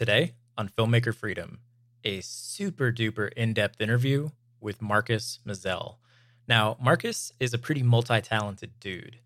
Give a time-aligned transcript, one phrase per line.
[0.00, 1.58] Today on Filmmaker Freedom,
[2.04, 5.96] a super duper in depth interview with Marcus Mizelle.
[6.48, 9.18] Now, Marcus is a pretty multi talented dude.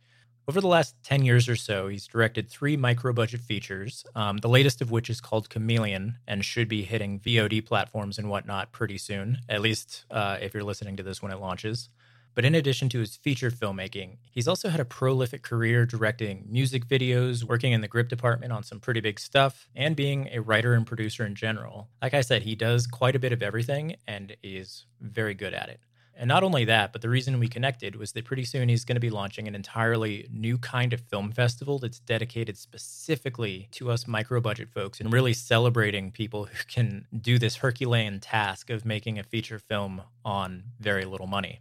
[0.49, 4.49] Over the last 10 years or so, he's directed three micro budget features, um, the
[4.49, 8.99] latest of which is called Chameleon and should be hitting VOD platforms and whatnot pretty
[8.99, 11.89] soon, at least uh, if you're listening to this when it launches.
[12.35, 16.87] But in addition to his feature filmmaking, he's also had a prolific career directing music
[16.87, 20.75] videos, working in the grip department on some pretty big stuff, and being a writer
[20.75, 21.89] and producer in general.
[22.03, 25.69] Like I said, he does quite a bit of everything and is very good at
[25.69, 25.81] it.
[26.17, 28.95] And not only that, but the reason we connected was that pretty soon he's going
[28.95, 34.07] to be launching an entirely new kind of film festival that's dedicated specifically to us
[34.07, 39.19] micro budget folks and really celebrating people who can do this Herculean task of making
[39.19, 41.61] a feature film on very little money.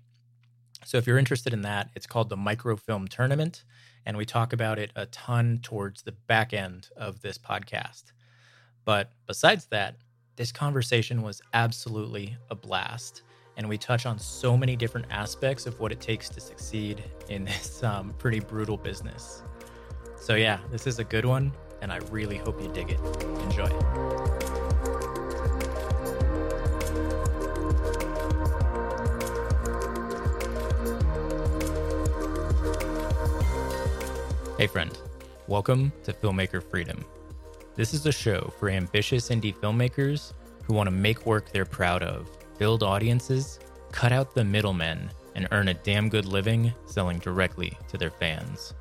[0.85, 3.63] So if you're interested in that, it's called the Microfilm Tournament,
[4.05, 8.11] and we talk about it a ton towards the back end of this podcast.
[8.85, 9.95] But besides that,
[10.35, 13.21] this conversation was absolutely a blast,
[13.55, 17.43] and we touch on so many different aspects of what it takes to succeed in
[17.45, 19.43] this um, pretty brutal business.
[20.17, 22.99] So yeah, this is a good one, and I really hope you dig it.
[23.43, 24.12] Enjoy.
[34.63, 34.97] Hey, friend.
[35.49, 37.03] Welcome to Filmmaker Freedom.
[37.75, 40.31] This is a show for ambitious indie filmmakers
[40.63, 43.59] who want to make work they're proud of, build audiences,
[43.91, 48.73] cut out the middlemen, and earn a damn good living selling directly to their fans.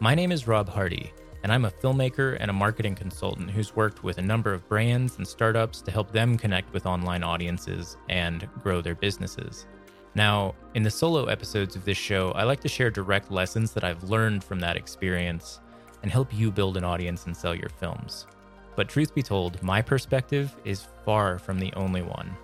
[0.00, 1.12] My name is Rob Hardy,
[1.44, 5.16] and I'm a filmmaker and a marketing consultant who's worked with a number of brands
[5.18, 9.68] and startups to help them connect with online audiences and grow their businesses.
[10.14, 13.84] Now, in the solo episodes of this show, I like to share direct lessons that
[13.84, 15.60] I've learned from that experience
[16.02, 18.26] and help you build an audience and sell your films.
[18.74, 22.36] But truth be told, my perspective is far from the only one.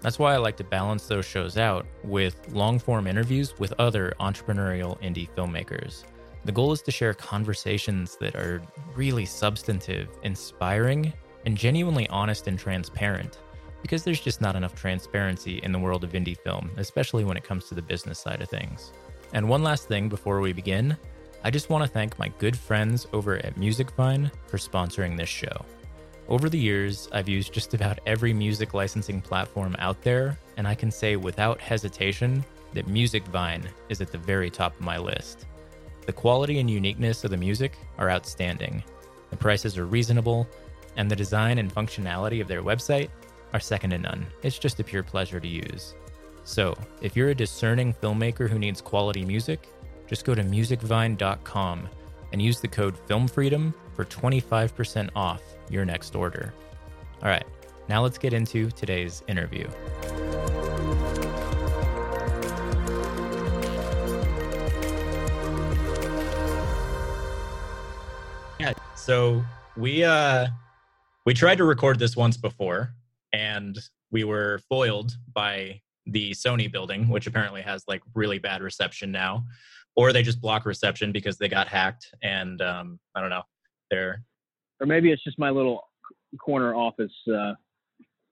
[0.00, 4.12] That's why I like to balance those shows out with long form interviews with other
[4.20, 6.04] entrepreneurial indie filmmakers.
[6.44, 8.62] The goal is to share conversations that are
[8.94, 11.12] really substantive, inspiring,
[11.44, 13.38] and genuinely honest and transparent
[13.82, 17.44] because there's just not enough transparency in the world of indie film, especially when it
[17.44, 18.92] comes to the business side of things.
[19.32, 20.96] And one last thing before we begin,
[21.44, 25.64] I just want to thank my good friends over at Musicvine for sponsoring this show.
[26.28, 30.74] Over the years, I've used just about every music licensing platform out there, and I
[30.74, 35.46] can say without hesitation that Musicvine is at the very top of my list.
[36.04, 38.82] The quality and uniqueness of the music are outstanding.
[39.30, 40.48] The prices are reasonable,
[40.96, 43.10] and the design and functionality of their website
[43.52, 44.26] are second to none.
[44.42, 45.94] It's just a pure pleasure to use.
[46.44, 49.68] So, if you're a discerning filmmaker who needs quality music,
[50.06, 51.88] just go to musicvine.com
[52.32, 56.52] and use the code FilmFreedom for 25% off your next order.
[57.22, 57.46] All right,
[57.88, 59.66] now let's get into today's interview.
[68.60, 69.44] Yeah, so
[69.76, 70.46] we uh
[71.24, 72.94] we tried to record this once before
[73.36, 73.78] and
[74.10, 79.44] we were foiled by the Sony building, which apparently has like really bad reception now,
[79.94, 82.14] or they just block reception because they got hacked.
[82.22, 83.42] And um, I don't know,
[83.90, 84.22] they're
[84.80, 85.82] or maybe it's just my little
[86.40, 87.54] corner office uh,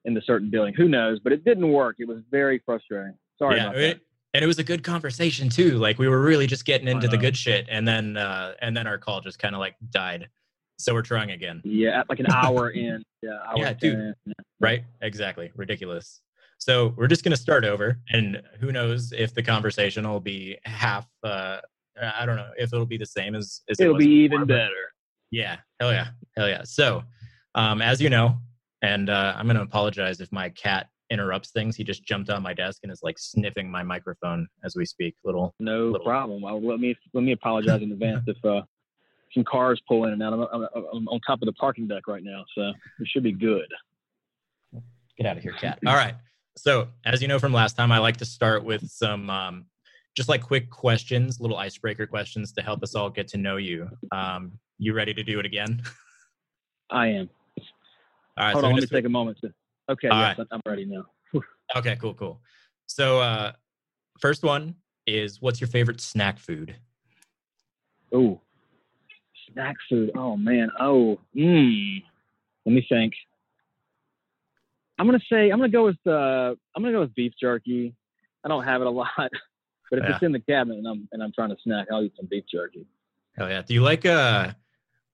[0.05, 0.75] in the certain building.
[0.75, 1.19] Who knows?
[1.21, 1.97] But it didn't work.
[1.99, 3.15] It was very frustrating.
[3.39, 4.05] Sorry yeah, about it, that.
[4.35, 5.79] And it was a good conversation too.
[5.79, 8.87] Like we were really just getting into the good shit, and then uh, and then
[8.87, 10.29] our call just kind of like died.
[10.79, 11.61] So we're trying again.
[11.65, 13.03] Yeah, like an hour in.
[13.23, 14.15] Yeah, hour yeah, dude.
[14.27, 14.33] Yeah.
[14.61, 14.85] Right?
[15.03, 15.51] Exactly.
[15.55, 16.21] Ridiculous.
[16.59, 21.07] So we're just gonna start over, and who knows if the conversation will be half.
[21.23, 21.59] Uh,
[22.01, 23.63] I don't know if it'll be the same as.
[23.69, 24.93] as it'll it be even before, better.
[25.31, 25.57] Yeah.
[25.81, 26.09] Hell yeah.
[26.37, 26.63] Hell yeah.
[26.65, 27.03] So,
[27.55, 28.39] um, as you know,
[28.83, 31.77] and uh, I'm gonna apologize if my cat interrupts things.
[31.77, 35.15] He just jumped on my desk and is like sniffing my microphone as we speak.
[35.25, 35.55] Little.
[35.59, 36.05] No little.
[36.05, 36.43] problem.
[36.43, 38.63] Well, let me let me apologize in advance if uh,
[39.35, 40.33] some cars pull in and out.
[40.33, 42.63] I'm, I'm, I'm, on top of the parking deck right now, so
[43.01, 43.67] it should be good.
[45.19, 45.79] Get out of here, cat.
[45.87, 46.15] All right.
[46.57, 49.67] So, as you know from last time, I like to start with some um,
[50.17, 53.89] just like quick questions, little icebreaker questions to help us all get to know you.
[54.13, 55.83] Um, you ready to do it again?
[56.91, 57.31] I am.
[58.37, 58.53] All right.
[58.53, 59.53] Hold so on, let me take a moment to.
[59.89, 60.47] Okay, yes, right.
[60.51, 61.05] I'm ready now.
[61.77, 62.41] okay, cool, cool.
[62.87, 63.53] So, uh,
[64.21, 64.77] first one
[65.07, 66.77] is what's your favorite snack food?
[68.13, 68.41] Oh,
[69.55, 70.11] snack food.
[70.17, 70.71] Oh man.
[70.79, 72.03] Oh, mmm.
[72.67, 73.15] Let me think.
[74.99, 77.95] I'm gonna say I'm gonna go with uh I'm gonna go with beef jerky.
[78.45, 80.15] I don't have it a lot, but if yeah.
[80.15, 82.45] it's in the cabinet and I'm and I'm trying to snack, I'll eat some beef
[82.51, 82.87] jerky.
[83.37, 83.63] Hell yeah!
[83.63, 84.53] Do you like uh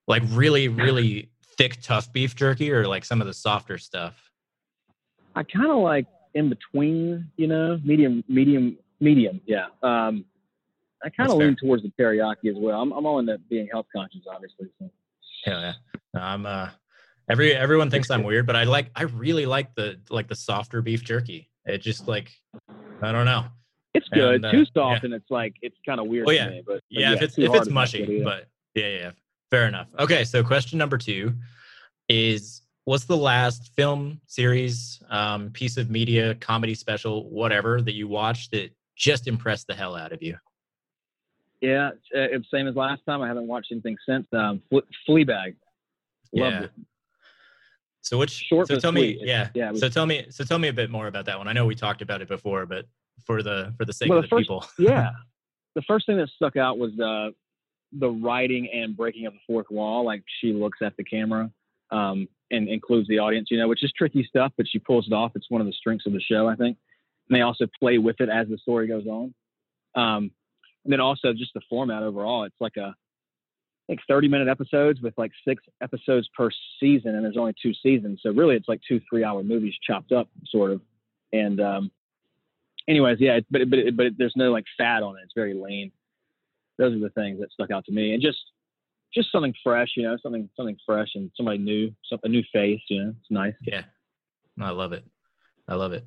[0.06, 4.30] like really really thick, tough beef jerky or like some of the softer stuff?
[5.34, 9.40] I kind of like in between, you know, medium, medium, medium.
[9.46, 9.66] Yeah.
[9.82, 10.24] Um,
[11.04, 12.80] I kind of lean towards the teriyaki as well.
[12.80, 14.68] I'm, I'm all into being health conscious, obviously.
[14.78, 14.90] So.
[15.44, 15.74] Hell yeah.
[16.14, 16.68] I'm, uh,
[17.30, 20.82] every, everyone thinks I'm weird, but I like, I really like the, like the softer
[20.82, 21.48] beef jerky.
[21.64, 22.30] It just like,
[23.02, 23.46] I don't know.
[23.92, 24.36] It's good.
[24.36, 25.06] And, uh, Too soft, yeah.
[25.06, 26.28] and it's like it's kind of weird.
[26.28, 29.10] Oh yeah, me, but, yeah, yeah, if it's if it's mushy, but yeah, yeah,
[29.50, 29.88] fair enough.
[29.98, 31.34] Okay, so question number two
[32.08, 38.06] is: What's the last film, series, um, piece of media, comedy special, whatever that you
[38.06, 40.36] watched that just impressed the hell out of you?
[41.60, 43.20] Yeah, uh, same as last time.
[43.20, 44.26] I haven't watched anything since.
[44.32, 44.62] Um,
[45.08, 45.56] Fleabag.
[46.32, 46.62] Loved yeah.
[46.62, 46.70] it.
[48.02, 50.68] So which short so tell me yeah yeah was, so tell me so tell me
[50.68, 51.48] a bit more about that one.
[51.48, 52.86] I know we talked about it before, but
[53.26, 54.64] for the for the sake well, of the, first, people.
[54.78, 55.10] yeah,
[55.74, 57.30] the first thing that stuck out was uh,
[57.92, 60.04] the writing and breaking of the fourth wall.
[60.04, 61.50] Like she looks at the camera
[61.90, 65.12] um, and includes the audience, you know, which is tricky stuff, but she pulls it
[65.12, 65.32] off.
[65.34, 66.78] It's one of the strengths of the show, I think.
[67.28, 69.34] And they also play with it as the story goes on.
[69.94, 70.30] Um,
[70.84, 72.44] and then also just the format overall.
[72.44, 72.94] It's like a
[73.88, 78.20] like 30 minute episodes with like six episodes per season, and there's only two seasons.
[78.22, 80.80] So really, it's like two three hour movies chopped up, sort of.
[81.32, 81.90] And um,
[82.88, 85.22] anyways, yeah, but but but there's no like fat on it.
[85.24, 85.90] It's very lean.
[86.78, 88.38] Those are the things that stuck out to me, and just
[89.12, 92.80] just something fresh, you know, something something fresh and somebody new, some, a new face,
[92.88, 93.54] you know, it's nice.
[93.62, 93.82] Yeah,
[94.60, 95.04] I love it.
[95.68, 96.04] I love it.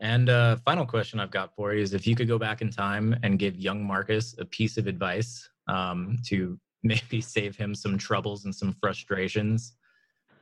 [0.00, 2.70] And uh, final question I've got for you is if you could go back in
[2.70, 7.98] time and give young Marcus a piece of advice um, to maybe save him some
[7.98, 9.74] troubles and some frustrations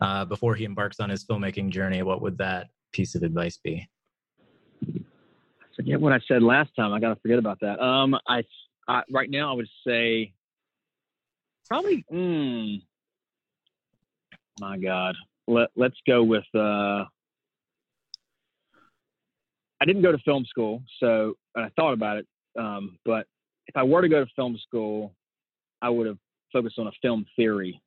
[0.02, 3.88] uh, before he embarks on his filmmaking journey, what would that piece of advice be?
[5.76, 6.92] forget what I said last time.
[6.92, 7.78] I got to forget about that.
[7.80, 8.42] Um, I,
[8.88, 10.32] I, right now I would say
[11.68, 12.04] probably.
[12.12, 12.82] Mm,
[14.58, 15.14] my God,
[15.46, 16.44] let let's go with.
[16.54, 17.04] Uh,
[19.80, 22.26] I didn't go to film school, so I thought about it.
[22.58, 23.26] Um, but
[23.66, 25.12] if I were to go to film school,
[25.82, 26.18] I would have
[26.52, 27.80] focused on a film theory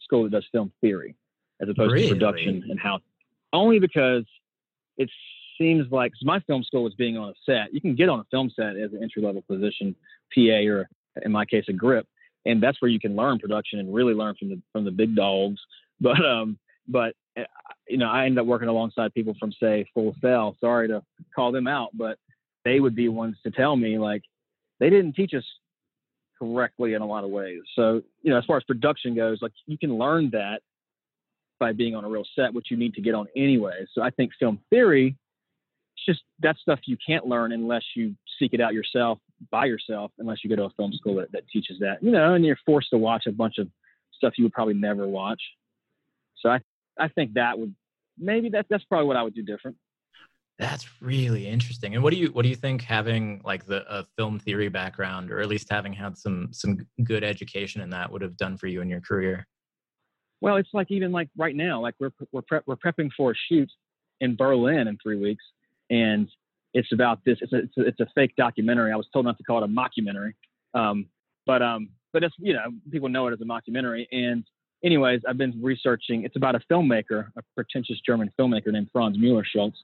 [0.00, 1.16] school that does film theory
[1.60, 2.08] as opposed really?
[2.08, 3.00] to production and how.
[3.52, 4.24] Only because
[4.96, 5.10] it
[5.58, 7.72] seems like cause my film school was being on a set.
[7.72, 9.94] You can get on a film set as an entry level position,
[10.34, 10.88] PA or
[11.22, 12.06] in my case a grip,
[12.46, 15.14] and that's where you can learn production and really learn from the from the big
[15.14, 15.60] dogs.
[16.00, 17.42] But um, but uh,
[17.88, 20.56] you know, I ended up working alongside people from say Full Sail.
[20.60, 21.02] Sorry to
[21.34, 22.18] call them out, but
[22.64, 24.22] they would be ones to tell me like
[24.80, 25.44] they didn't teach us
[26.38, 27.60] correctly in a lot of ways.
[27.74, 30.60] So you know, as far as production goes, like you can learn that
[31.58, 33.84] by being on a real set, which you need to get on anyway.
[33.92, 35.16] So I think film theory
[35.98, 39.18] it's just that stuff you can't learn unless you seek it out yourself
[39.50, 42.34] by yourself, unless you go to a film school that, that teaches that, you know,
[42.34, 43.68] and you're forced to watch a bunch of
[44.12, 45.40] stuff you would probably never watch.
[46.40, 46.60] So I,
[46.98, 47.74] I think that would
[48.18, 49.76] maybe that that's probably what I would do different.
[50.58, 51.94] That's really interesting.
[51.94, 55.30] And what do you what do you think having like the a film theory background,
[55.30, 58.66] or at least having had some some good education in that, would have done for
[58.66, 59.46] you in your career?
[60.40, 63.34] Well, it's like even like right now, like we're we're prep, we're prepping for a
[63.48, 63.70] shoot
[64.20, 65.44] in Berlin in three weeks,
[65.90, 66.28] and
[66.74, 67.38] it's about this.
[67.40, 68.92] It's a, it's a, it's a fake documentary.
[68.92, 70.34] I was told not to call it a mockumentary,
[70.74, 71.06] um,
[71.46, 74.06] but um, but it's you know people know it as a mockumentary.
[74.10, 74.44] And
[74.84, 76.24] anyways, I've been researching.
[76.24, 79.78] It's about a filmmaker, a pretentious German filmmaker named Franz Mueller Schultz,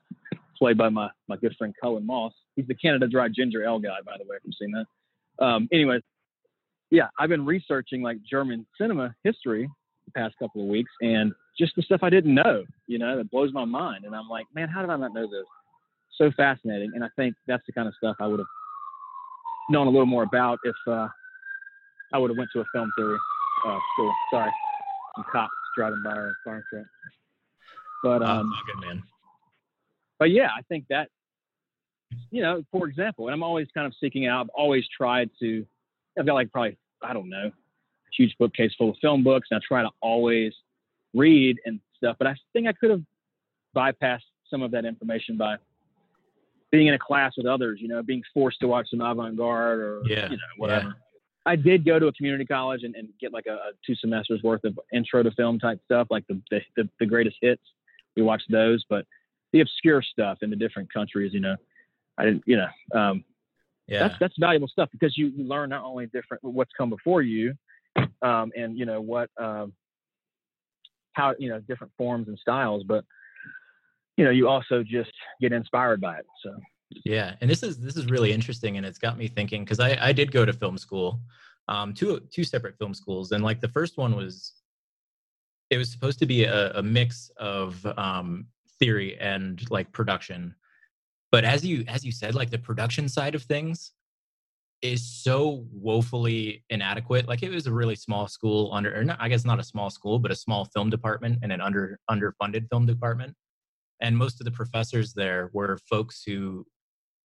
[0.59, 2.33] played by my my good friend Cullen Moss.
[2.57, 5.45] He's the Canada Dry Ginger Ale guy, by the way, if you've seen that.
[5.45, 6.03] Um, anyways,
[6.91, 9.69] yeah, I've been researching like German cinema history
[10.07, 13.31] the past couple of weeks, and just the stuff I didn't know, you know, that
[13.31, 14.05] blows my mind.
[14.05, 15.47] And I'm like, man, how did I not know this?
[16.17, 16.93] so fascinating.
[16.95, 18.49] And I think that's the kind of stuff I would have
[19.71, 21.09] known a little more about if uh,
[22.13, 23.19] I would have went to a film theory
[23.67, 24.13] uh, school.
[24.31, 24.51] Sorry,
[25.17, 26.87] some cops driving by our farm truck.
[28.03, 29.03] But oh, um, oh, good man.
[30.19, 31.09] But yeah, I think that
[32.31, 34.43] you know, for example, and I'm always kind of seeking out.
[34.43, 35.67] I've always tried to.
[36.19, 37.53] I've got like probably I don't know, a
[38.17, 40.53] huge bookcase full of film books, and I try to always
[41.15, 42.17] read and stuff.
[42.19, 43.03] But I think I could have
[43.75, 45.57] bypassed some of that information by
[46.71, 50.03] being in a class with others, you know, being forced to watch some avant-garde or
[50.07, 50.87] yeah, you know whatever.
[50.89, 50.93] Yeah.
[51.47, 54.43] I did go to a community college and, and get like a, a, two semesters
[54.43, 56.41] worth of intro to film type stuff, like the,
[56.77, 57.63] the, the greatest hits.
[58.17, 59.05] We watched those, but
[59.53, 61.57] the obscure stuff in the different countries, you know,
[62.17, 63.25] I didn't, you know, um,
[63.87, 67.21] yeah, that's that's valuable stuff because you, you learn not only different what's come before
[67.21, 67.53] you,
[68.23, 69.75] um, and you know what, um,
[71.13, 73.05] how you know different forms and styles, but
[74.17, 76.27] you know, you also just get inspired by it.
[76.43, 76.57] So
[76.91, 79.97] yeah, and this is this is really interesting, and it's got me thinking because I
[80.01, 81.21] I did go to film school,
[81.69, 84.53] um, two two separate film schools, and like the first one was
[85.71, 88.47] it was supposed to be a, a mix of um,
[88.79, 90.55] theory and like production.
[91.33, 93.93] But as you as you said, like the production side of things
[94.83, 97.27] is so woefully inadequate.
[97.27, 99.89] Like it was a really small school under, or not, I guess not a small
[99.89, 103.35] school, but a small film department and an under underfunded film department.
[104.03, 106.67] And most of the professors there were folks who,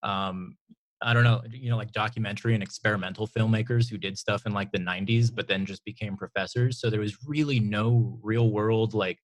[0.03, 0.55] um,
[1.01, 4.71] I don't know, you know, like documentary and experimental filmmakers who did stuff in like
[4.71, 6.79] the 90s, but then just became professors.
[6.81, 9.19] So there was really no real world, like,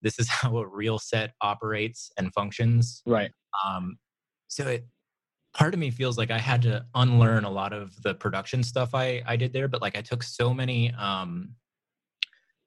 [0.00, 3.02] this is how a real set operates and functions.
[3.06, 3.30] Right.
[3.66, 3.98] Um,
[4.46, 4.86] so it,
[5.54, 8.94] part of me feels like I had to unlearn a lot of the production stuff
[8.94, 11.54] I I did there, but like I took so many um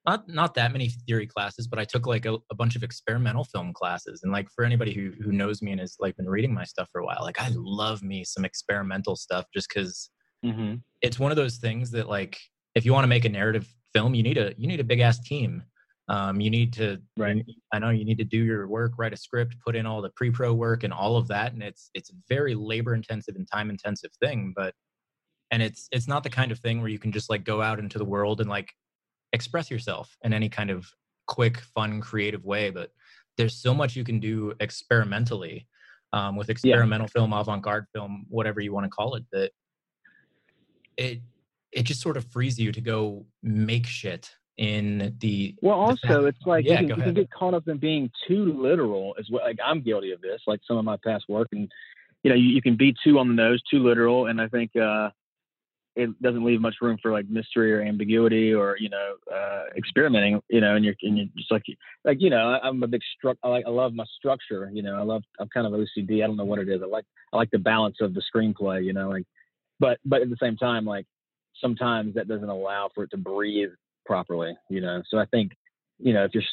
[0.06, 3.44] not not that many theory classes, but I took like a, a bunch of experimental
[3.44, 4.22] film classes.
[4.24, 6.90] And like for anybody who who knows me and has like been reading my stuff
[6.92, 10.10] for a while, like I love me some experimental stuff just because
[10.44, 10.78] Mm-hmm.
[11.04, 12.40] it's one of those things that like
[12.74, 15.00] if you want to make a narrative film, you need a you need a big
[15.00, 15.64] ass team.
[16.08, 17.46] Um, you need to Right.
[17.72, 20.10] I know you need to do your work, write a script, put in all the
[20.16, 23.70] pre-pro work and all of that, and it's it's a very labor intensive and time
[23.70, 24.52] intensive thing.
[24.56, 24.74] But
[25.52, 27.78] and it's it's not the kind of thing where you can just like go out
[27.80, 28.74] into the world and like
[29.34, 30.88] express yourself in any kind of
[31.28, 32.70] quick, fun, creative way.
[32.70, 32.92] But
[33.38, 35.68] there's so much you can do experimentally
[36.14, 39.24] um, with experimental film, avant-garde film, whatever you want to call it.
[39.32, 39.52] That
[40.98, 41.22] it
[41.72, 46.24] it just sort of frees you to go make shit in the Well, also, fact-
[46.24, 49.30] it's like Yeah, you, can, you can get caught up in being too literal as
[49.32, 49.44] well.
[49.46, 50.42] Like I'm guilty of this.
[50.48, 51.72] Like some of my past work, and
[52.24, 54.76] you know, you, you can be too on the nose, too literal, and I think
[54.76, 55.10] uh,
[55.96, 60.42] it doesn't leave much room for like mystery or ambiguity or you know, uh, experimenting.
[60.50, 61.64] You know, and you're and you're just like
[62.06, 63.38] like you know, I'm a big struck.
[63.44, 64.70] I like I love my structure.
[64.74, 66.24] You know, I love I'm kind of OCD.
[66.24, 66.82] I don't know what it is.
[66.84, 68.84] I like I like the balance of the screenplay.
[68.84, 69.26] You know, like
[69.80, 71.06] but but at the same time, like
[71.60, 73.72] sometimes that doesn't allow for it to breathe
[74.06, 75.02] properly, you know.
[75.10, 75.52] So I think,
[76.00, 76.44] you know, if you're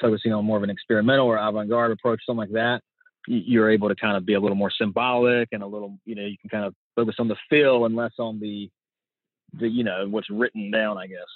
[0.00, 2.80] focusing on more of an experimental or avant-garde approach, something like that,
[3.26, 6.24] you're able to kind of be a little more symbolic and a little, you know,
[6.24, 8.70] you can kind of focus on the feel and less on the,
[9.52, 11.26] the, you know, what's written down, I guess.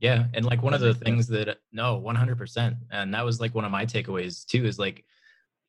[0.00, 2.76] Yeah, and like one of the things that no, 100%.
[2.90, 5.04] And that was like one of my takeaways too is like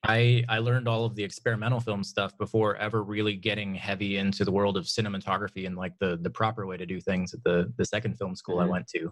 [0.03, 4.43] I I learned all of the experimental film stuff before ever really getting heavy into
[4.43, 7.71] the world of cinematography and like the the proper way to do things at the
[7.77, 8.69] the second film school I Mhm.
[8.71, 9.11] went to.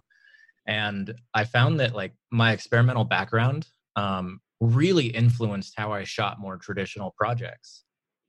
[0.66, 6.58] And I found that like my experimental background um really influenced how I shot more
[6.58, 7.84] traditional projects.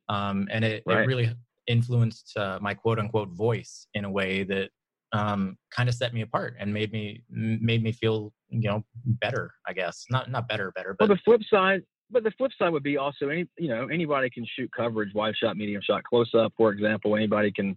[0.07, 1.03] Um and it, Right.
[1.03, 1.35] it really
[1.67, 4.69] influenced uh, my quote unquote voice in a way that
[5.13, 9.53] um, kind of set me apart and made me made me feel you know better
[9.67, 11.81] i guess not not better better Well, but the flip side,
[12.11, 15.35] but the flip side would be also any, you know, anybody can shoot coverage, wide
[15.35, 17.15] shot, medium shot, close up, for example.
[17.15, 17.75] Anybody can,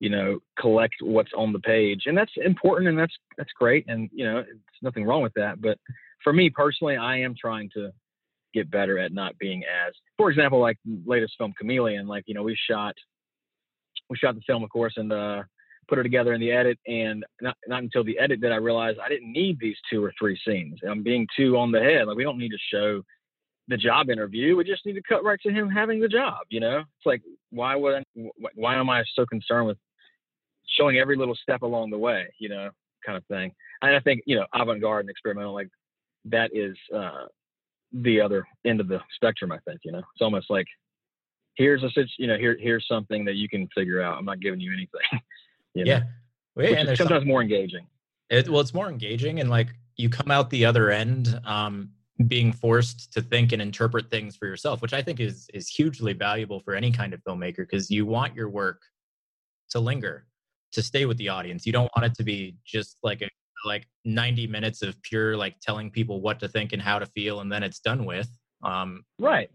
[0.00, 4.08] you know, collect what's on the page, and that's important, and that's that's great, and
[4.12, 5.60] you know, it's nothing wrong with that.
[5.60, 5.78] But
[6.22, 7.90] for me personally, I am trying to
[8.52, 12.06] get better at not being as, for example, like latest film Chameleon.
[12.06, 12.94] Like you know, we shot
[14.10, 15.42] we shot the film, of course, and uh,
[15.88, 16.78] put it together in the edit.
[16.86, 20.12] And not not until the edit did I realize I didn't need these two or
[20.18, 20.78] three scenes.
[20.88, 22.06] I'm being too on the head.
[22.06, 23.02] Like we don't need to show
[23.68, 24.56] the job interview.
[24.56, 26.40] We just need to cut right to him having the job.
[26.50, 29.78] You know, it's like why would I, why am I so concerned with
[30.78, 32.26] showing every little step along the way?
[32.38, 32.70] You know,
[33.04, 33.52] kind of thing.
[33.82, 35.68] And I think you know, avant-garde and experimental like
[36.26, 37.26] that is uh,
[37.92, 39.52] the other end of the spectrum.
[39.52, 40.66] I think you know, it's almost like
[41.56, 44.18] here's a you know here here's something that you can figure out.
[44.18, 45.00] I'm not giving you anything.
[45.74, 46.02] you know, yeah
[46.56, 47.86] Well, yeah, and sometimes some- more engaging.
[48.30, 51.90] it, well it's more engaging and like you come out the other end um
[52.28, 56.12] being forced to think and interpret things for yourself which i think is is hugely
[56.12, 58.80] valuable for any kind of filmmaker because you want your work
[59.70, 60.26] to linger
[60.72, 63.28] to stay with the audience you don't want it to be just like a
[63.66, 67.40] like 90 minutes of pure like telling people what to think and how to feel
[67.40, 68.28] and then it's done with
[68.62, 69.50] um Right.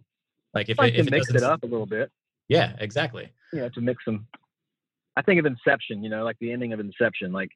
[0.53, 2.11] Like if like it, if it mix it up a little bit.
[2.47, 4.27] yeah exactly Yeah, to mix them.
[5.15, 7.49] I think of Inception, you know, like the ending of Inception, like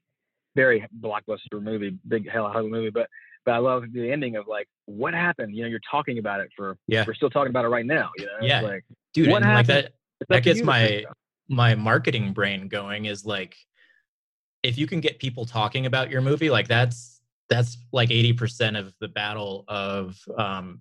[0.55, 3.07] very blockbuster movie, big hell Hollywood movie, but
[3.45, 5.55] but I love the ending of like what happened.
[5.55, 8.09] You know, you're talking about it for yeah we're still talking about it right now.
[8.17, 8.61] You know, Yeah.
[8.61, 8.83] Like
[9.13, 11.05] dude What and like that it's That gets my-
[11.49, 13.55] my marketing brain going is like
[14.63, 18.93] if you can get people talking about your movie like that's that's like 80% of
[19.01, 20.79] the battle of um,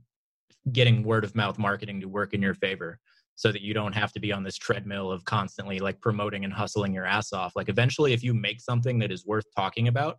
[0.71, 2.99] getting word of mouth marketing to work in your favor
[3.35, 6.52] so that you don't have to be on this treadmill of constantly like promoting and
[6.52, 7.57] hustling your ass off.
[7.57, 10.19] Like eventually if you make something that is worth talking about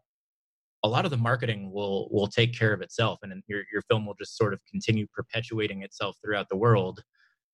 [0.84, 4.06] a lot of the marketing will will take care of itself and your, your film
[4.06, 7.02] will just sort of continue perpetuating itself throughout the world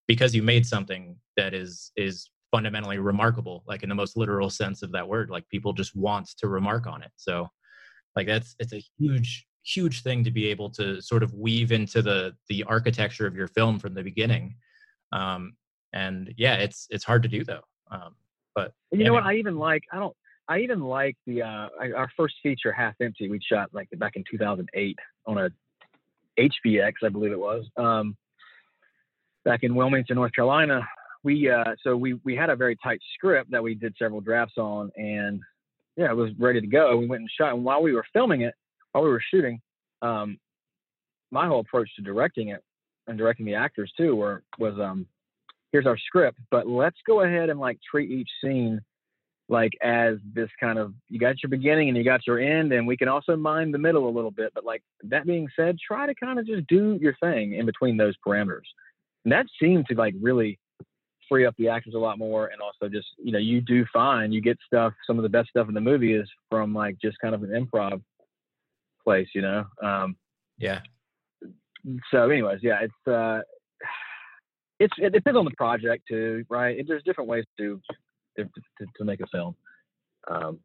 [0.08, 4.82] because you made something that is is fundamentally remarkable like in the most literal sense
[4.82, 5.30] of that word.
[5.30, 7.12] Like people just want to remark on it.
[7.16, 7.48] So
[8.16, 12.02] like that's it's a huge huge thing to be able to sort of weave into
[12.02, 14.56] the the architecture of your film from the beginning.
[15.12, 15.54] Um,
[15.94, 17.64] and yeah, it's it's hard to do though.
[17.92, 18.16] Um,
[18.56, 19.24] but you know what?
[19.24, 20.16] I even like I don't
[20.48, 23.30] I even like the uh, our first feature, Half Empty.
[23.30, 24.98] We shot like back in 2008
[25.28, 25.50] on a
[26.40, 28.16] HVX, I believe it was, um,
[29.44, 30.88] back in Wilmington, North Carolina.
[31.24, 34.58] We uh, so we we had a very tight script that we did several drafts
[34.58, 35.42] on, and
[35.96, 36.98] yeah, it was ready to go.
[36.98, 38.56] We went and shot, and while we were filming it,
[38.92, 39.62] while we were shooting,
[40.02, 40.38] um,
[41.32, 42.64] my whole approach to directing it
[43.08, 45.06] and directing the actors too were was um,
[45.72, 48.82] here's our script, but let's go ahead and like treat each scene
[49.50, 52.86] like as this kind of you got your beginning and you got your end and
[52.86, 56.06] we can also mind the middle a little bit but like that being said try
[56.06, 58.68] to kind of just do your thing in between those parameters.
[59.26, 60.60] And that seemed to like really
[61.28, 64.34] free up the actors a lot more and also just you know you do find
[64.34, 67.18] you get stuff some of the best stuff in the movie is from like just
[67.20, 68.02] kind of an improv
[69.04, 70.16] place you know um
[70.58, 70.82] yeah
[72.12, 73.42] so anyways yeah it's uh
[74.80, 77.82] it's it depends on the project too right It, there's different ways to
[78.44, 79.56] to, to make a film.
[80.30, 80.60] Um,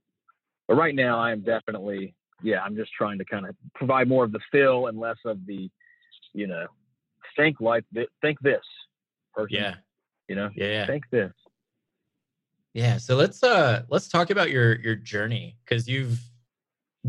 [0.69, 4.25] but right now, I am definitely, yeah, I'm just trying to kind of provide more
[4.25, 5.71] of the feel and less of the,
[6.33, 6.67] you know,
[7.37, 8.63] think like th- think this
[9.35, 9.57] person.
[9.57, 9.75] Yeah.
[10.29, 10.51] You know.
[10.55, 10.67] Yeah.
[10.67, 10.87] yeah.
[10.87, 11.33] Think this.
[12.73, 12.99] Yeah.
[12.99, 16.19] So let's uh let's talk about your your journey because you've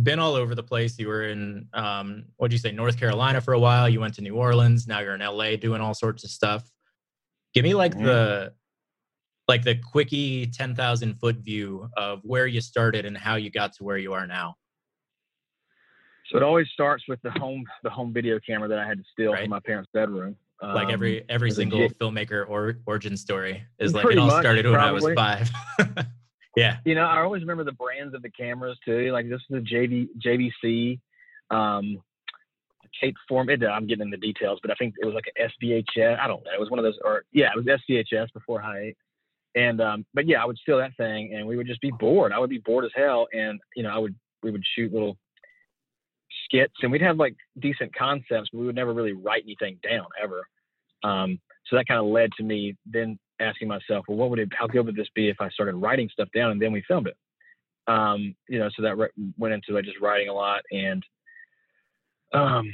[0.03, 0.97] been all over the place.
[0.99, 3.87] You were in um what do you say North Carolina for a while.
[3.87, 4.87] You went to New Orleans.
[4.87, 6.63] Now you're in LA doing all sorts of stuff.
[7.53, 8.05] Give me like mm-hmm.
[8.05, 8.53] the
[9.47, 13.83] like the quickie 10,000 foot view of where you started and how you got to
[13.83, 14.55] where you are now?
[16.31, 19.03] So it always starts with the home the home video camera that I had to
[19.11, 19.43] steal right.
[19.43, 20.35] from my parents' bedroom.
[20.61, 24.41] Um, like every um, every single filmmaker or origin story is like it all much,
[24.41, 25.15] started when probably.
[25.17, 26.05] I was five.
[26.55, 26.77] yeah.
[26.85, 29.11] You know, I always remember the brands of the cameras too.
[29.11, 30.99] Like this is a JV JVC,
[31.51, 32.01] um,
[33.01, 33.49] tape form.
[33.49, 36.19] It, I'm getting into details, but I think it was like an SVHS.
[36.19, 36.51] I don't know.
[36.53, 38.97] It was one of those, or yeah, it was SVHS before high eight.
[39.55, 42.31] And um, but yeah, I would steal that thing, and we would just be bored.
[42.31, 45.17] I would be bored as hell, and you know, I would we would shoot little
[46.45, 50.05] skits, and we'd have like decent concepts, but we would never really write anything down
[50.21, 50.45] ever.
[51.03, 54.49] Um, so that kind of led to me then asking myself, well, what would it?
[54.57, 57.07] How good would this be if I started writing stuff down and then we filmed
[57.07, 57.17] it?
[57.87, 61.03] Um, you know, so that re- went into like just writing a lot, and
[62.33, 62.71] um,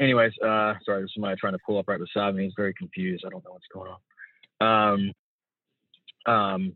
[0.00, 2.44] anyways, uh, sorry, there's somebody trying to pull up right beside me.
[2.44, 3.24] He's very confused.
[3.26, 5.12] I don't know what's going on.
[6.26, 6.72] Um, um,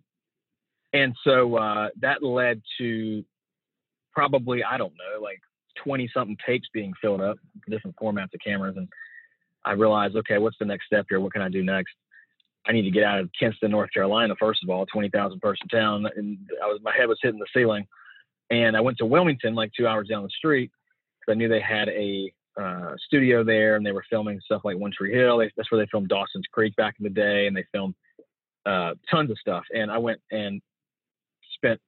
[0.92, 3.24] and so uh, that led to
[4.12, 5.40] probably, I don't know, like
[5.82, 7.36] 20 something tapes being filled up,
[7.68, 8.76] different formats of cameras.
[8.76, 8.88] And
[9.64, 11.20] I realized, okay, what's the next step here?
[11.20, 11.94] What can I do next?
[12.66, 16.06] I need to get out of Kinston, North Carolina, first of all, 20,000 person town.
[16.16, 17.86] And I was, my head was hitting the ceiling.
[18.50, 20.70] And I went to Wilmington, like two hours down the street,
[21.20, 24.78] because I knew they had a uh, studio there and they were filming stuff like
[24.78, 25.38] One Tree Hill.
[25.38, 27.46] They, that's where they filmed Dawson's Creek back in the day.
[27.46, 27.94] And they filmed
[28.64, 29.64] uh, tons of stuff.
[29.74, 30.62] And I went and
[31.54, 31.80] spent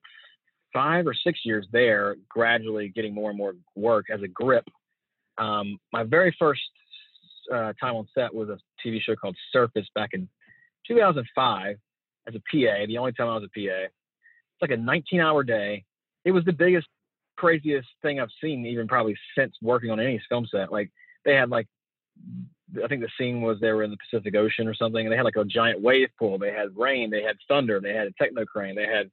[0.75, 4.65] five or six years there, gradually getting more and more work as a grip.
[5.39, 6.61] Um, my very first
[7.53, 10.29] uh, time on set was a TV show called Surface back in
[10.89, 11.77] 2005
[12.29, 12.87] as a PA.
[12.87, 13.85] The only time I was a PA.
[13.85, 15.85] It's like a 19-hour day.
[16.25, 16.87] It was the biggest,
[17.37, 20.73] craziest thing I've seen, even probably since working on any film set.
[20.73, 20.91] Like
[21.25, 21.67] they had like
[22.83, 25.17] I think the scene was they were in the Pacific Ocean or something, and they
[25.17, 26.39] had like a giant wave pool.
[26.39, 29.11] They had rain, they had thunder, they had a techno crane, they had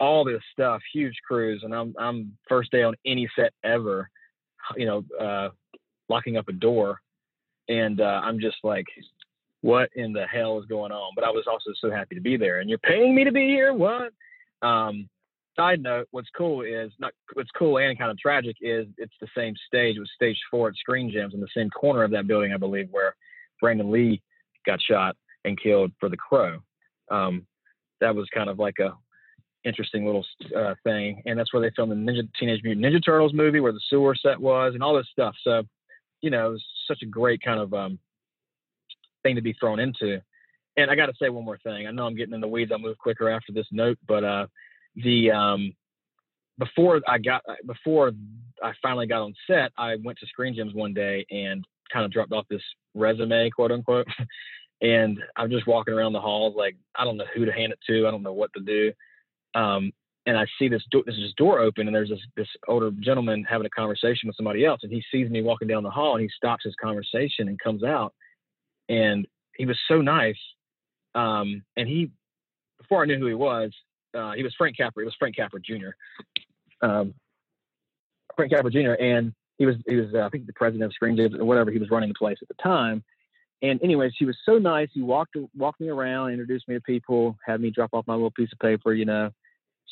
[0.00, 1.62] all this stuff, huge crews.
[1.64, 4.10] And I'm I'm first day on any set ever,
[4.76, 5.50] you know, uh,
[6.08, 7.00] locking up a door,
[7.68, 8.86] and uh, I'm just like,
[9.62, 11.12] what in the hell is going on?
[11.14, 12.60] But I was also so happy to be there.
[12.60, 13.72] And you're paying me to be here?
[13.72, 14.12] What?
[14.60, 15.08] Um,
[15.56, 19.28] side note, what's cool is not what's cool and kind of tragic is it's the
[19.36, 19.96] same stage.
[19.96, 22.58] It was stage four at Screen Gems in the same corner of that building, I
[22.58, 23.14] believe, where
[23.60, 24.22] Brandon Lee
[24.66, 26.58] got shot and killed for The Crow.
[27.10, 27.46] Um,
[28.00, 28.94] that was kind of like a
[29.64, 30.24] interesting little
[30.56, 33.72] uh, thing, and that's where they filmed the Ninja Teenage Mutant Ninja Turtles movie, where
[33.72, 35.34] the sewer set was, and all this stuff.
[35.44, 35.62] So,
[36.20, 37.98] you know, it was such a great kind of um,
[39.22, 40.20] thing to be thrown into.
[40.76, 41.86] And I got to say one more thing.
[41.86, 42.72] I know I'm getting in the weeds.
[42.72, 44.46] I'll move quicker after this note, but uh,
[44.96, 45.72] the um,
[46.58, 48.12] before I got before
[48.62, 52.12] I finally got on set, I went to Screen Gems one day and kind of
[52.12, 52.62] dropped off this
[52.94, 54.06] resume, quote unquote.
[54.82, 57.78] and I'm just walking around the halls like I don't know who to hand it
[57.88, 58.92] to, I don't know what to do.
[59.54, 59.92] Um,
[60.26, 63.66] and I see this door, this door open, and there's this this older gentleman having
[63.66, 66.30] a conversation with somebody else, and he sees me walking down the hall, and he
[66.36, 68.14] stops his conversation and comes out,
[68.92, 69.26] and
[69.56, 70.38] he was so nice.
[71.14, 72.10] Um, and he,
[72.78, 73.72] before I knew who he was,
[74.14, 75.02] uh, he was Frank Capra.
[75.02, 75.90] He was Frank Capra Jr.
[76.82, 77.14] Um,
[78.36, 78.92] Frank Capra Jr.
[79.00, 81.70] and he was he was uh, I think the president of Screen or whatever.
[81.70, 83.02] He was running the place at the time.
[83.62, 84.88] And anyways, he was so nice.
[84.92, 88.30] He walked walked me around, introduced me to people, had me drop off my little
[88.32, 88.92] piece of paper.
[88.92, 89.30] You know,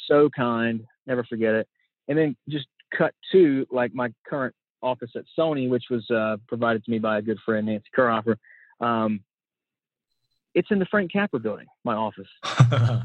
[0.08, 0.84] so kind.
[1.06, 1.68] Never forget it.
[2.08, 6.84] And then just cut to like my current office at Sony, which was uh, provided
[6.84, 8.36] to me by a good friend, Nancy Kurhofer.
[8.80, 9.22] Um,
[10.54, 12.28] it's in the Frank Capra building, my office.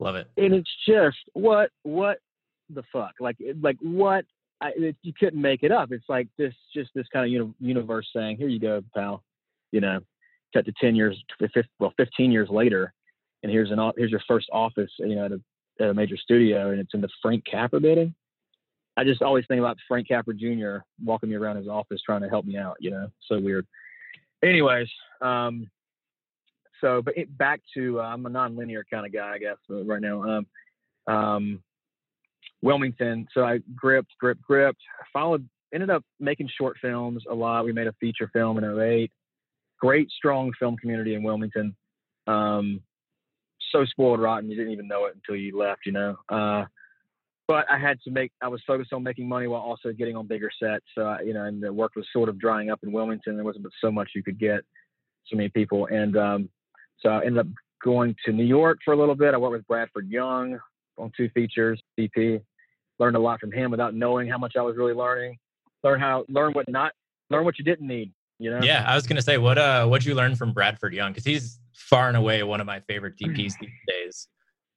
[0.00, 0.30] Love it.
[0.36, 2.18] And it's just what what
[2.70, 3.14] the fuck?
[3.20, 4.24] Like like what?
[4.60, 5.92] I, it, you couldn't make it up.
[5.92, 9.22] It's like this just this kind of uni- universe saying, "Here you go, pal."
[9.72, 10.00] You know,
[10.54, 11.22] cut to ten years,
[11.78, 12.92] well, fifteen years later,
[13.42, 15.40] and here's an here's your first office, you know, at a,
[15.80, 18.14] at a major studio, and it's in the Frank Capra building.
[18.96, 20.78] I just always think about Frank Capra Jr.
[21.04, 22.76] walking me around his office trying to help me out.
[22.80, 23.66] You know, so weird.
[24.42, 24.88] Anyways,
[25.20, 25.68] um,
[26.80, 30.00] so but it, back to uh, I'm a non-linear kind of guy, I guess, right
[30.00, 30.22] now.
[30.22, 30.46] Um,
[31.12, 31.62] um,
[32.62, 33.26] Wilmington.
[33.32, 34.80] So I gripped, gripped, gripped.
[35.12, 37.64] Followed, ended up making short films a lot.
[37.64, 39.10] We made a feature film in 08.
[39.80, 41.76] Great, strong film community in Wilmington.
[42.26, 42.80] Um,
[43.72, 46.16] so spoiled rotten, you didn't even know it until you left, you know.
[46.28, 46.64] Uh,
[47.48, 48.30] but I had to make.
[48.42, 50.84] I was focused on making money while also getting on bigger sets.
[50.94, 53.34] So I, you know, and the work was sort of drying up in Wilmington.
[53.34, 54.60] There wasn't so much you could get,
[55.26, 56.48] so many people, and um,
[57.00, 57.46] so I ended up
[57.82, 59.34] going to New York for a little bit.
[59.34, 60.58] I worked with Bradford Young
[60.98, 62.42] on two features, DP.
[62.98, 65.38] Learned a lot from him without knowing how much I was really learning.
[65.82, 66.92] Learn how learn what not
[67.30, 68.12] learn what you didn't need.
[68.38, 68.60] You know.
[68.62, 71.58] Yeah, I was gonna say what uh what'd you learn from Bradford Young because he's
[71.72, 74.28] far and away one of my favorite DPs these days.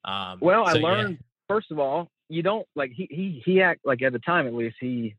[0.05, 1.25] Um, well, so, I learned yeah.
[1.47, 4.53] first of all you don't like he he he act like at the time at
[4.53, 5.15] least he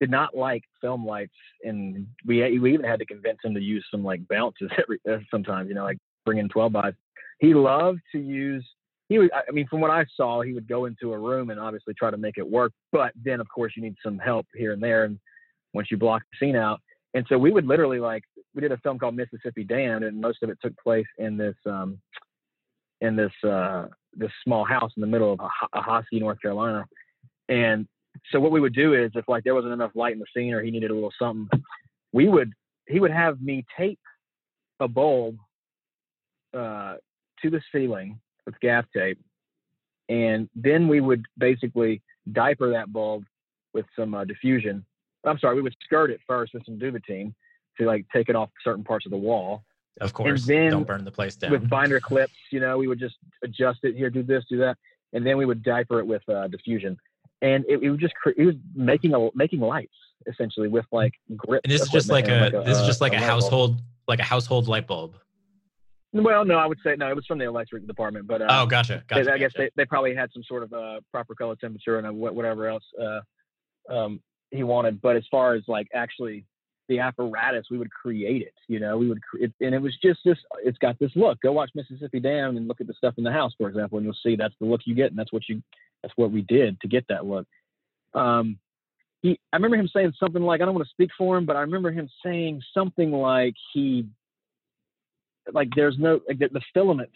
[0.00, 3.84] did not like film lights and we we even had to convince him to use
[3.90, 6.94] some like bounces every uh, sometimes you know like bring in 12 bys
[7.38, 8.66] he loved to use
[9.08, 11.58] he would i mean from what i saw he would go into a room and
[11.60, 14.72] obviously try to make it work but then of course you need some help here
[14.72, 15.18] and there and
[15.72, 16.80] once you block the scene out.
[17.14, 20.42] And so we would literally like we did a film called mississippi damned and most
[20.42, 21.98] of it took place in this um
[23.00, 25.38] in this uh this small house in the middle of
[25.74, 26.84] Ahoskie, North Carolina.
[27.48, 27.86] And
[28.30, 30.52] so what we would do is if like there wasn't enough light in the scene
[30.52, 31.48] or he needed a little something,
[32.12, 32.52] we would
[32.86, 34.00] he would have me tape
[34.80, 35.36] a bulb
[36.56, 36.94] uh,
[37.42, 39.18] to the ceiling with gaff tape,
[40.08, 43.24] and then we would basically diaper that bulb
[43.72, 44.84] with some uh, diffusion.
[45.24, 47.34] I'm sorry, we would skirt it first with some Duvetyne
[47.78, 49.64] to like take it off certain parts of the wall,
[50.00, 51.50] of course, then don't burn the place down.
[51.50, 54.76] With binder clips, you know, we would just adjust it here, do this, do that,
[55.12, 56.96] and then we would diaper it with uh, diffusion,
[57.42, 59.94] and it, it would just cre- it was making a making lights
[60.26, 61.62] essentially with like grip.
[61.64, 63.76] And this is just like a, like a, this is just like a, a household
[63.76, 63.84] bulb.
[64.08, 65.14] like a household light bulb.
[66.12, 67.08] Well, no, I would say no.
[67.08, 69.04] It was from the electric department, but uh, oh, gotcha.
[69.06, 69.70] gotcha they, I guess gotcha.
[69.76, 73.20] they, they probably had some sort of uh, proper color temperature and whatever else uh,
[73.94, 75.00] um, he wanted.
[75.00, 76.44] But as far as like actually
[76.90, 78.52] the apparatus, we would create it.
[78.68, 80.36] You know, we would, it, and it was just this.
[80.62, 81.40] It's got this look.
[81.40, 84.04] Go watch Mississippi Damned and look at the stuff in the house, for example, and
[84.04, 85.62] you'll see that's the look you get, and that's what you,
[86.02, 87.46] that's what we did to get that look.
[88.12, 88.58] Um,
[89.22, 91.56] he, I remember him saying something like, I don't want to speak for him, but
[91.56, 94.06] I remember him saying something like he,
[95.52, 97.10] like there's no like the, the filament.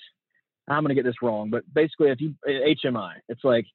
[0.68, 3.66] I'm gonna get this wrong, but basically, if you HMI, it's like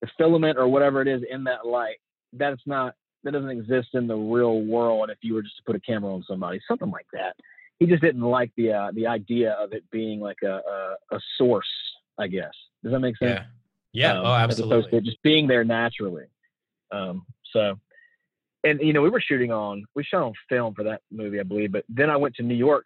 [0.00, 1.98] the filament or whatever it is in that light.
[2.32, 5.76] That's not that doesn't exist in the real world if you were just to put
[5.76, 7.36] a camera on somebody, something like that.
[7.78, 11.20] He just didn't like the uh, the idea of it being like a, a, a
[11.38, 11.68] source,
[12.18, 12.52] I guess.
[12.82, 13.40] Does that make sense?
[13.40, 13.44] Yeah.
[13.92, 14.18] Yeah.
[14.18, 14.76] Um, oh, absolutely.
[14.76, 16.26] As opposed to just being there naturally.
[16.92, 17.78] Um, so,
[18.64, 21.44] and you know, we were shooting on we shot on film for that movie, I
[21.44, 21.72] believe.
[21.72, 22.84] But then I went to New York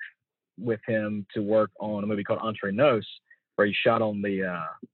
[0.59, 3.07] with him to work on a movie called Entre Nos,
[3.57, 4.87] where he shot on the uh,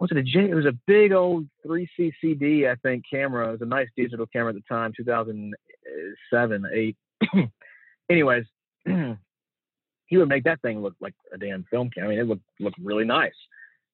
[0.00, 0.50] was it a J?
[0.50, 3.48] It was a big old 3CCD, I think, camera.
[3.48, 6.96] It was a nice digital camera at the time, 2007, eight.
[8.10, 8.44] Anyways,
[8.84, 12.08] he would make that thing look like a damn film camera.
[12.08, 13.34] I mean, it looked looked really nice.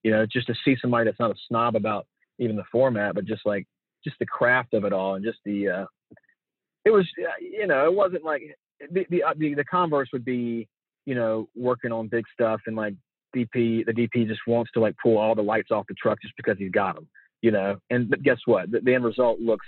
[0.02, 2.06] You know, just to see somebody that's not a snob about
[2.38, 3.66] even the format, but just like
[4.04, 5.68] just the craft of it all and just the.
[5.68, 5.86] uh
[6.84, 8.42] It was, uh, you know, it wasn't like
[8.90, 10.68] the the uh, the, the converse would be,
[11.04, 12.94] you know, working on big stuff and like
[13.36, 16.34] DP, the DP just wants to like pull all the lights off the truck just
[16.36, 17.08] because he's got them,
[17.42, 17.76] you know.
[17.90, 18.70] And but guess what?
[18.70, 19.66] The, the end result looks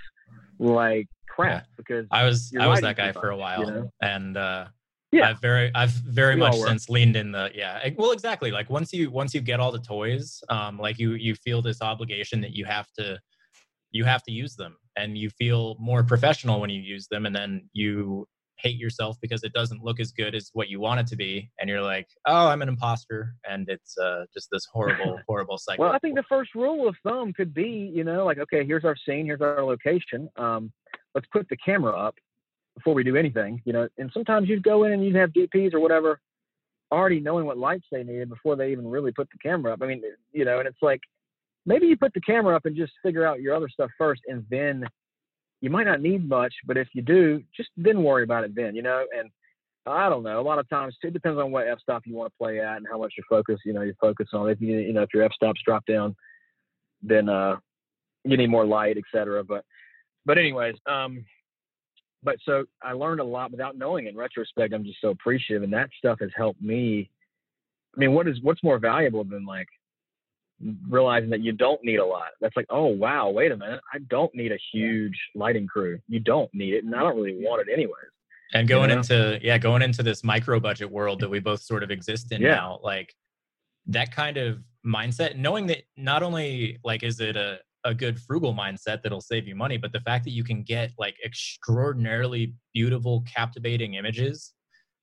[0.58, 1.74] like crap yeah.
[1.76, 3.90] because I was I was that guy for a while, you know?
[4.02, 4.66] and uh,
[5.12, 7.88] yeah, I've very I've very we much since leaned in the yeah.
[7.96, 8.50] Well, exactly.
[8.50, 11.80] Like once you once you get all the toys, um, like you you feel this
[11.80, 13.18] obligation that you have to
[13.90, 17.34] you have to use them, and you feel more professional when you use them, and
[17.34, 18.26] then you
[18.58, 21.50] hate yourself because it doesn't look as good as what you want it to be
[21.60, 25.84] and you're like oh i'm an imposter and it's uh, just this horrible horrible cycle.
[25.84, 28.84] Well i think the first rule of thumb could be you know like okay here's
[28.84, 30.72] our scene here's our location um,
[31.14, 32.16] let's put the camera up
[32.74, 35.74] before we do anything you know and sometimes you'd go in and you'd have dps
[35.74, 36.20] or whatever
[36.90, 39.80] already knowing what lights they needed before they even really put the camera up.
[39.82, 41.00] I mean you know and it's like
[41.66, 44.44] maybe you put the camera up and just figure out your other stuff first and
[44.50, 44.84] then
[45.60, 48.74] you might not need much, but if you do, just then worry about it then,
[48.76, 49.04] you know.
[49.16, 49.30] And
[49.86, 50.40] I don't know.
[50.40, 52.76] A lot of times it depends on what f stop you want to play at
[52.76, 53.60] and how much you focus.
[53.64, 54.48] You know, you focus on.
[54.50, 56.14] If you you know if your f stops drop down,
[57.02, 57.56] then uh,
[58.24, 59.42] you need more light, etc.
[59.44, 59.64] But
[60.26, 61.24] but anyways, um,
[62.22, 64.06] but so I learned a lot without knowing.
[64.06, 67.10] In retrospect, I'm just so appreciative, and that stuff has helped me.
[67.96, 69.68] I mean, what is what's more valuable than like
[70.88, 72.28] realizing that you don't need a lot.
[72.40, 75.98] That's like, oh wow, wait a minute, I don't need a huge lighting crew.
[76.08, 77.94] You don't need it, and I don't really want it anyways.
[78.54, 79.00] And going you know?
[79.00, 82.40] into yeah, going into this micro budget world that we both sort of exist in
[82.40, 82.54] yeah.
[82.54, 83.14] now, like
[83.86, 88.52] that kind of mindset, knowing that not only like is it a a good frugal
[88.52, 93.22] mindset that'll save you money, but the fact that you can get like extraordinarily beautiful,
[93.22, 94.52] captivating images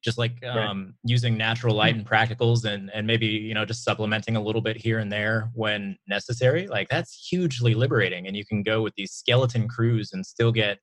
[0.06, 0.94] just like um, right.
[1.04, 4.78] using natural light and practicals and and maybe you know just supplementing a little bit
[4.78, 8.28] here and there when necessary like that's hugely liberating.
[8.28, 10.78] And you can go with these skeleton crews and still get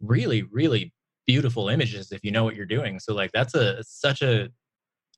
[0.00, 0.92] really really
[1.26, 2.98] beautiful images if you know what you're doing.
[2.98, 4.48] So like that's a such a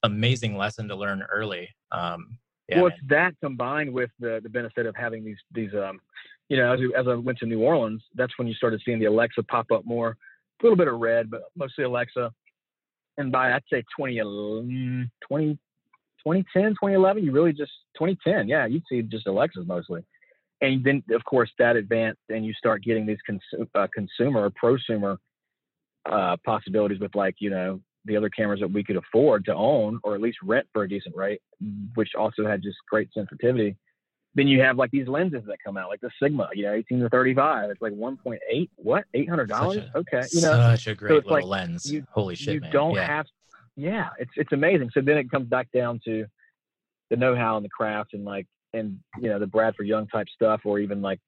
[0.02, 1.70] amazing lesson to learn early.
[1.90, 6.00] Um yeah, well, that combined with the the benefit of having these these um,
[6.50, 9.06] you know, as, as I went to New Orleans, that's when you started seeing the
[9.06, 12.30] Alexa pop up more, a little bit of red, but mostly Alexa
[13.18, 19.02] and by I'd say 20, 20, 2010, 2011, you really just 2010, yeah, you'd see
[19.02, 20.02] just Alexas mostly.
[20.60, 24.50] And then, of course, that advanced, and you start getting these cons- uh, consumer or
[24.50, 25.18] prosumer
[26.10, 30.00] uh, possibilities with, like, you know, the other cameras that we could afford to own
[30.02, 31.40] or at least rent for a decent rate,
[31.94, 33.76] which also had just great sensitivity.
[34.34, 37.00] Then you have like these lenses that come out, like the Sigma, you know, 18
[37.00, 37.70] to 35.
[37.70, 39.04] It's like 1.8, what?
[39.16, 39.94] $800?
[39.94, 40.22] Okay.
[40.32, 41.90] You know, such a great so little like lens.
[41.90, 42.54] You, Holy shit.
[42.54, 42.72] You man.
[42.72, 43.06] don't yeah.
[43.06, 43.26] have,
[43.76, 44.90] yeah, it's, it's amazing.
[44.92, 46.26] So then it comes back down to
[47.10, 50.26] the know how and the craft and like, and, you know, the Bradford Young type
[50.34, 51.20] stuff, or even like,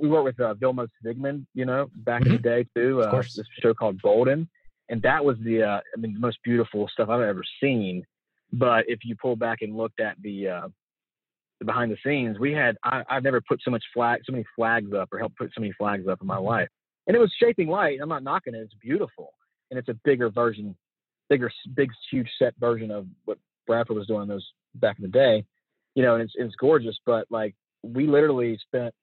[0.00, 2.30] we worked with uh, Vilmos Zsigmond, you know, back mm-hmm.
[2.30, 3.02] in the day too.
[3.02, 4.48] Uh, this show called Golden.
[4.88, 8.04] And that was the, uh, I mean, the most beautiful stuff I've ever seen.
[8.52, 10.68] But if you pull back and looked at the, uh,
[11.64, 14.92] behind the scenes, we had I, have never put so much flag, so many flags
[14.92, 16.68] up, or helped put so many flags up in my life.
[17.06, 17.98] And it was shaping light.
[18.02, 19.32] I'm not knocking it; it's beautiful,
[19.70, 20.76] and it's a bigger version,
[21.28, 25.44] bigger, big, huge set version of what Bradford was doing those back in the day.
[25.94, 26.96] You know, and it's it's gorgeous.
[27.04, 28.94] But like we literally spent.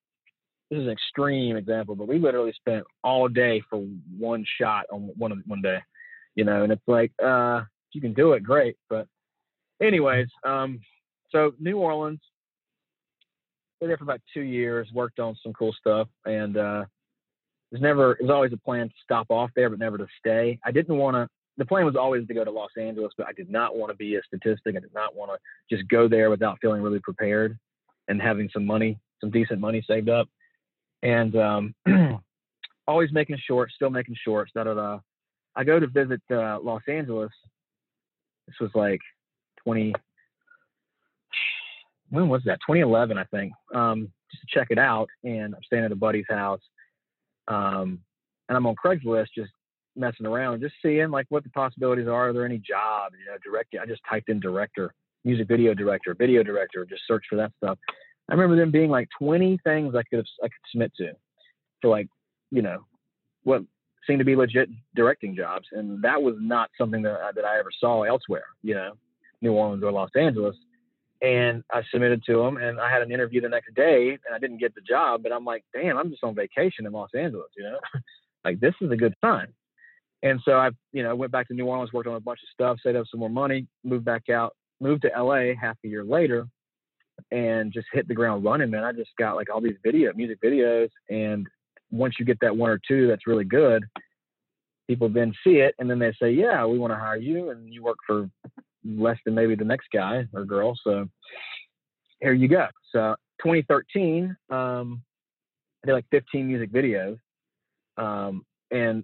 [0.72, 3.86] This is an extreme example, but we literally spent all day for
[4.18, 5.78] one shot on one one day.
[6.34, 7.62] You know, and it's like, uh,
[7.94, 8.76] you can do it, great.
[8.90, 9.08] But,
[9.82, 10.82] anyways, um,
[11.32, 12.20] so New Orleans,
[13.78, 16.86] stayed there for about two years, worked on some cool stuff, and uh,
[17.72, 20.60] there's never it was always a plan to stop off there, but never to stay.
[20.66, 21.28] I didn't want to.
[21.58, 23.96] The plan was always to go to Los Angeles, but I did not want to
[23.96, 24.76] be a statistic.
[24.76, 27.58] I did not want to just go there without feeling really prepared
[28.08, 30.28] and having some money, some decent money saved up,
[31.02, 31.76] and um,
[32.88, 34.52] always making shorts, still making shorts.
[34.54, 35.00] Da da da.
[35.56, 37.32] I go to visit uh, Los Angeles.
[38.48, 39.00] This was like
[39.64, 39.94] 20,
[42.16, 42.60] when was that?
[42.66, 43.54] 2011, I think.
[43.74, 46.62] Um, just to check it out, and I'm staying at a buddy's house,
[47.48, 48.00] um,
[48.48, 49.52] and I'm on Craigslist just
[49.96, 52.30] messing around, just seeing like what the possibilities are.
[52.30, 53.16] Are there any jobs?
[53.20, 53.80] You know, directing.
[53.80, 57.78] I just typed in director, music video director, video director, just search for that stuff.
[58.30, 61.12] I remember them being like 20 things I could have, I could submit to,
[61.82, 62.08] for like,
[62.50, 62.86] you know,
[63.44, 63.62] what
[64.08, 67.72] seemed to be legit directing jobs, and that was not something that that I ever
[67.80, 68.46] saw elsewhere.
[68.64, 68.92] You know,
[69.42, 70.56] New Orleans or Los Angeles
[71.22, 74.40] and I submitted to them and I had an interview the next day and I
[74.40, 77.50] didn't get the job, but I'm like, damn, I'm just on vacation in Los Angeles,
[77.56, 77.80] you know,
[78.46, 79.48] like this is a good sign.
[80.24, 82.50] And so I, you know, went back to New Orleans, worked on a bunch of
[82.54, 86.04] stuff, saved up some more money, moved back out, moved to LA half a year
[86.04, 86.48] later
[87.32, 88.84] and just hit the ground running, man.
[88.84, 90.90] I just got like all these video, music videos.
[91.10, 91.48] And
[91.92, 93.86] once you get that one or two, that's really good.
[94.88, 97.50] People then see it and then they say, yeah, we want to hire you.
[97.52, 98.30] And you work for
[98.86, 100.78] less than maybe the next guy or girl.
[100.84, 101.08] So
[102.20, 102.68] here you go.
[102.92, 105.02] So 2013, um,
[105.84, 107.18] I did like 15 music videos,
[107.98, 109.04] um, and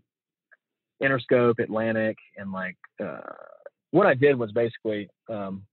[1.01, 3.19] Interscope, Atlantic, and like uh,
[3.91, 5.63] what I did was basically um,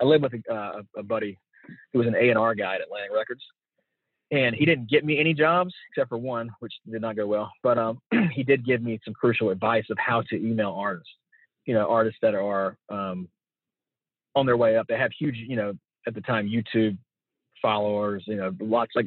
[0.00, 1.38] I lived with a, uh, a buddy
[1.92, 3.42] who was an A and R guy at Atlantic Records,
[4.30, 7.50] and he didn't get me any jobs except for one, which did not go well.
[7.62, 8.00] But um,
[8.32, 11.10] he did give me some crucial advice of how to email artists.
[11.66, 13.28] You know, artists that are um,
[14.34, 14.86] on their way up.
[14.86, 15.74] They have huge, you know,
[16.06, 16.96] at the time YouTube
[17.62, 18.24] followers.
[18.26, 19.06] You know, lots like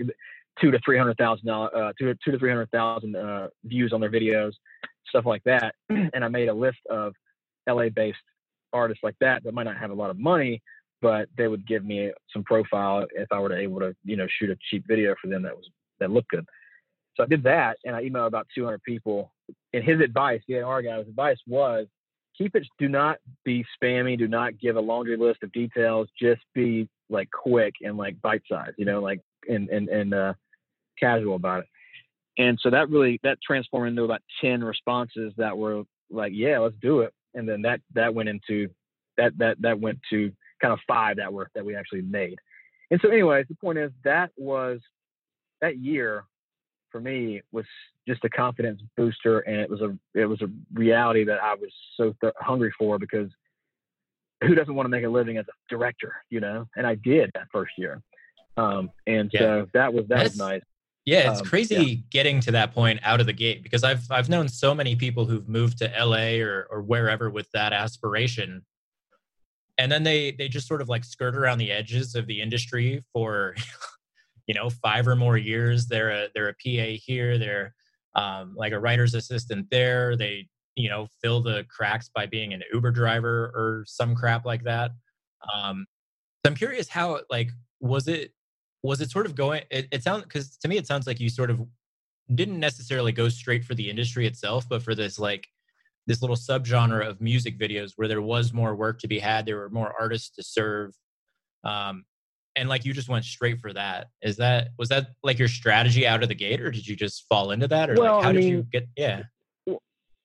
[0.59, 4.01] two to three hundred thousand uh, two two to three hundred thousand uh, views on
[4.01, 4.53] their videos,
[5.09, 5.75] stuff like that.
[5.89, 7.13] and I made a list of
[7.67, 8.17] LA-based
[8.73, 10.61] artists like that that might not have a lot of money,
[11.01, 14.27] but they would give me some profile if I were to able to, you know,
[14.39, 16.45] shoot a cheap video for them that was that looked good.
[17.15, 19.31] So I did that, and I emailed about 200 people.
[19.73, 21.87] And his advice, the AR guy's advice was,
[22.37, 22.67] keep it.
[22.77, 24.17] Do not be spammy.
[24.17, 26.07] Do not give a laundry list of details.
[26.19, 28.73] Just be like quick and like bite size.
[28.77, 30.33] You know, like and and and uh,
[30.99, 31.67] casual about it.
[32.37, 36.75] And so that really that transformed into about 10 responses that were like, yeah, let's
[36.81, 37.13] do it.
[37.33, 38.69] And then that that went into
[39.17, 42.37] that that that went to kind of five that were that we actually made.
[42.89, 44.79] And so, anyways, the point is that was
[45.61, 46.23] that year
[46.91, 47.65] for me was
[48.07, 51.71] just a confidence booster, and it was a it was a reality that I was
[51.95, 53.29] so th- hungry for because
[54.43, 56.67] who doesn't want to make a living as a director, you know?
[56.75, 58.01] And I did that first year,
[58.55, 59.39] um, and yeah.
[59.39, 60.61] so that was that That's, was nice.
[61.05, 61.95] Yeah, it's um, crazy yeah.
[62.11, 65.25] getting to that point out of the gate because I've I've known so many people
[65.25, 68.63] who've moved to LA or or wherever with that aspiration
[69.77, 73.03] and then they they just sort of like skirt around the edges of the industry
[73.13, 73.55] for
[74.47, 77.73] you know five or more years they're a they're a pa here they're
[78.15, 82.63] um, like a writer's assistant there they you know fill the cracks by being an
[82.73, 84.91] uber driver or some crap like that.
[85.53, 85.85] Um,
[86.43, 88.31] so i'm curious how like was it
[88.83, 91.29] was it sort of going it, it sounds because to me it sounds like you
[91.29, 91.61] sort of
[92.33, 95.47] didn't necessarily go straight for the industry itself but for this like
[96.07, 99.57] this little subgenre of music videos where there was more work to be had there
[99.57, 100.93] were more artists to serve.
[101.63, 102.05] Um,
[102.57, 104.07] and like you just went straight for that.
[104.21, 107.25] Is that was that like your strategy out of the gate or did you just
[107.29, 109.23] fall into that or well, like how I did mean, you get yeah.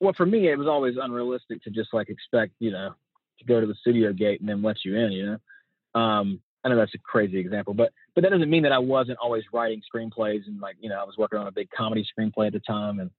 [0.01, 2.95] well for me it was always unrealistic to just like expect you know
[3.39, 6.01] to go to the studio gate and then let you in you know?
[6.01, 9.19] Um, i know that's a crazy example but but that doesn't mean that i wasn't
[9.19, 12.47] always writing screenplays and like you know i was working on a big comedy screenplay
[12.47, 13.11] at the time and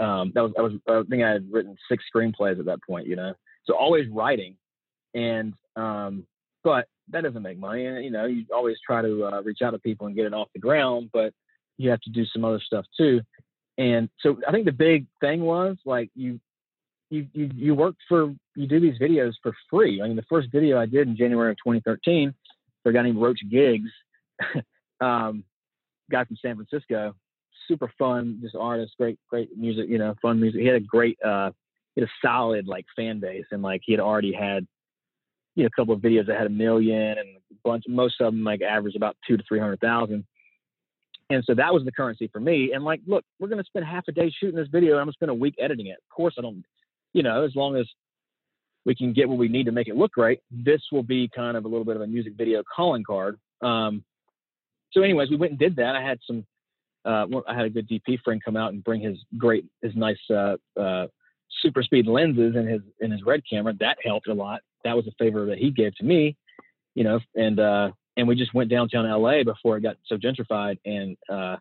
[0.00, 3.06] um, that was I was I think I had written six screenplays at that point,
[3.06, 3.34] you know.
[3.64, 4.56] So always writing,
[5.14, 6.26] and um,
[6.62, 7.86] but that doesn't make money.
[7.86, 10.34] And you know, you always try to uh, reach out to people and get it
[10.34, 11.32] off the ground, but
[11.76, 13.20] you have to do some other stuff too.
[13.78, 16.40] And so I think the big thing was like you
[17.10, 20.00] you you you work for you do these videos for free.
[20.02, 22.34] I mean, the first video I did in January of 2013
[22.82, 23.86] for a guy named Roach Gigz,
[25.00, 25.44] um,
[26.10, 27.14] guy from San Francisco
[27.68, 30.60] super fun, just artist, great, great music, you know, fun music.
[30.60, 31.50] He had a great, uh,
[31.94, 34.66] he had a solid like fan base, and like he had already had,
[35.54, 38.32] you know, a couple of videos that had a million, and a bunch, most of
[38.32, 40.24] them like average about two to three hundred thousand.
[41.30, 42.72] And so that was the currency for me.
[42.74, 45.12] And like, look, we're gonna spend half a day shooting this video, and I'm gonna
[45.14, 45.98] spend a week editing it.
[45.98, 46.64] Of course, I don't,
[47.12, 47.86] you know, as long as
[48.84, 51.56] we can get what we need to make it look great, this will be kind
[51.56, 53.38] of a little bit of a music video calling card.
[53.62, 54.04] Um,
[54.92, 55.96] so, anyways, we went and did that.
[55.96, 56.44] I had some
[57.04, 60.18] uh, I had a good DP friend come out and bring his great, his nice
[60.30, 61.06] uh, uh,
[61.60, 63.74] super speed lenses in his in his red camera.
[63.80, 64.60] That helped a lot.
[64.84, 66.36] That was a favor that he gave to me,
[66.94, 67.20] you know.
[67.34, 71.56] And uh, and we just went downtown LA before it got so gentrified, and uh,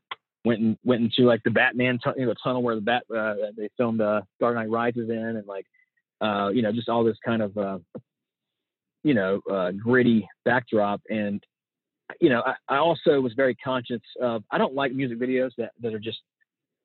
[0.45, 3.69] went and went into like the Batman you know, tunnel where the bat uh, they
[3.77, 5.65] filmed uh, Dark Knight Rises in, and like
[6.21, 7.79] uh, you know just all this kind of uh,
[9.03, 11.43] you know uh, gritty backdrop, and
[12.19, 15.71] you know, I, I, also was very conscious of I don't like music videos that,
[15.81, 16.19] that are just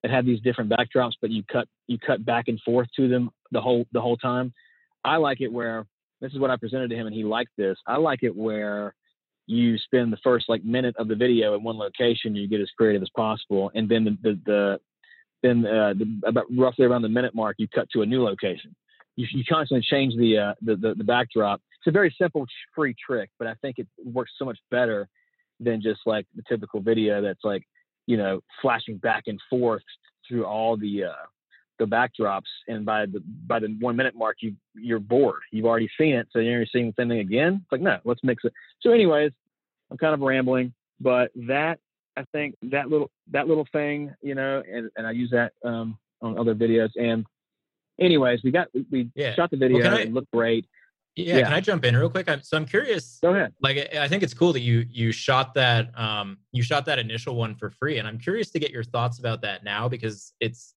[0.03, 3.31] that have these different backdrops, but you cut you cut back and forth to them
[3.51, 4.53] the whole the whole time.
[5.05, 5.87] I like it where
[6.21, 7.77] this is what I presented to him and he liked this.
[7.87, 8.95] I like it where
[9.47, 12.71] you spend the first like minute of the video in one location, you get as
[12.77, 14.81] creative as possible, and then the the, the
[15.43, 18.75] then uh, the, about roughly around the minute mark, you cut to a new location.
[19.17, 21.61] You, you constantly change the, uh, the, the the backdrop.
[21.81, 25.09] It's a very simple, free trick, but I think it works so much better
[25.61, 27.63] than just like the typical video that's like
[28.07, 29.83] you know flashing back and forth
[30.29, 31.27] through all the uh,
[31.79, 35.89] the backdrops and by the by the one minute mark you you're bored you've already
[35.99, 38.53] seen it so you're seeing the same thing again it's like no let's mix it
[38.81, 39.33] so anyways
[39.91, 41.79] i'm kind of rambling but that
[42.17, 45.99] i think that little that little thing you know and, and i use that um,
[46.23, 47.25] on other videos and
[48.01, 49.35] anyways we got we, we yeah.
[49.35, 50.67] shot the video well, I, it looked great
[51.19, 52.29] yeah, yeah, can I jump in real quick?
[52.29, 53.19] I'm, so I'm curious.
[53.21, 53.53] Go ahead.
[53.61, 57.35] Like, I think it's cool that you you shot that um you shot that initial
[57.35, 60.75] one for free, and I'm curious to get your thoughts about that now because it's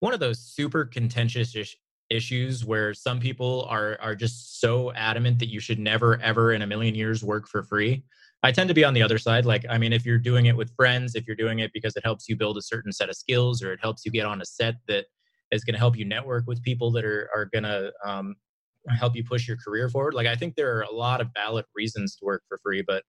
[0.00, 1.76] one of those super contentious ish,
[2.10, 6.62] issues where some people are are just so adamant that you should never ever in
[6.62, 8.04] a million years work for free.
[8.42, 9.44] I tend to be on the other side.
[9.44, 12.04] Like, I mean, if you're doing it with friends, if you're doing it because it
[12.04, 14.46] helps you build a certain set of skills or it helps you get on a
[14.46, 15.06] set that
[15.50, 18.34] is going to help you network with people that are, are going to um,
[18.98, 20.14] help you push your career forward.
[20.14, 23.02] Like, I think there are a lot of valid reasons to work for free, but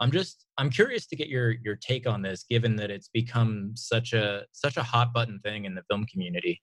[0.00, 3.72] I'm just, I'm curious to get your, your take on this, given that it's become
[3.74, 6.60] such a, such a hot button thing in the film community.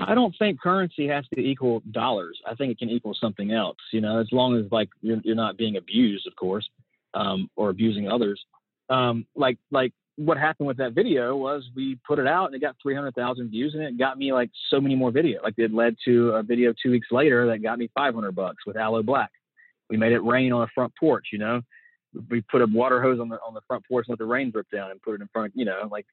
[0.00, 2.38] I don't think currency has to equal dollars.
[2.46, 3.78] I think it can equal something else.
[3.92, 6.68] You know, as long as like you're, you're not being abused, of course,
[7.14, 8.40] um, or abusing others.
[8.90, 12.60] Um, like like what happened with that video was we put it out and it
[12.60, 15.42] got 300,000 views and it got me like so many more video.
[15.42, 18.76] Like it led to a video two weeks later that got me 500 bucks with
[18.76, 19.28] Aloe Blacc.
[19.90, 21.28] We made it rain on a front porch.
[21.32, 21.62] You know,
[22.30, 24.50] we put a water hose on the on the front porch and let the rain
[24.50, 25.48] drip down and put it in front.
[25.48, 26.06] Of, you know, like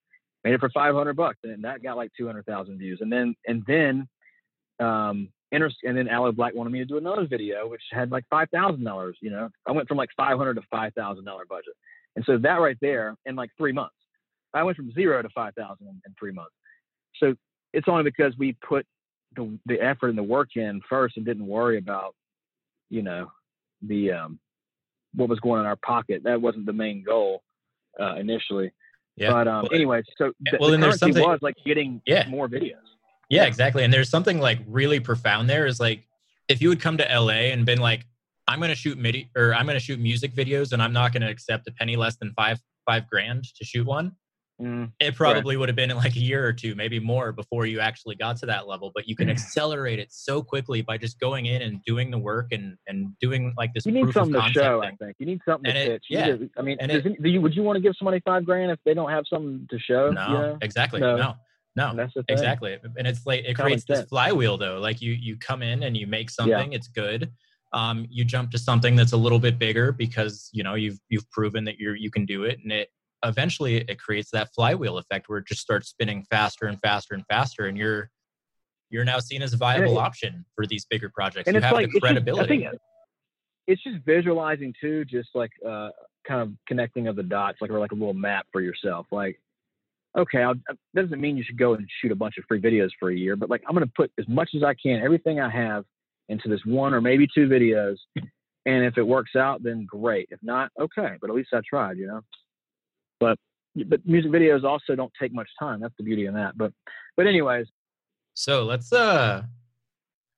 [0.43, 2.99] made it for 500 bucks and that got like 200,000 views.
[3.01, 4.07] And then, and then,
[4.79, 9.13] um, and then Aloe Blacc wanted me to do another video, which had like $5,000,
[9.21, 10.93] you know, I went from like 500 to $5,000
[11.49, 11.73] budget.
[12.15, 13.95] And so that right there in like three months,
[14.53, 16.53] I went from zero to 5,000 in, in three months.
[17.17, 17.35] So
[17.73, 18.85] it's only because we put
[19.35, 22.15] the, the effort and the work in first and didn't worry about,
[22.89, 23.29] you know,
[23.81, 24.39] the, um,
[25.13, 26.21] what was going in our pocket.
[26.23, 27.43] That wasn't the main goal,
[27.99, 28.71] uh, initially.
[29.17, 29.31] Yeah.
[29.31, 32.27] But um, well, anyway, so the, well, the and there's something was like getting yeah.
[32.27, 32.75] more videos.
[33.29, 33.83] Yeah, exactly.
[33.83, 36.03] And there's something like really profound there is like
[36.47, 38.05] if you would come to LA and been like,
[38.47, 41.67] I'm gonna shoot MIDI or I'm gonna shoot music videos and I'm not gonna accept
[41.67, 44.13] a penny less than five five grand to shoot one.
[44.61, 45.59] Mm, it probably right.
[45.59, 48.37] would have been in like a year or two, maybe more, before you actually got
[48.37, 48.91] to that level.
[48.93, 52.51] But you can accelerate it so quickly by just going in and doing the work
[52.51, 53.85] and and doing like this.
[53.85, 54.81] You need something to show.
[54.81, 54.97] Thing.
[55.01, 56.03] I think you need something and to it, pitch.
[56.09, 58.45] yeah, to, I mean, and it, it, you, would you want to give somebody five
[58.45, 60.11] grand if they don't have something to show?
[60.11, 60.57] No, you know?
[60.61, 60.99] exactly.
[60.99, 61.17] No.
[61.17, 61.35] no.
[61.73, 64.79] No, exactly, and it's like it creates this flywheel though.
[64.79, 66.75] Like you, you come in and you make something, yeah.
[66.75, 67.31] it's good.
[67.71, 71.31] Um, you jump to something that's a little bit bigger because you know you've you've
[71.31, 72.89] proven that you're you can do it, and it
[73.23, 77.23] eventually it creates that flywheel effect where it just starts spinning faster and faster and
[77.29, 78.09] faster and you're
[78.89, 79.99] you're now seen as a viable yeah.
[79.99, 81.47] option for these bigger projects.
[81.47, 82.81] And you have like, the credibility it's just,
[83.67, 85.89] it's just visualizing too just like uh,
[86.27, 89.39] kind of connecting of the dots like or like a little map for yourself like
[90.17, 92.89] okay I'll, uh, doesn't mean you should go and shoot a bunch of free videos
[92.99, 95.39] for a year but like i'm going to put as much as i can everything
[95.39, 95.85] i have
[96.29, 97.95] into this one or maybe two videos
[98.65, 100.27] and if it works out then great.
[100.31, 102.21] If not okay but at least i tried you know
[103.21, 103.37] but
[103.87, 105.79] but music videos also don't take much time.
[105.79, 106.57] That's the beauty of that.
[106.57, 106.73] But
[107.15, 107.67] but anyways.
[108.33, 109.43] So let's uh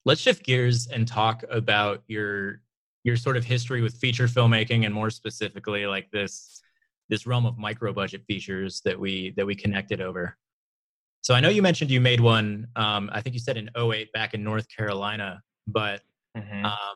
[0.06, 2.62] let's shift gears and talk about your
[3.04, 6.62] your sort of history with feature filmmaking and more specifically like this
[7.10, 10.38] this realm of micro budget features that we that we connected over.
[11.22, 14.12] So I know you mentioned you made one um, I think you said in 08
[14.12, 16.02] back in North Carolina, but
[16.38, 16.66] mm-hmm.
[16.66, 16.96] um,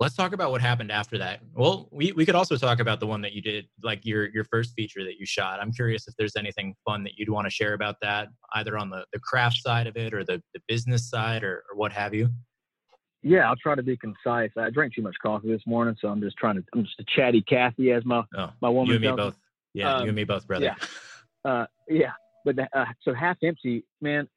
[0.00, 1.40] let's talk about what happened after that.
[1.54, 4.44] Well, we, we could also talk about the one that you did, like your your
[4.44, 5.60] first feature that you shot.
[5.60, 8.90] I'm curious if there's anything fun that you'd want to share about that, either on
[8.90, 12.14] the, the craft side of it or the, the business side or, or what have
[12.14, 12.28] you.
[13.22, 14.50] Yeah, I'll try to be concise.
[14.56, 16.64] I drank too much coffee this morning, so I'm just trying to.
[16.72, 18.88] I'm just a chatty Cathy, as my oh, my woman.
[18.88, 19.36] You and me both.
[19.74, 20.66] Yeah, um, you and me both, brother.
[21.44, 22.12] Yeah, uh, yeah.
[22.44, 24.28] But uh, so half empty, man.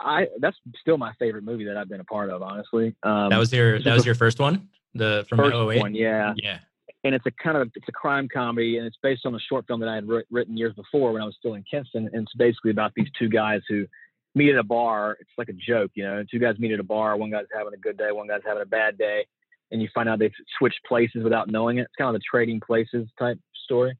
[0.00, 2.42] I that's still my favorite movie that I've been a part of.
[2.42, 4.68] Honestly, um, that was your that was your first one.
[4.94, 5.80] The from first 08?
[5.80, 6.58] one, yeah, yeah.
[7.04, 9.66] And it's a kind of it's a crime comedy, and it's based on a short
[9.66, 12.08] film that I had written years before when I was still in Kinston.
[12.12, 13.86] And it's basically about these two guys who
[14.34, 15.16] meet at a bar.
[15.20, 16.24] It's like a joke, you know.
[16.30, 17.16] Two guys meet at a bar.
[17.16, 19.26] One guy's having a good day, one guy's having a bad day,
[19.70, 21.82] and you find out they've switched places without knowing it.
[21.82, 23.96] It's kind of a trading places type story.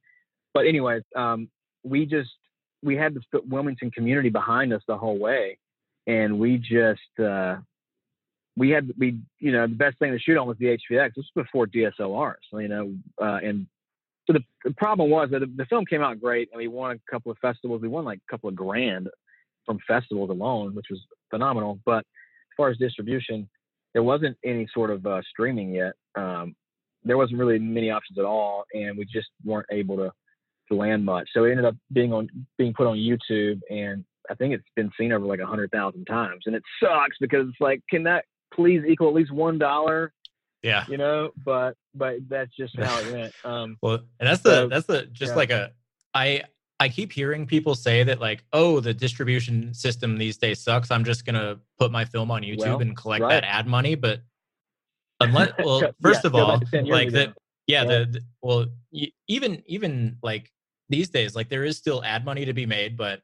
[0.55, 1.49] But anyways, um,
[1.83, 2.31] we just
[2.83, 5.59] we had the Wilmington community behind us the whole way,
[6.07, 7.57] and we just uh,
[8.57, 11.13] we had we you know the best thing to shoot on was the HVX.
[11.17, 13.67] This was before DSLRs, you know, uh, and
[14.27, 16.93] so the, the problem was that the, the, film came out great, and we won
[16.93, 17.83] a couple of festivals.
[17.83, 19.09] We won like a couple of grand
[19.67, 21.01] from festivals alone, which was
[21.31, 21.81] phenomenal.
[21.85, 23.49] But as far as distribution,
[23.95, 25.95] there wasn't any sort of uh, streaming yet.
[26.15, 26.55] Um,
[27.05, 30.13] there wasn't really many options at all, and we just weren't able to
[30.71, 31.29] to land much.
[31.35, 32.29] So it ended up being on
[32.59, 36.05] being put on YouTube, and I think it's been seen over like a hundred thousand
[36.05, 40.13] times, and it sucks because it's like, can that please equal at least one dollar.
[40.63, 40.85] Yeah.
[40.89, 43.33] You know, but but that's just how it went.
[43.45, 45.37] Um well and that's the so, that's the just yeah.
[45.37, 45.73] like a
[46.15, 46.43] I
[46.79, 50.91] I keep hearing people say that like, oh, the distribution system these days sucks.
[50.91, 53.31] I'm just gonna put my film on YouTube well, and collect right.
[53.41, 53.95] that ad money.
[53.95, 54.21] But
[55.21, 57.35] unless well, first yeah, of all, like that,
[57.67, 57.85] yeah, yeah.
[57.85, 58.67] The, the, well
[59.29, 60.51] even even like
[60.89, 63.23] these days, like there is still ad money to be made, but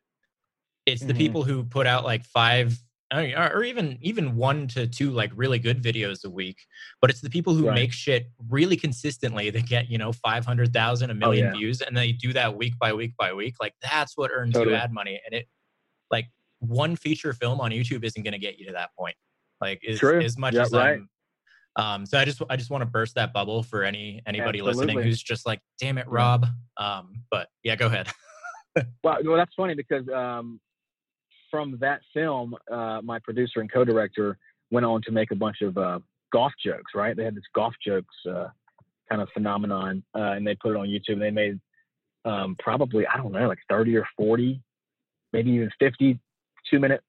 [0.86, 1.08] it's mm-hmm.
[1.08, 2.78] the people who put out like five
[3.12, 6.58] or even even one to two like really good videos a week.
[7.00, 7.74] But it's the people who Right.
[7.74, 11.58] make shit really consistently that get you know five hundred thousand, a million Oh, yeah.
[11.58, 13.54] views, and they do that week by week by week.
[13.60, 14.74] Like that's what earns Totally.
[14.74, 15.48] you ad money, and it
[16.10, 16.26] like
[16.60, 19.14] one feature film on YouTube isn't going to get you to that point.
[19.60, 20.20] Like as, True.
[20.20, 20.98] as much Yeah, as right.
[20.98, 21.08] I'm.
[21.76, 25.00] Um, so I just I just want to burst that bubble for any anybody listening
[25.00, 26.46] who's just like, damn it, Rob.
[26.76, 28.08] Um, but yeah, go ahead.
[29.02, 30.60] Well, well, that's funny because um,
[31.50, 34.38] from that film, uh, my producer and co-director
[34.70, 35.98] went on to make a bunch of uh,
[36.32, 36.92] golf jokes.
[36.94, 37.16] Right?
[37.16, 38.48] They had this golf jokes uh,
[39.08, 41.18] kind of phenomenon, uh, and they put it on YouTube.
[41.18, 41.60] They made
[42.24, 44.60] um, probably I don't know, like thirty or forty,
[45.32, 46.18] maybe even fifty
[46.70, 47.02] two-minute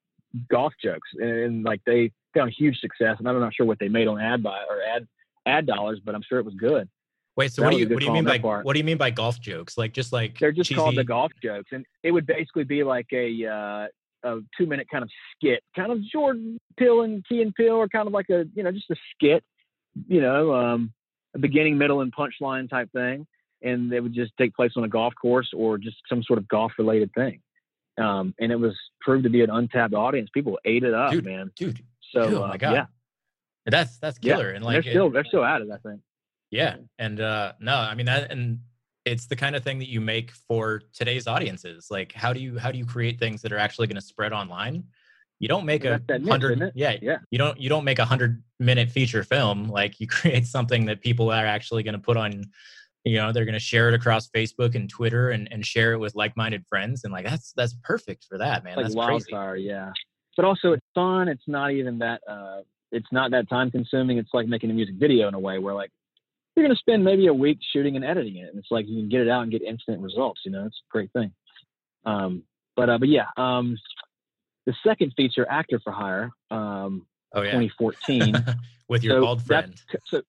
[0.50, 3.16] golf jokes, and, and like they found huge success.
[3.20, 5.08] And I'm not sure what they made on ad buy or ad
[5.46, 6.88] ad dollars, but I'm sure it was good.
[7.36, 8.66] Wait, so That what do you what do you mean by part.
[8.66, 9.78] what do you mean by golf jokes?
[9.78, 13.08] Like just like They're just called the golf jokes, and it would basically be like
[13.14, 13.88] a uh,
[14.24, 17.88] a two minute kind of skit, kind of Jordan Peele and Key and Peele, or
[17.88, 19.44] kind of like a you know just a skit,
[20.08, 20.94] you know, um,
[21.36, 23.26] a beginning, middle, and punchline type thing,
[23.62, 26.48] and it would just take place on a golf course or just some sort of
[26.48, 27.42] golf related thing.
[27.98, 30.30] Um, and it was proved to be an untapped audience.
[30.34, 31.52] People ate it up, Dude, man.
[31.56, 31.82] dude.
[32.14, 32.74] So oh uh, my God.
[32.74, 32.86] yeah,
[33.66, 34.48] That's that's killer.
[34.48, 35.68] And and like they're it- still they're still at it.
[35.72, 36.02] I think.
[36.50, 36.78] Yeah.
[36.98, 38.60] And uh no, I mean that and
[39.06, 41.88] it's the kind of thing that you make for today's audiences.
[41.90, 44.34] Like how do you how do you create things that are actually going to spread
[44.34, 44.84] online?
[45.40, 47.20] You don't make a hundred yeah, Yeah.
[47.32, 49.70] you don't you don't make a hundred minute feature film.
[49.70, 52.44] Like you create something that people are actually going to put on
[53.06, 55.98] you know, they're going to share it across Facebook and Twitter and, and share it
[55.98, 57.06] with like-minded friends.
[57.06, 58.76] And like, that's, that's perfect for that, man.
[58.76, 59.08] like that's crazy.
[59.32, 59.92] wildfire, yeah.
[60.36, 61.28] But also it's fun.
[61.28, 64.18] It's not even that uh it's not that time consuming.
[64.18, 65.92] It's like making a music video in a way where like
[66.60, 68.50] you're gonna spend maybe a week shooting and editing it.
[68.50, 70.78] And it's like you can get it out and get instant results, you know, it's
[70.78, 71.32] a great thing.
[72.06, 72.44] Um
[72.76, 73.78] but uh but yeah, um
[74.66, 77.52] the second feature actor for hire, um Oh yeah.
[77.52, 78.34] 2014.
[78.88, 79.82] with your So bald that- friend.
[80.08, 80.22] so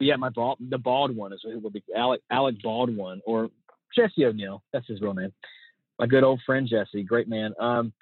[0.00, 3.50] yeah, my bald the bald one is it will be Alec Alec Baldwin or
[3.96, 4.62] Jesse O'Neill.
[4.72, 5.32] That's his real name.
[5.98, 7.52] My good old friend Jesse, great man.
[7.60, 7.92] Um,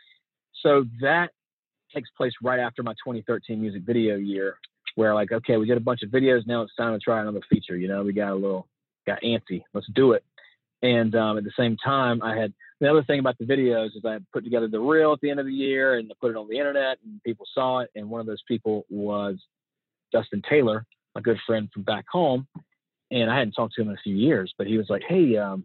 [0.63, 1.31] so that
[1.95, 4.57] takes place right after my 2013 music video year,
[5.01, 6.47] where like, okay, we did a bunch of videos.
[6.47, 7.75] Now it's time to try another feature.
[7.75, 8.69] You know, we got a little
[9.07, 9.63] got antsy.
[9.73, 10.23] Let's do it.
[10.83, 14.05] And um, at the same time, I had the other thing about the videos is
[14.05, 16.37] I put together the reel at the end of the year and I put it
[16.37, 17.89] on the internet and people saw it.
[17.95, 19.37] And one of those people was
[20.13, 20.85] Justin Taylor,
[21.15, 22.47] my good friend from back home.
[23.11, 25.39] And I hadn't talked to him in a few years, but he was like, Hey,
[25.39, 25.65] um,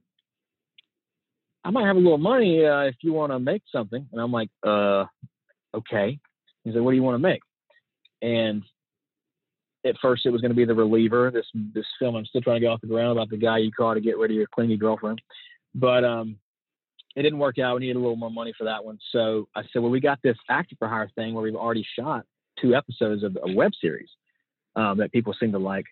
[1.65, 4.07] I might have a little money uh, if you want to make something.
[4.13, 5.05] And I'm like, uh,
[5.73, 6.19] okay.
[6.63, 7.41] He's like, what do you want to make?
[8.21, 8.63] And
[9.85, 12.57] at first it was going to be the reliever, this, this film I'm still trying
[12.57, 14.47] to get off the ground about the guy you call to get rid of your
[14.47, 15.21] clingy girlfriend.
[15.73, 16.37] But, um,
[17.15, 17.75] it didn't work out.
[17.75, 18.99] We needed a little more money for that one.
[19.11, 22.25] So I said, well, we got this actor for hire thing where we've already shot
[22.61, 24.09] two episodes of a web series
[24.75, 25.85] um, that people seem to like.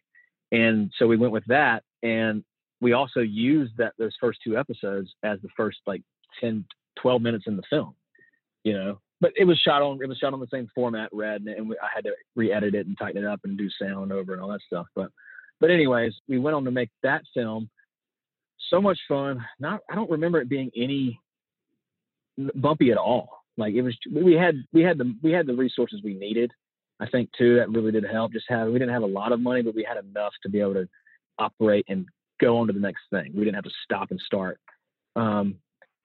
[0.52, 1.84] And so we went with that.
[2.04, 2.44] And
[2.82, 6.02] we also used that those first two episodes as the first like
[6.42, 6.66] 10,
[7.02, 7.96] 12 minutes in the film,
[8.64, 11.44] you know, but it was shot on, it was shot on the same format, red,
[11.44, 14.34] and we, I had to re-edit it and tighten it up and do sound over
[14.34, 14.86] and all that stuff.
[14.98, 15.12] But,
[15.62, 17.70] but anyways, we went on to make that film.
[18.70, 19.42] So much fun.
[19.62, 21.22] Not, I don't remember it being any
[22.56, 23.30] bumpy at all.
[23.56, 26.52] Like it was, we had, we had the, we had the resources we needed.
[27.00, 28.34] I think too, that really did help.
[28.34, 30.60] Just have, we didn't have a lot of money, but we had enough to be
[30.60, 30.90] able to
[31.40, 32.06] operate and
[32.42, 33.32] go on to the next thing.
[33.34, 34.60] We didn't have to stop and start.
[35.16, 35.60] Um,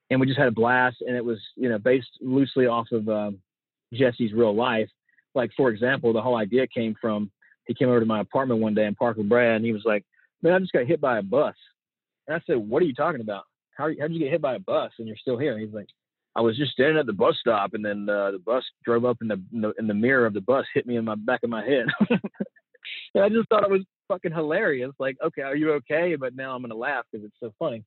[0.09, 3.07] and we just had a blast and it was, you know, based loosely off of,
[3.09, 3.39] um,
[3.93, 4.89] Jesse's real life.
[5.35, 7.31] Like, for example, the whole idea came from,
[7.65, 9.83] he came over to my apartment one day in Park La Brea and he was
[9.85, 10.05] like,
[10.41, 11.55] man, I just got hit by a bus.
[12.27, 13.43] And I said, what are you talking about?
[13.75, 15.53] How, how'd you get hit by a bus and you're still here?
[15.53, 15.87] And he's like,
[16.35, 19.17] I was just standing at the bus stop, and then uh, the bus drove up,
[19.21, 21.41] and the, in the in the mirror of the bus hit me in my back
[21.43, 21.87] of my head.
[22.09, 24.91] and I just thought it was fucking hilarious.
[24.99, 26.15] Like, okay, are you okay?
[26.15, 27.83] But now I'm gonna laugh because it's so funny.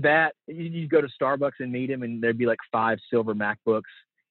[0.00, 3.82] That you'd go to Starbucks and meet him, and there'd be like five silver MacBooks,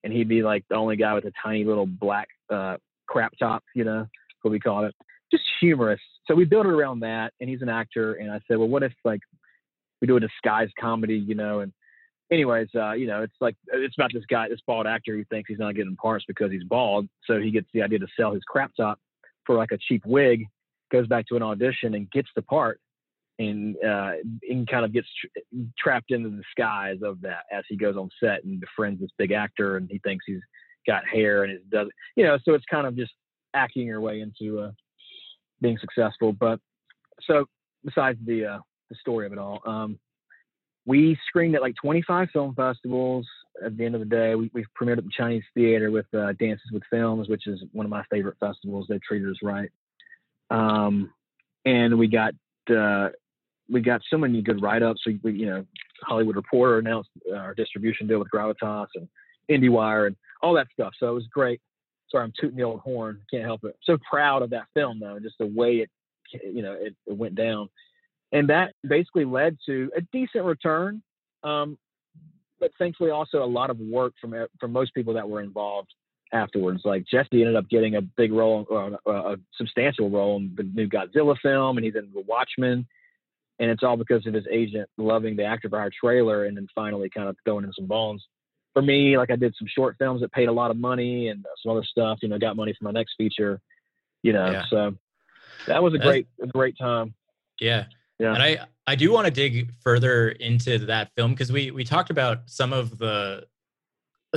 [0.04, 2.76] and he'd be like the only guy with a tiny little black uh,
[3.08, 4.06] crap top, you know,
[4.42, 4.94] what we call it.
[5.30, 6.00] Just humorous.
[6.26, 8.14] So we built it around that, and he's an actor.
[8.14, 9.20] And I said, well, what if like
[10.00, 11.72] we do a disguised comedy, you know, and
[12.30, 15.48] anyways, uh, you know, it's like it's about this guy, this bald actor who thinks
[15.48, 17.08] he's not getting parts because he's bald.
[17.24, 18.98] So he gets the idea to sell his crap top
[19.44, 20.46] for like a cheap wig,
[20.90, 22.80] goes back to an audition and gets the part,
[23.38, 24.12] and uh,
[24.48, 28.08] and kind of gets tra- trapped into the skies of that as he goes on
[28.22, 30.40] set and befriends this big actor, and he thinks he's
[30.86, 33.12] got hair and it does, you know, so it's kind of just
[33.54, 34.70] acting your way into uh,
[35.60, 36.32] being successful.
[36.32, 36.60] But
[37.26, 37.46] so
[37.84, 38.58] besides the uh,
[38.90, 39.60] the story of it all.
[39.66, 39.98] Um,
[40.86, 43.26] we screened at like 25 film festivals.
[43.64, 44.34] at the end of the day.
[44.34, 47.86] We, we premiered at the Chinese Theater with uh, Dances with Films, which is one
[47.86, 48.86] of my favorite festivals.
[48.88, 49.70] They treated us right,
[50.50, 51.12] um,
[51.64, 52.34] and we got
[52.70, 53.08] uh,
[53.68, 55.02] we got so many good write-ups.
[55.06, 55.66] We, we, you know,
[56.02, 59.08] Hollywood Reporter announced our distribution deal with Gravitas and
[59.50, 60.92] IndieWire and all that stuff.
[60.98, 61.60] So it was great.
[62.10, 63.20] Sorry, I'm tooting the old horn.
[63.30, 63.76] Can't help it.
[63.82, 65.90] So proud of that film though, and just the way it,
[66.32, 67.68] you know, it, it went down,
[68.32, 71.02] and that basically led to a decent return.
[71.42, 71.78] Um,
[72.60, 75.92] but thankfully, also a lot of work from from most people that were involved
[76.32, 76.82] afterwards.
[76.84, 80.88] Like Jesse ended up getting a big role, uh, a substantial role in the new
[80.88, 82.86] Godzilla film, and he's in The Watchmen
[83.58, 86.66] and it's all because of his agent loving the actor by our trailer and then
[86.74, 88.24] finally kind of throwing in some bones.
[88.74, 91.44] For me, like I did some short films that paid a lot of money and
[91.62, 93.60] some other stuff, you know, got money for my next feature,
[94.22, 94.64] you know, yeah.
[94.68, 94.94] so
[95.66, 97.14] that was a great, a great time.
[97.58, 97.86] Yeah.
[98.18, 98.34] Yeah.
[98.34, 102.10] And I, I do want to dig further into that film because we, we talked
[102.10, 103.46] about some of the,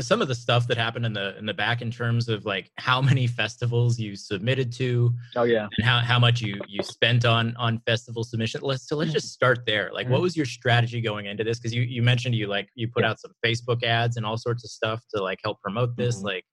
[0.02, 2.72] some of the stuff that happened in the in the back in terms of like
[2.78, 7.26] how many festivals you submitted to oh yeah and how, how much you you spent
[7.26, 9.14] on on festival submission let's so let's mm.
[9.14, 12.36] just start there like what was your strategy going into this because you you mentioned
[12.36, 13.12] you like you put yeah.
[13.12, 16.28] out some facebook ads and all sorts of stuff to like help promote this mm-hmm.
[16.28, 16.46] like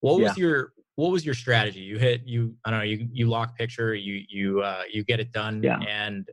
[0.00, 0.44] what was yeah.
[0.44, 3.94] your what was your strategy you hit you i don't know you you lock picture
[3.94, 5.78] you you uh you get it done yeah.
[5.80, 6.28] and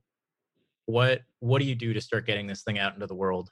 [0.88, 3.50] what what do you do to start getting this thing out into the world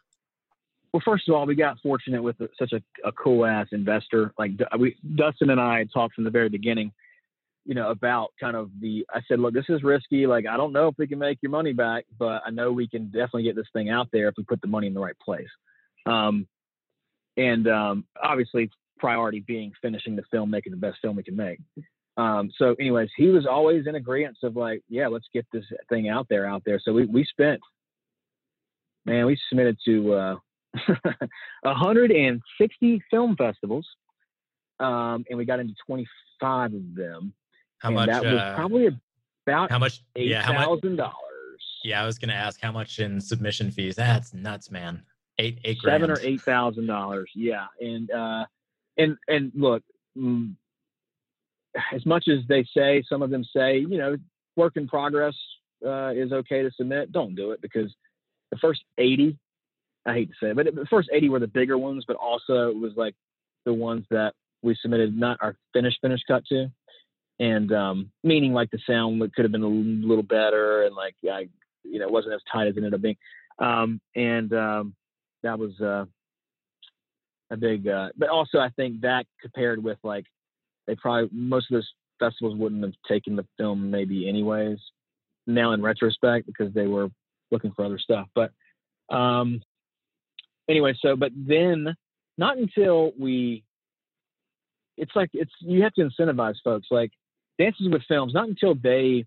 [0.93, 4.31] well, first of all, we got fortunate with such a, a cool ass investor.
[4.37, 6.91] Like we, Dustin and I talked from the very beginning,
[7.65, 9.03] you know, about kind of the.
[9.11, 10.27] I said, look, this is risky.
[10.27, 12.87] Like I don't know if we can make your money back, but I know we
[12.87, 15.17] can definitely get this thing out there if we put the money in the right
[15.17, 15.49] place.
[16.05, 16.47] Um,
[17.37, 18.69] and um, obviously,
[18.99, 21.59] priority being finishing the film, making the best film we can make.
[22.17, 26.07] Um, so, anyways, he was always in agreement of like, yeah, let's get this thing
[26.07, 26.79] out there, out there.
[26.79, 27.61] So we we spent,
[29.07, 30.13] man, we submitted to.
[30.13, 30.35] Uh,
[31.61, 33.87] 160 film festivals,
[34.79, 37.33] um, and we got into 25 of them.
[37.79, 38.09] How much?
[38.09, 38.87] That was uh, probably
[39.45, 40.03] about how much?
[40.15, 41.13] Eight yeah, thousand dollars.
[41.83, 43.95] Yeah, I was gonna ask how much in submission fees.
[43.95, 45.03] That's nuts, man.
[45.39, 46.19] Eight, eight, seven grand.
[46.19, 47.29] or eight thousand dollars.
[47.35, 48.45] Yeah, and uh,
[48.97, 49.83] and and look,
[50.17, 50.55] mm,
[51.93, 54.15] as much as they say, some of them say, you know,
[54.55, 55.35] work in progress
[55.85, 57.11] uh, is okay to submit.
[57.11, 57.93] Don't do it because
[58.51, 59.37] the first 80
[60.05, 62.69] I hate to say it, but the first 80 were the bigger ones, but also
[62.69, 63.15] it was like
[63.65, 66.69] the ones that we submitted not our finished finished cut to,
[67.39, 71.47] and um, meaning like the sound could have been a little better and like I,
[71.83, 73.17] you know, wasn't as tight as it ended up being,
[73.59, 74.95] um, and um,
[75.43, 76.05] that was uh,
[77.51, 77.87] a big.
[77.87, 80.25] Uh, but also I think that compared with like
[80.87, 81.89] they probably most of those
[82.19, 84.79] festivals wouldn't have taken the film maybe anyways.
[85.45, 87.09] Now in retrospect because they were
[87.51, 88.51] looking for other stuff, but
[89.13, 89.61] um,
[90.69, 91.95] anyway, so but then
[92.37, 93.63] not until we
[94.97, 97.11] it's like it's you have to incentivize folks like
[97.59, 99.25] dances with films not until they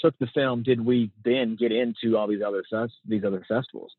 [0.00, 2.64] took the film did we then get into all these other
[3.06, 3.92] these other festivals.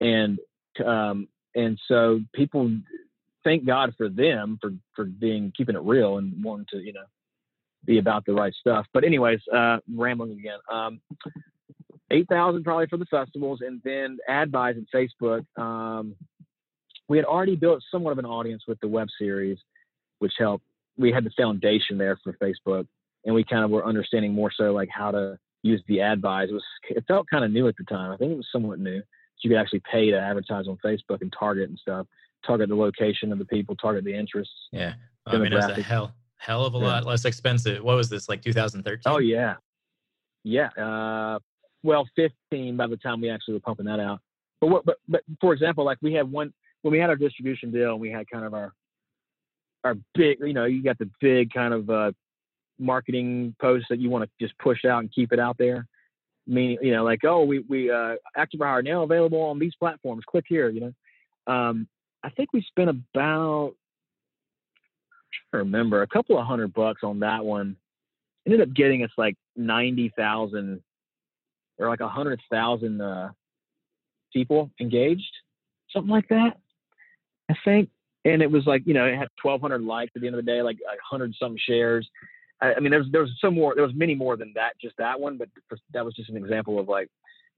[0.00, 0.38] And
[0.84, 2.70] um and so people
[3.44, 7.04] thank god for them for for being keeping it real and wanting to you know
[7.84, 8.86] be about the right stuff.
[8.92, 11.00] But anyways uh rambling again um
[12.10, 15.44] eight thousand probably for the festivals, and then ad buys in Facebook.
[15.58, 16.14] Um,
[17.08, 19.58] we had already built somewhat of an audience with the web series,
[20.18, 20.64] which helped.
[20.98, 22.86] We had the foundation there for Facebook,
[23.24, 26.48] and we kind of were understanding more so like how to use the ad buys.
[26.50, 28.12] It was it felt kind of new at the time.
[28.12, 29.02] I think it was somewhat new.
[29.42, 32.06] You could actually pay to advertise on Facebook and target and stuff.
[32.44, 34.54] Target the location of the people, target the interests.
[34.72, 34.94] Yeah,
[35.26, 36.84] I mean, it's a hell hell of a yeah.
[36.84, 37.82] lot less expensive.
[37.82, 39.02] What was this like 2013?
[39.06, 39.54] Oh yeah,
[40.42, 40.68] yeah.
[40.68, 41.38] Uh,
[41.86, 44.20] well 15 by the time we actually were pumping that out.
[44.60, 47.70] But what, but but for example, like we had one when we had our distribution
[47.70, 48.72] deal, and we had kind of our
[49.84, 52.12] our big, you know, you got the big kind of uh,
[52.78, 55.86] marketing posts that you want to just push out and keep it out there.
[56.46, 60.24] Meaning, you know, like oh, we we uh, active are now available on these platforms.
[60.28, 61.52] Click here, you know.
[61.52, 61.88] Um,
[62.22, 63.74] I think we spent about
[65.52, 67.76] I remember a couple of hundred bucks on that one.
[68.46, 70.82] Ended up getting us like ninety thousand
[71.78, 73.30] or like a hundred thousand uh,
[74.32, 75.32] people engaged,
[75.92, 76.58] something like that.
[77.50, 77.90] I think,
[78.24, 80.50] and it was like you know it had 1,200 likes at the end of the
[80.50, 82.08] day, like a hundred some shares.
[82.60, 84.96] I, I mean, there's there was some more, there was many more than that, just
[84.98, 85.48] that one, but
[85.92, 87.08] that was just an example of like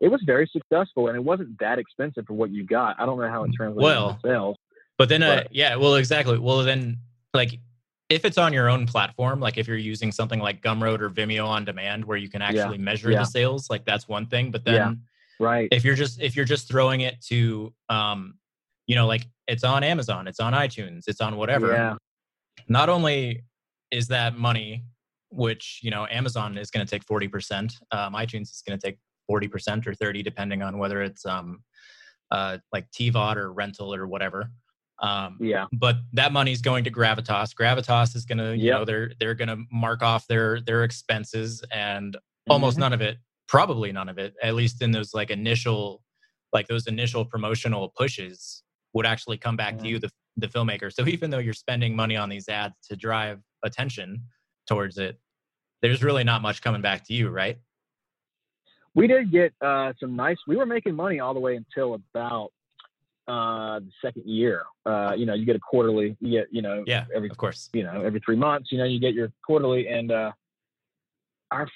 [0.01, 2.97] it was very successful and it wasn't that expensive for what you got.
[3.01, 4.57] I don't know how it translates well, to sales.
[4.97, 6.39] But then, uh, yeah, well, exactly.
[6.39, 6.99] Well, then,
[7.35, 7.61] like
[8.09, 11.47] if it's on your own platform, like if you're using something like Gumroad or Vimeo
[11.47, 12.83] on demand where you can actually yeah.
[12.83, 13.19] measure yeah.
[13.21, 14.51] the sales, like that's one thing.
[14.51, 14.95] But then yeah.
[15.45, 15.69] right.
[15.71, 18.35] if you're just if you're just throwing it to um
[18.89, 21.73] you know, like it's on Amazon, it's on iTunes, it's on whatever.
[21.73, 21.97] Yeah.
[22.69, 23.45] Not only
[23.91, 24.85] is that money,
[25.31, 28.85] which you know Amazon is going to take forty percent, um, iTunes is going to
[28.85, 31.63] take forty percent or thirty, depending on whether it's um,
[32.31, 34.51] uh, like TVOD or rental or whatever.
[35.01, 35.67] Um, Yeah.
[35.73, 37.55] but that money is going to Gravitas.
[37.55, 38.75] Gravitas is going to, you Yep.
[38.79, 42.17] know, they're they're going to mark off their their expenses, and
[42.49, 42.81] almost Mhm.
[42.81, 46.03] none of it, probably none of it, at least in those like initial,
[46.53, 48.63] like those initial promotional pushes,
[48.95, 50.93] would actually come back to you, the the filmmaker.
[50.93, 54.23] So even though you're spending money on these ads to drive attention
[54.67, 55.21] towards it,
[55.83, 57.59] there's really not much coming back to you, right?
[58.95, 60.39] we did get uh, some nice.
[60.49, 62.51] We were making money all the way until about
[63.29, 64.63] uh, the second year.
[64.87, 66.17] Uh, you know, you get a quarterly.
[66.21, 67.69] You get you know Yeah, every of course.
[67.73, 68.73] you know every three months.
[68.73, 70.33] You know, you get your quarterly, and uh,
[71.51, 71.69] our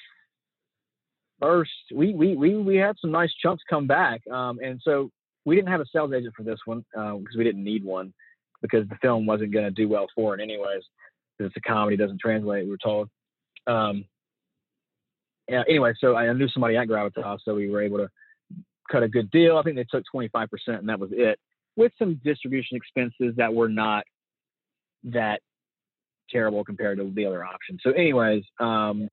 [1.41, 5.11] first we we we we had some nice chunks come back, um, and so
[5.45, 8.13] we didn't have a sales agent for this one because we didn't need one
[8.63, 10.83] because the film wasn't going to do well for it anyways.
[11.37, 12.65] Because it's a comedy, doesn't translate.
[12.65, 13.09] We were told.
[13.67, 14.05] Um,
[15.49, 18.09] yeah, anyway, so I knew somebody at Gravitas, so we were able to
[18.91, 19.57] cut a good deal.
[19.59, 21.39] I think they took 25%, and that was it,
[21.77, 24.05] with some distribution expenses that were not
[25.05, 25.41] that
[26.31, 27.81] terrible compared to the other options.
[27.83, 29.09] So, anyways, um,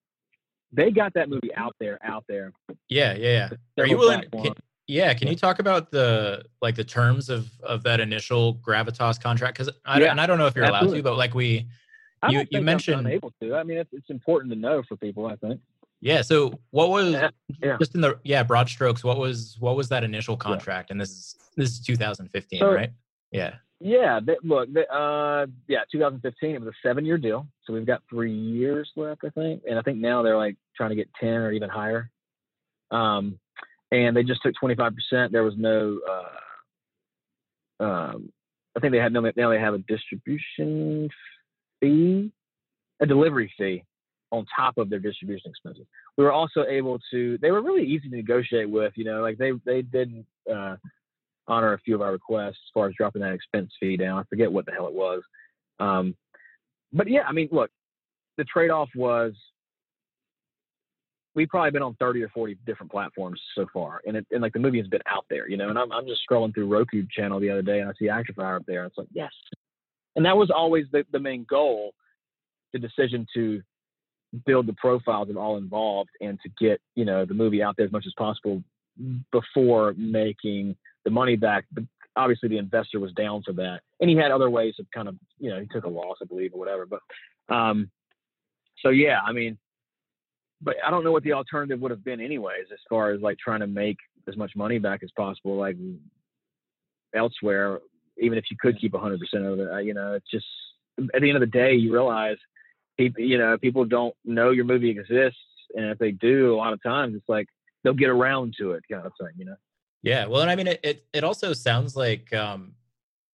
[0.72, 2.51] they got that movie out there, out there.
[2.89, 3.84] Yeah, yeah, yeah.
[3.84, 4.24] Are you willing?
[4.32, 4.53] Can,
[4.88, 9.57] yeah, can you talk about the like the terms of of that initial Gravitas contract?
[9.57, 12.30] Because I Yeah, and I don't know if you're allowed to, but like we, you-
[12.30, 13.55] you think I'm mentioned- unable to.
[13.55, 15.26] I mean, it's, it's important to know for people.
[15.28, 15.59] I think.
[16.02, 16.22] Yeah.
[16.22, 17.30] So what was Yeah,
[17.62, 17.78] yeah.
[17.80, 19.04] just in the yeah broad strokes?
[19.04, 20.91] What was what was that initial contract?
[20.91, 22.91] And this is this is 2015, So- right?
[23.32, 23.56] Yeah.
[23.82, 26.54] Yeah, they, look, they, uh, yeah, 2015.
[26.56, 29.82] It was a seven-year deal, so we've got three years left, I think, and I
[29.84, 32.12] think now they're like trying to get 10 or even higher.
[32.91, 33.39] Um,
[33.89, 35.32] and they just took 25 percent.
[35.32, 35.97] There was no,
[37.80, 38.34] uh, um,
[38.76, 39.22] I think they had no.
[39.22, 41.10] Now they have a distribution
[41.80, 42.32] fee,
[43.00, 43.84] a delivery fee
[44.32, 45.86] on top of their distribution expenses.
[46.18, 47.38] We were also able to.
[47.42, 48.94] They were really easy to negotiate with.
[48.96, 50.26] You know, like they they didn't.
[50.52, 50.76] Uh,
[51.50, 54.20] honor a few of our requests as far as dropping that expense fee down.
[54.20, 55.24] I forget what the hell it was.
[55.80, 56.16] Um,
[56.94, 57.72] but yeah, I mean, look,
[58.38, 59.34] the trade off was
[61.36, 64.02] we've probably been on 30 or 40 different platforms so far.
[64.06, 66.08] And it, and like the movie has been out there, you know, and I'm, I'm
[66.08, 68.84] just scrolling through Roku channel the other day and I see Actor Fire up there.
[68.84, 69.32] And it's like, yes.
[70.16, 71.94] And that was always the, the main goal,
[72.74, 73.62] the decision to
[74.46, 77.86] build the profiles of all involved and to get, you know, the movie out there
[77.86, 78.64] as much as possible
[79.32, 80.76] before making
[81.06, 81.66] the money back.
[81.72, 81.84] But
[82.16, 83.80] obviously the investor was down for that.
[84.00, 86.26] And he had other ways of kind of, you know, he took a loss, I
[86.26, 86.86] believe, or whatever.
[86.86, 87.02] But
[87.54, 87.90] um
[88.84, 89.58] so yeah, I mean
[90.62, 93.38] but I don't know what the alternative would have been anyways, as far as like
[93.38, 95.78] trying to make as much money back as possible, like
[97.16, 97.80] elsewhere,
[98.18, 100.46] even if you could keep hundred percent of it, you know, it's just,
[101.16, 102.36] at the end of the day, you realize
[103.00, 105.39] people, you know, people don't know your movie exists.
[105.76, 107.47] And if they do, a lot of times it's like,
[107.84, 109.56] they'll get around to it kind of thing, you know?
[110.04, 112.74] Yeah, well, and I mean, it, it it also sounds like um,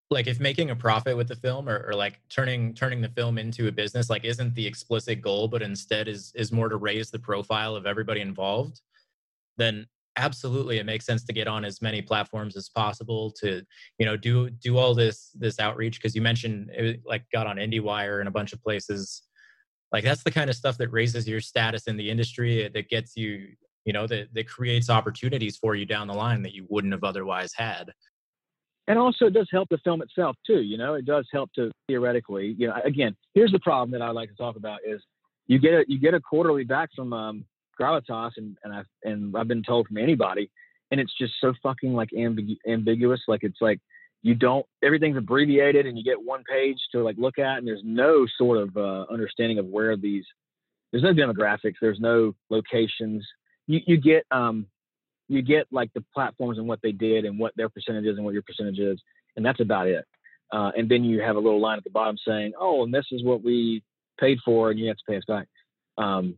[0.09, 3.37] like if making a profit with the film or, or like turning turning the film
[3.37, 7.11] into a business, like isn't the explicit goal, but instead is is more to raise
[7.11, 8.81] the profile of everybody involved,
[9.57, 9.85] then
[10.17, 13.61] absolutely it makes sense to get on as many platforms as possible to
[13.99, 17.57] you know do do all this this outreach because you mentioned it like got on
[17.57, 19.21] IndieWire and a bunch of places.
[19.95, 23.15] Like that's the kind of stuff that raises your status in the industry that gets
[23.15, 23.47] you
[23.85, 27.05] you know that that creates opportunities for you down the line that you wouldn't have
[27.05, 27.93] otherwise had.
[28.89, 30.95] And also it does help the film itself too you know?
[30.95, 34.35] It does help to theoretically you know again here's the problem that i like to
[34.35, 35.01] talk about is
[35.47, 37.45] you get a you get a quarterly back from um
[37.79, 40.51] gravitas and and i and i've been told from anybody
[40.91, 43.79] and it's just so fucking like ambigu- ambiguous like it's like
[44.25, 47.83] you don't everything's abbreviated and you get one page to like look at and there's
[47.83, 50.25] no sort of uh, understanding of where these
[50.91, 53.25] there's no demographics there's no locations
[53.67, 54.65] you, you get um
[55.27, 58.25] you get like the platforms and what they did and what their percentage is and
[58.25, 58.99] what your percentage is,
[59.35, 60.05] and that's about it.
[60.51, 63.05] Uh, and then you have a little line at the bottom saying, "Oh, and this
[63.11, 63.83] is what we
[64.19, 65.47] paid for, and you have to pay us back."
[65.97, 66.37] Um,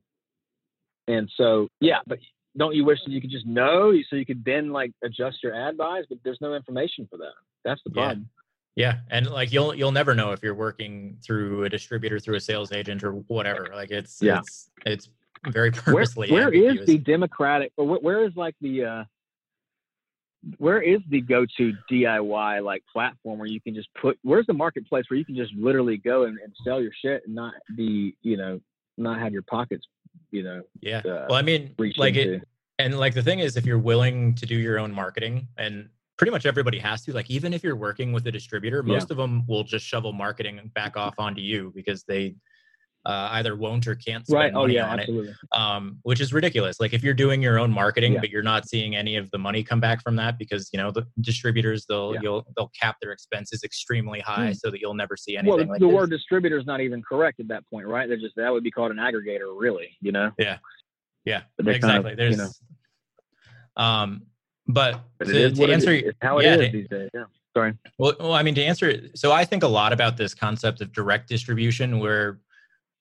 [1.07, 2.19] and so, yeah, but
[2.57, 5.53] don't you wish that you could just know so you could then like adjust your
[5.55, 6.05] ad buys?
[6.09, 7.33] But there's no information for that.
[7.63, 8.01] That's the Yeah.
[8.07, 8.29] problem.
[8.75, 12.39] yeah and like you'll you'll never know if you're working through a distributor through a
[12.39, 14.39] sales agent or whatever like it's Yeah.
[14.39, 15.09] it's it's
[15.49, 19.03] very Where, purposely where is the democratic, or where, where is like the uh,
[20.57, 25.05] where is the go-to DIY like platform where you can just put where's the marketplace
[25.09, 28.37] where you can just literally go and, and sell your shit and not be you
[28.37, 28.59] know
[28.97, 29.87] not have your pockets
[30.31, 32.35] you know yeah uh, well i mean like into.
[32.35, 32.47] it
[32.79, 36.31] and like the thing is if you're willing to do your own marketing and pretty
[36.31, 37.13] much everybody has to.
[37.13, 38.93] Like even if you're working with a distributor, Yeah.
[38.93, 42.35] most of them will just shovel marketing back off onto you because they
[43.07, 44.51] uh, either won't or can't spend Right.
[44.53, 45.09] Oh money yeah, on it.
[45.55, 46.77] um, which is ridiculous.
[46.79, 48.19] Like if you're doing your own marketing, Yeah.
[48.19, 50.91] but you're not seeing any of the money come back from that because you know
[50.91, 52.19] the distributors they'll Yeah.
[52.21, 54.53] you'll they'll cap their expenses extremely high Hmm.
[54.53, 55.47] so that you'll never see anything.
[55.55, 55.95] Well, the, like the this.
[55.95, 58.09] word distributor is not even correct at that point, right?
[58.09, 59.95] They're just that would be called an aggregator, really.
[60.01, 60.31] You know.
[60.37, 60.57] yeah,
[61.23, 62.15] yeah, they're kind of, exactly.
[62.15, 64.23] There's, you know- um,
[64.67, 66.03] but, But to, to it answer, is.
[66.03, 67.09] It's how it yeah, is these days.
[67.13, 67.23] Yeah.
[67.55, 67.73] Sorry.
[67.97, 70.81] Well, well, I mean, to answer it, so I think a lot about this concept
[70.81, 72.39] of direct distribution where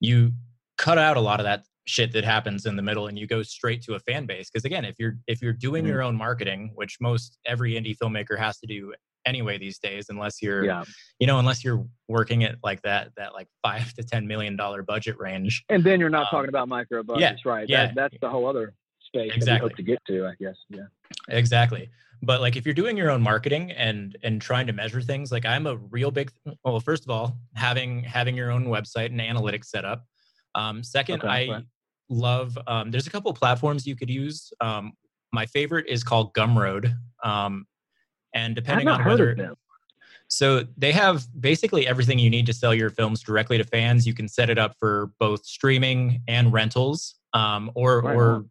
[0.01, 0.33] you
[0.79, 3.43] cut out a lot of that shit that happens in the middle and you go
[3.43, 4.51] straight to a fan base.
[4.51, 5.89] Because again, if you're if you're doing Mhm.
[5.89, 8.93] your own marketing, which most every indie filmmaker has to do
[9.25, 10.85] anyway these days, unless you're Yeah.
[11.21, 14.83] you know, unless you're working at like that that like five to ten million dollar
[14.83, 15.65] budget range.
[15.69, 17.69] And then you're not Um, talking about micro budgets, yeah, right?
[17.69, 17.87] yeah.
[17.87, 19.69] That, that's the whole other space Exactly.
[19.69, 20.57] hope to get to, I guess.
[20.69, 20.87] Yeah.
[21.29, 21.89] Exactly.
[22.23, 25.45] But like if you're doing your own marketing and and trying to measure things, like
[25.45, 26.33] I'm a real big
[26.65, 30.05] well, first of all, having having your own website and analytics set up.
[30.55, 31.65] Um, second, Okay, I right.
[32.09, 34.53] love um, there's a couple of platforms you could use.
[34.61, 34.93] Um,
[35.33, 36.95] my favorite is called Gumroad.
[37.23, 37.67] Um,
[38.35, 39.57] and depending on whether
[40.29, 44.07] so they have basically everything you need to sell your films directly to fans.
[44.07, 48.45] You can set it up for both streaming and rentals, um, or Right or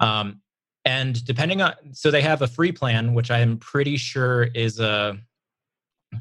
[0.00, 0.40] um,
[0.84, 4.80] and depending on so they have a free plan, which I am pretty sure is
[4.80, 5.18] a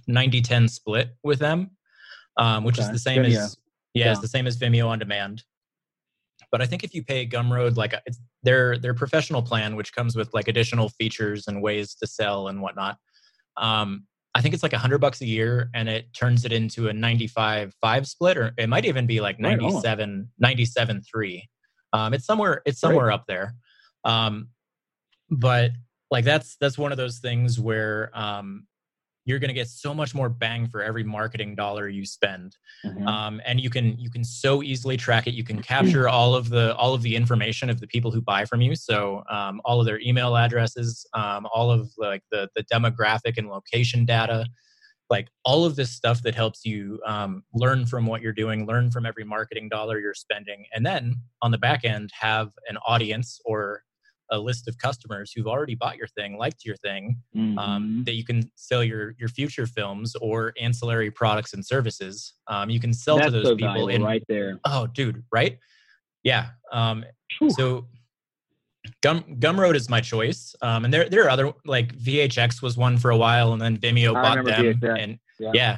[0.10, 1.72] 90-10 split with them,
[2.38, 3.38] um, which is the same Vimeo.
[3.38, 3.58] as
[3.94, 5.44] yeah, it's the same as Vimeo on demand.
[6.52, 10.16] But I think if you pay Gumroad like it's their their professional plan, which comes
[10.16, 12.98] with like additional features and ways to sell and whatnot,
[13.58, 14.06] um,
[14.36, 16.94] I think it's like a hundred bucks a year, and it turns it into a
[16.94, 21.42] 95-5 split, or it might even be like Right 97 97-3.
[21.94, 23.56] Um, it's somewhere it's somewhere up there.
[24.04, 24.50] Um,
[25.30, 25.72] but
[26.10, 28.68] like that's that's one of those things where um,
[29.26, 32.58] you're going to get so much more bang for every marketing dollar you spend.
[32.86, 33.08] Mhm.
[33.08, 35.34] um, and you can you can so easily track it.
[35.34, 38.46] You can capture all of the all of the information of the people who buy
[38.46, 38.76] from you.
[38.76, 43.48] So um, all of their email addresses um, all of like the the demographic and
[43.48, 44.48] location data
[45.10, 48.90] like all of this stuff that helps you um, learn from what you're doing learn
[48.90, 53.40] from every marketing dollar you're spending and then on the back end have an audience
[53.44, 53.84] or
[54.32, 58.06] a list of customers who've already bought your thing liked your thing um, Mhm.
[58.06, 62.34] that you can sell your your future films or ancillary products and services.
[62.48, 64.60] Um, you can sell That's to those so people in right there.
[64.66, 65.58] oh, dude, right?
[66.24, 66.50] Yeah.
[66.72, 67.04] Um,
[67.50, 67.88] so
[69.02, 72.98] Gum Gumroad is my choice, um, and there there are other like VHX was one
[72.98, 74.46] for a while, and then Vimeo I bought them,
[74.82, 75.52] VHX, and yeah.
[75.54, 75.78] yeah,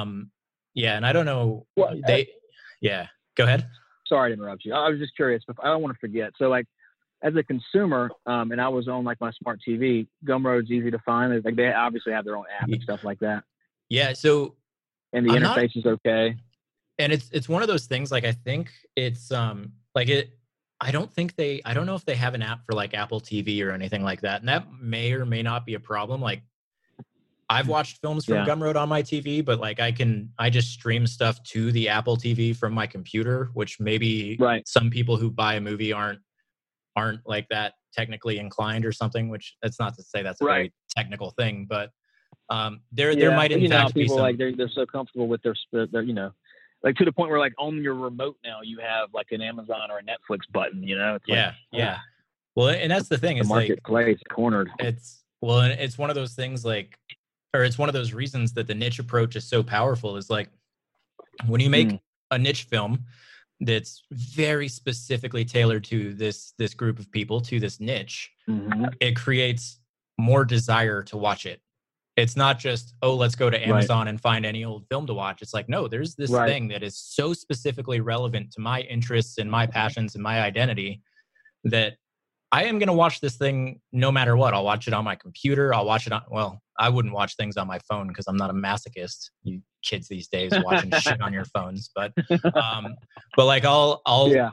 [0.00, 0.30] um,
[0.74, 2.28] yeah, and I don't know Well, they,
[2.82, 3.06] yeah,
[3.36, 3.66] go ahead.
[4.06, 4.74] sorry to interrupt you.
[4.74, 6.32] I was just curious, but I don't want to forget.
[6.38, 6.66] So, like,
[7.26, 10.98] as a consumer, um, and I was on like my smart TV, Gumroad's easy to
[11.00, 11.44] find.
[11.44, 13.42] Like, they obviously have their own app and stuff like that,
[13.88, 14.54] Yeah, so
[15.12, 16.36] and the I'm not- interface is okay.
[16.98, 20.30] and it's it's one of those things like i think it's um like it
[20.80, 23.20] i don't think they i don't know if they have an app for like apple
[23.20, 26.40] tv or anything like that and that may or may not be a problem like
[27.50, 28.46] i've watched films from Yeah.
[28.46, 32.16] gumroad on my tv but like i can i just stream stuff to the apple
[32.16, 34.66] tv from my computer which maybe Right.
[34.66, 36.20] some people who buy a movie aren't
[36.96, 40.72] aren't like that technically inclined or something which that's not to say that's a very
[40.90, 41.90] technical thing but
[42.50, 44.84] um there there might in you know, fact be people some like they're they're so
[44.86, 45.54] comfortable with their,
[45.92, 46.30] their, you know,
[46.82, 49.90] like to the point where like on your remote now you have like an Amazon
[49.90, 50.82] or a Netflix button.
[50.82, 51.98] You know, it's like, yeah yeah
[52.54, 54.70] well and that's the thing the is like marketplace cornered.
[54.78, 56.98] it's well and it's one of those things like
[57.54, 60.48] or it's one of those reasons that the niche approach is so powerful is like
[61.46, 62.00] when you make Mm.
[62.32, 63.04] a niche film
[63.60, 68.92] that's very specifically tailored to this this group of people to this niche Mhm.
[69.00, 69.80] it creates
[70.18, 71.60] more desire to watch it
[72.16, 73.66] it's not just oh let's go to Right.
[73.68, 76.46] amazon and find any old film to watch it's like no there's this Right.
[76.48, 81.00] thing that is so specifically relevant to my interests and my passions and my identity
[81.64, 81.96] that
[82.52, 85.16] i am going to watch this thing no matter what i'll watch it on my
[85.16, 88.36] computer i'll watch it on well i wouldn't watch things on my phone because i'm
[88.36, 92.12] not a masochist you kids these days watching shit on your phones but
[92.54, 92.94] um
[93.36, 94.50] but like i'll i'll Yeah.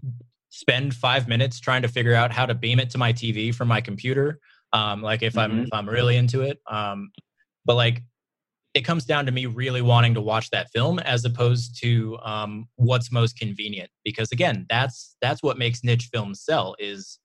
[0.49, 3.67] spend five minutes trying to figure out how to beam it to my TV from
[3.67, 4.39] my computer.
[4.71, 5.63] Um, like if I'm Mhm.
[5.63, 6.59] if I'm really into it.
[6.69, 7.09] Um,
[7.65, 8.03] but like
[8.75, 12.67] it comes down to me really wanting to watch that film as opposed to um,
[12.75, 13.89] what's most convenient.
[14.05, 17.17] Because again, that's that's what makes niche films sell is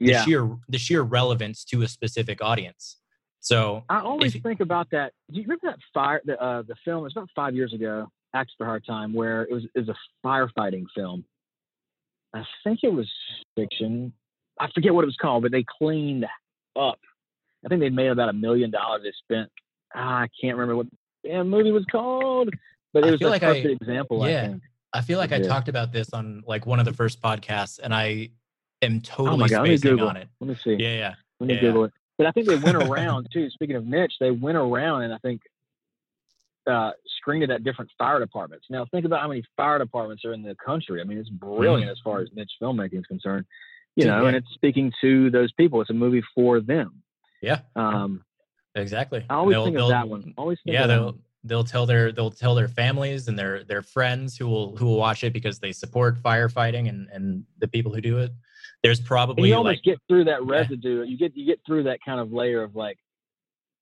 [0.00, 0.24] the Yeah.
[0.24, 2.98] sheer the sheer relevance to a specific audience.
[3.44, 5.12] So I always you- think about that.
[5.30, 6.20] Do you remember that fire?
[6.24, 7.04] The uh, the film.
[7.06, 8.08] It's about five years ago.
[8.34, 11.24] Axe for Hard Time, where it was it was a firefighting film.
[12.34, 13.08] I think it was
[13.56, 14.12] fiction.
[14.58, 16.26] I forget what it was called, but they cleaned
[16.76, 16.98] up
[17.64, 19.02] I think they made about a million dollars.
[19.04, 19.50] They spent.
[19.94, 20.86] Ah, I can't remember what
[21.22, 22.50] the damn movie was called,
[22.92, 24.28] but it was a like I- example.
[24.28, 24.42] yeah.
[24.42, 24.62] I think.
[24.92, 27.92] I feel like I talked about this on like one of the first podcasts, and
[27.94, 28.28] I
[28.80, 30.28] am Oh totally my god, spacing on it.
[30.40, 30.76] Let me see.
[30.78, 31.14] Yeah, yeah.
[31.40, 31.60] Let me yeah.
[31.62, 31.92] Google it.
[32.16, 33.50] But I think they went around too.
[33.50, 35.40] Speaking of niche, they went around and I think
[36.66, 38.66] uh, screened it at different fire departments.
[38.70, 41.00] Now think about how many fire departments are in the country.
[41.00, 43.44] I mean, it's brilliant as far as niche filmmaking is concerned.
[43.96, 44.28] You know, yeah.
[44.28, 45.80] and it's speaking to those people.
[45.80, 47.02] It's a movie for them.
[47.40, 48.24] Yeah, Um,
[48.74, 49.24] exactly.
[49.28, 50.34] I always They'll- think of that one.
[50.38, 54.36] Always think yeah they'll they'll tell their they'll tell their families and their their friends
[54.38, 58.00] who will who will watch it because they support firefighting and and the people who
[58.00, 58.32] do it
[58.84, 61.02] there's And probably you almost like get through that residue.
[61.04, 62.98] You get you get through that kind of layer of like,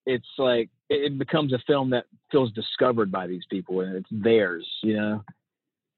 [0.06, 4.66] it's like it, becomes a film that feels discovered by these people and it's theirs,
[4.82, 5.24] you know,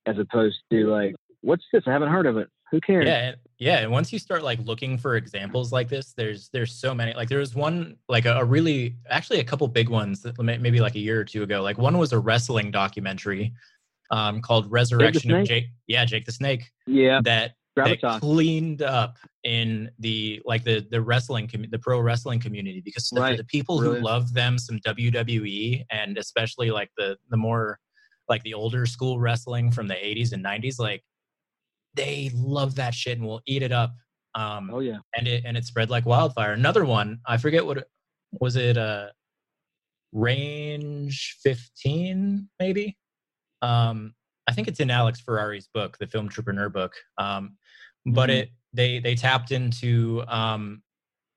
[0.07, 1.82] as opposed to like, what's this?
[1.86, 2.48] I haven't heard of it.
[2.70, 3.07] Who cares?
[3.07, 6.72] yeah and, yeah and once you start like looking for examples like this there's there's
[6.72, 10.22] so many like there was one like a, a really actually a couple big ones
[10.22, 13.52] that maybe like a year or two ago like one was a wrestling documentary
[14.11, 18.20] um called resurrection of jake yeah jake the snake Yeah, that gravitas.
[18.20, 23.20] cleaned up in the like the the wrestling commu- the pro wrestling community because the,
[23.20, 23.37] Right.
[23.37, 23.99] the people Really.
[23.99, 27.79] who love them some WWE and especially like the the more
[28.29, 31.03] like the older school wrestling from the 80s and 90s like
[31.95, 33.93] they love that shit and will eat it up
[34.35, 34.99] um Oh yeah.
[35.16, 37.87] and it and it spread like wildfire another one i forget what
[38.41, 39.09] was it uh
[40.12, 42.97] range 15 maybe
[43.62, 44.14] um
[44.49, 47.57] i think it's in alex ferrari's book the filmtrepreneur book um
[48.07, 48.34] but Mhm.
[48.34, 50.82] it they they tapped into um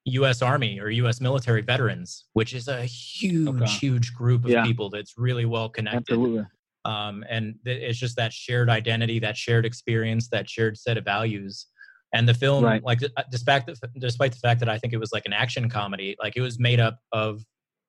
[0.05, 3.65] us army or us military veterans which is a huge Okay.
[3.65, 4.63] huge group of Yeah.
[4.63, 6.45] people that's really well connected Absolutely.
[6.85, 11.03] um, and th- it's just that shared identity that shared experience that shared set of
[11.03, 11.67] values
[12.13, 12.81] and the film Right.
[12.83, 15.69] like uh, despite the, despite the fact that i think it was like an action
[15.69, 17.41] comedy like it was made up of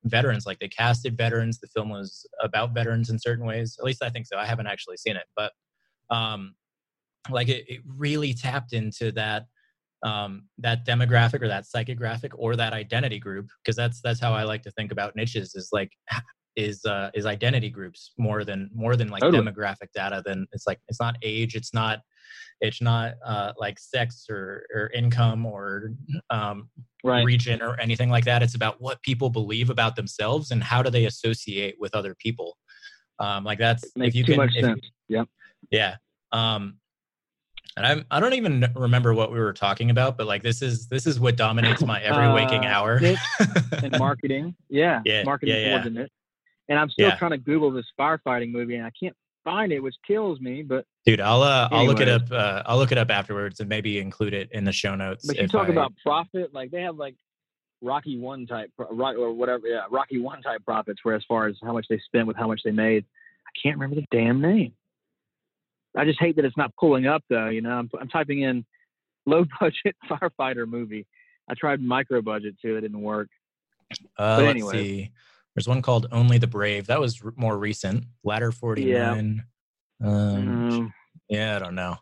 [0.05, 4.03] veterans like they casted veterans the film was about veterans in certain ways at least
[4.03, 5.53] i think so i haven't actually seen it but
[6.11, 6.55] um
[7.31, 9.47] like it, it really tapped into that
[10.05, 14.45] um that demographic or that psychographic or that identity group because that's that's how i
[14.45, 15.91] like to think about niches is like
[16.57, 19.43] is uh is identity groups more than more than like Totally.
[19.45, 21.99] demographic data than it's like it's not age it's not
[22.61, 25.93] it's not uh like sex or or income or
[26.31, 26.69] um
[27.05, 27.25] Right.
[27.25, 30.91] region or anything like that it's about what people believe about themselves and how do
[30.91, 32.57] they associate with other people
[33.21, 34.81] um like that's if you too can much if- sense.
[35.09, 35.29] Yep.
[35.71, 35.95] yeah
[36.33, 36.79] um
[37.79, 40.87] and I'm, I don't even remember what we were talking about, but like this is
[40.89, 43.01] this is what dominates my every waking Uh, hour.
[43.83, 44.55] and marketing.
[44.69, 45.01] Yeah.
[45.05, 46.07] Yeah, Marketing yeah, yeah.
[46.69, 47.17] And I'm still Yeah.
[47.17, 50.63] trying to Google this firefighting movie and I can't find it, which kills me.
[50.63, 52.31] But Dude, I'll uh, I'll look it up.
[52.31, 55.25] Uh, I'll look it up afterwards and maybe include it in the show notes.
[55.27, 57.15] but you talk I- about profit, like they have like
[57.81, 61.01] Rocky One type, Rock or whatever, yeah, Rocky One type profits.
[61.05, 63.05] Where as far as how much they spent with how much they made,
[63.47, 64.73] I can't remember the damn name.
[65.97, 67.49] I just hate that it's not pulling up though.
[67.49, 68.65] You know, I'm, I'm typing in
[69.27, 71.07] low budget firefighter movie.
[71.51, 73.29] I tried micro budget too, it didn't work.
[74.19, 75.11] Uh, but let's see.
[75.55, 76.87] There's one called Only the Brave.
[76.87, 78.05] That was r- more recent.
[78.23, 79.43] Ladder 49.
[80.03, 80.95] Um, Um,
[81.29, 81.97] yeah, I don't know.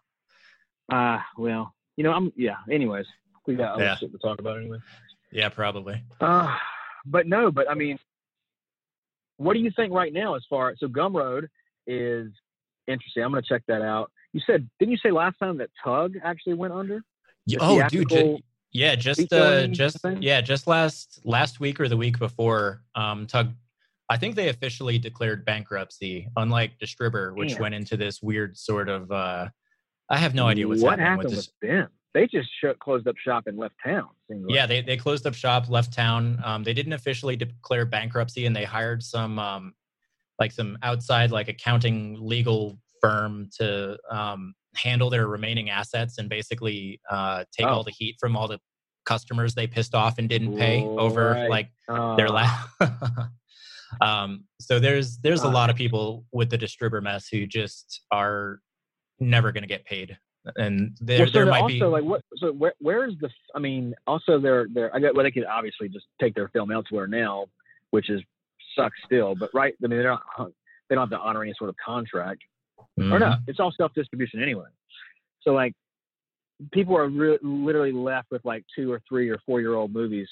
[0.93, 2.57] ah, well, you know, I'm yeah.
[2.70, 3.07] Anyways,
[3.47, 3.97] we got other Yeah.
[3.97, 4.78] shit to talk about anyway.
[5.32, 6.03] Yeah, probably.
[6.20, 6.55] Uh,
[7.07, 7.99] but no, but I mean,
[9.39, 11.49] what do you think right now as far so Gumroad
[11.87, 12.32] is
[12.87, 13.22] interesting.
[13.22, 14.11] I'm gonna check that out.
[14.32, 17.01] You said didn't you say last time that Tugg actually went under?
[17.47, 18.41] The Oh, dude.
[18.72, 20.20] yeah, just uh, just thing?
[20.22, 23.53] yeah, just last last week or the week before, um, Tugg.
[24.09, 27.62] I think they officially declared bankruptcy, unlike Distribber, which Damn.
[27.62, 29.11] went into this weird sort of.
[29.11, 29.49] Uh,
[30.09, 31.51] I have no idea what's what happening happened with this.
[31.61, 31.89] with them.
[32.14, 34.09] They just shut, closed up shop and left town.
[34.30, 34.41] like.
[34.49, 36.41] Yeah, they, they closed up shop, left town.
[36.45, 39.74] Um, they didn't officially declare bankruptcy, and they hired some um,
[40.39, 47.01] like some outside like accounting legal firm to um, handle their remaining assets and basically
[47.11, 47.70] uh, take Oh.
[47.70, 48.59] all the heat from all the
[49.07, 51.49] customers they pissed off and didn't pay over Right.
[51.51, 52.68] like Uh, their last.
[54.01, 55.53] um, so there's there's a Uh.
[55.53, 58.61] lot of people with the Distribber mess who just are
[59.20, 60.18] never going to get paid,
[60.57, 62.22] and there well, so there might also be like what?
[62.37, 63.30] So where where is the?
[63.55, 64.95] I mean, also they're they're.
[64.95, 67.47] I get well, they could obviously just take their film elsewhere now,
[67.91, 68.20] which is
[68.76, 69.34] sucks still.
[69.34, 70.22] But right, I mean, they're not.
[70.88, 72.42] They don't have to honor any sort of contract.
[72.78, 73.20] or Mhm.
[73.20, 74.68] no, it's all self distribution anyway.
[75.42, 75.74] So like,
[76.72, 80.28] people are re- literally left with like two or three or four year old movies,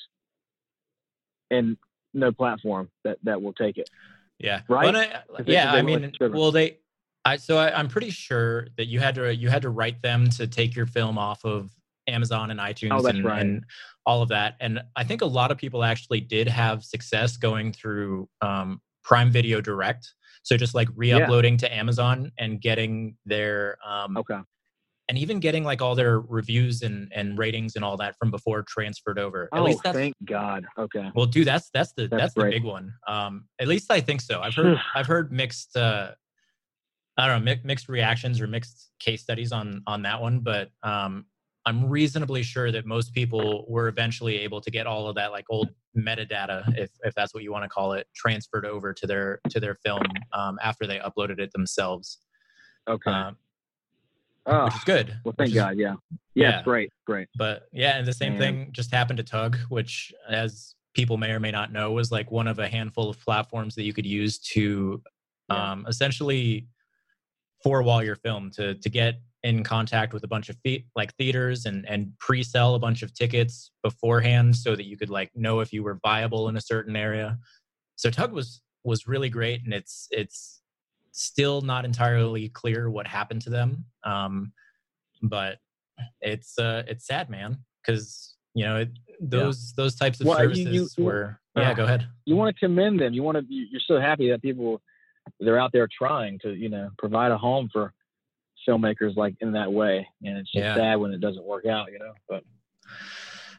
[1.51, 1.77] and
[2.13, 3.91] no platform that that will take it.
[4.39, 4.61] Yeah.
[4.69, 4.95] Right?
[4.95, 5.73] I- yeah.
[5.73, 6.79] I mean, well, they.
[7.25, 10.29] I so I, I'm pretty sure that you had to you had to write them
[10.31, 11.71] to take your film off of
[12.07, 13.41] Amazon and iTunes Oh, and, right.
[13.41, 13.65] and
[14.07, 14.57] all of that.
[14.61, 19.31] And I think a lot of people actually did have success going through um, Prime
[19.31, 20.07] Video Direct.
[20.43, 24.39] So just like re-uploading to Amazon and getting their um, Okay.
[25.09, 28.63] and even getting like all their reviews and, and ratings and all that from before
[28.69, 29.49] transferred over.
[29.55, 30.67] At Oh, least that's thank God.
[30.79, 31.11] Okay.
[31.15, 32.93] well, dude, that's that's the That's that's, the big one.
[33.09, 34.43] Um, at least I think so.
[34.43, 36.11] I've heard I've heard mixed uh,
[37.17, 40.69] I don't know mi- mixed reactions or mixed case studies on on that one, but
[40.83, 41.25] um,
[41.67, 45.47] I'm reasonably sure that most people were eventually able to get all of that like
[45.49, 49.41] old metadata, if if that's what you want to call it, transferred over to their
[49.49, 50.03] to their film
[50.33, 52.19] um, after they uploaded it themselves,
[52.89, 53.11] Okay.
[53.11, 53.37] um,
[54.47, 55.17] oh, which is good.
[55.25, 55.77] well, thank is God.
[55.79, 55.95] Yeah.
[56.35, 56.51] Yeah.
[56.51, 56.63] Yeah.
[56.63, 56.91] Great.
[57.07, 57.29] Great.
[57.37, 58.41] but yeah, and the same Man.
[58.41, 62.31] thing just happened to Tugg, which, as people may or may not know, was like
[62.31, 65.03] one of a handful of platforms that you could use to
[65.51, 65.73] Yeah.
[65.73, 66.67] um, essentially
[67.63, 71.15] four wall your film to to get in contact with a bunch of the- like
[71.17, 75.61] theaters and and pre-sell a bunch of tickets beforehand so that you could like know
[75.61, 77.39] if you were viable in a certain area.
[77.97, 80.63] So Tugg was was really great, and it's it's
[81.13, 83.85] still not entirely clear what happened to them.
[84.03, 84.53] Um,
[85.23, 85.59] but
[86.21, 88.91] it's uh it's sad man because you know it,
[89.21, 92.57] those those types of Well, services you- you- were yeah uh, go ahead You want
[92.57, 93.13] to commend them.
[93.13, 93.45] You want to.
[93.49, 94.81] You're so happy that people
[95.41, 97.93] they're out there trying to you know provide a home for
[98.69, 100.75] filmmakers like in that way, and it's just Yeah.
[100.77, 101.91] sad when it doesn't work out.
[101.93, 102.13] You know.
[102.29, 102.43] But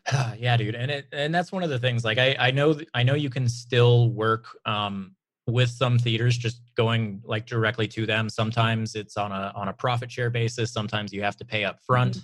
[0.38, 3.02] yeah dude and it and that's one of the things like i i know i
[3.02, 5.16] know you can still work um
[5.48, 9.74] with some theaters just going like directly to them sometimes it's on a on a
[9.74, 12.20] profit share basis sometimes you have to pay up front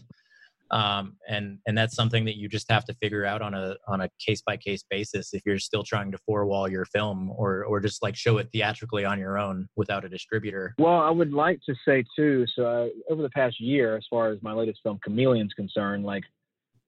[0.72, 4.02] um and and that's something that you just have to figure out on a on
[4.02, 7.64] a case by case basis if you're still trying to four wall your film or
[7.66, 11.34] or just like show it theatrically on your own without a distributor Well, I would
[11.34, 12.46] like to say too.
[12.56, 16.24] So uh, over the past year, as far as my latest film *Chameleon's* concerned, like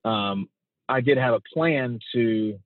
[0.04, 0.48] um,
[0.88, 2.58] I did have a plan to,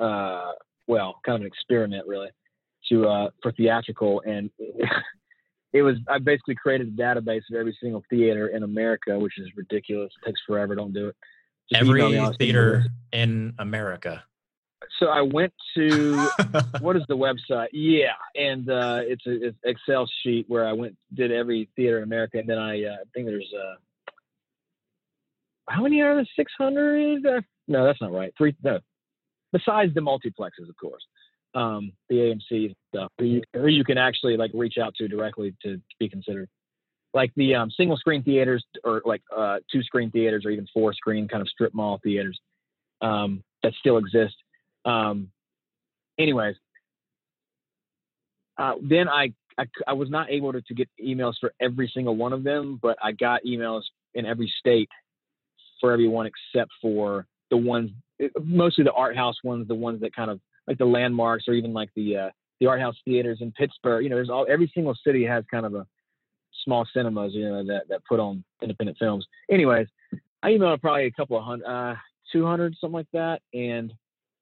[0.00, 0.52] uh,
[0.86, 2.28] well, kind of an experiment really,
[2.90, 4.50] to uh, for theatrical, and
[5.72, 9.48] it was I basically created a database of every single theater in America, which is
[9.56, 10.12] ridiculous.
[10.22, 10.74] It takes forever.
[10.74, 11.16] Don't do it.
[11.70, 14.22] Just every I'll send you theater in america
[14.98, 16.16] So I went to
[16.80, 17.68] what is the website?
[17.72, 22.04] Yeah, and uh, it's an it's Excel sheet where I went did every theater in
[22.04, 23.74] America, and then I uh, think there's uh,
[25.68, 26.26] how many are there?
[26.36, 27.22] Six hundred?
[27.66, 28.32] No, that's not right.
[28.38, 28.56] Three.
[28.62, 28.78] No,
[29.52, 31.02] besides the multiplexes, of course,
[31.54, 35.54] um, the AMC stuff, who you, who you can actually like reach out to directly
[35.62, 36.48] to be considered.
[37.14, 40.92] Like the um, single screen theaters, or like uh, two screen theaters, or even four
[40.92, 42.38] screen kind of strip mall theaters
[43.00, 44.34] um, that still exist.
[44.84, 45.30] Um,
[46.18, 46.56] anyways,
[48.58, 49.32] uh, then i
[49.88, 52.96] i was not able to, to get emails for every single one of them, but
[53.02, 53.82] I got emails
[54.14, 54.88] in every state
[55.80, 57.90] for everyone except for the ones,
[58.42, 61.72] mostly the art house ones, the ones that kind of like the landmarks or even
[61.72, 64.04] like the uh, the art house theaters in Pittsburgh.
[64.04, 65.86] You know, there's all every single city has kind of a
[66.64, 69.26] small cinemas, you know, that that put on independent films.
[69.50, 69.88] Anyways,
[70.42, 71.94] I emailed probably a couple of hundred, uh,
[72.32, 73.92] 200, something like that, and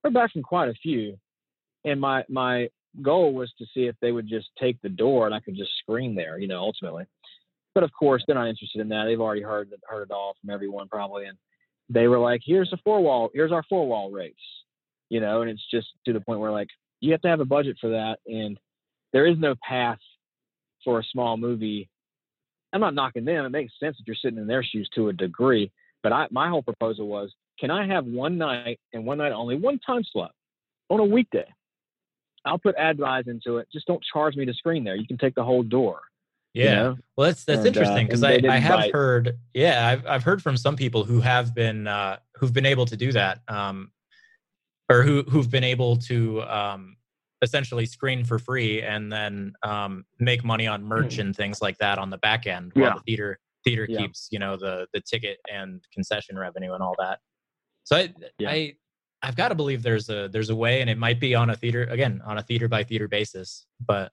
[0.03, 1.16] heard back from quite a few.
[1.85, 2.68] And my my
[3.03, 5.70] goal was to see if they would just take the door and I could just
[5.79, 7.05] screen there, you know, ultimately.
[7.74, 9.05] But of course, they're not interested in that.
[9.05, 11.39] They've already heard heard it all from everyone probably, and
[11.89, 13.31] they were like, "Here's the four wall.
[13.33, 14.41] Here's our four wall rates,"
[15.09, 15.43] you know.
[15.43, 16.69] And it's just to the point where like
[17.01, 18.59] you have to have a budget for that, and
[19.13, 19.99] there is no path
[20.85, 21.89] for a small movie.
[22.73, 23.45] I'm not knocking them.
[23.45, 25.73] It makes sense if you're sitting in their shoes to a degree.
[26.03, 29.57] But I, my whole proposal was, can I have one night and one night only,
[29.57, 30.33] one time slot
[30.91, 31.47] on a weekday?
[32.45, 33.69] I'll put ad buys into it.
[33.73, 34.95] Just don't charge me to screen there.
[34.95, 36.01] You can take the whole door.
[36.53, 36.97] you yeah know?
[37.17, 38.93] Well, that's that's And, uh, interesting because they I, I have bite.
[38.93, 42.87] heard, yeah, I've I've heard from some people who have been uh, who've been able
[42.87, 43.91] to do that, um,
[44.89, 46.97] or who who've been able to um,
[47.43, 51.99] essentially screen for free and then um, make money on merch and things like that
[51.99, 52.95] on the back end while Yeah.
[52.95, 53.99] the theater theater Yeah.
[53.99, 57.19] keeps you know the the ticket and concession revenue and all that.
[57.85, 58.51] So I Yeah.
[58.51, 58.75] I
[59.23, 61.57] I've got to believe there's a there's a way, and it might be on a
[61.57, 64.13] theater again on a theater by theater basis, but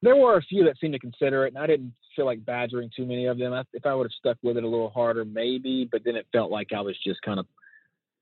[0.00, 2.90] There were a few that seemed to consider it, and I didn't feel like badgering
[2.96, 3.52] too many of them.
[3.52, 6.26] I, if I would have stuck with it a little harder, maybe, but then it
[6.32, 7.46] felt like I was just kind of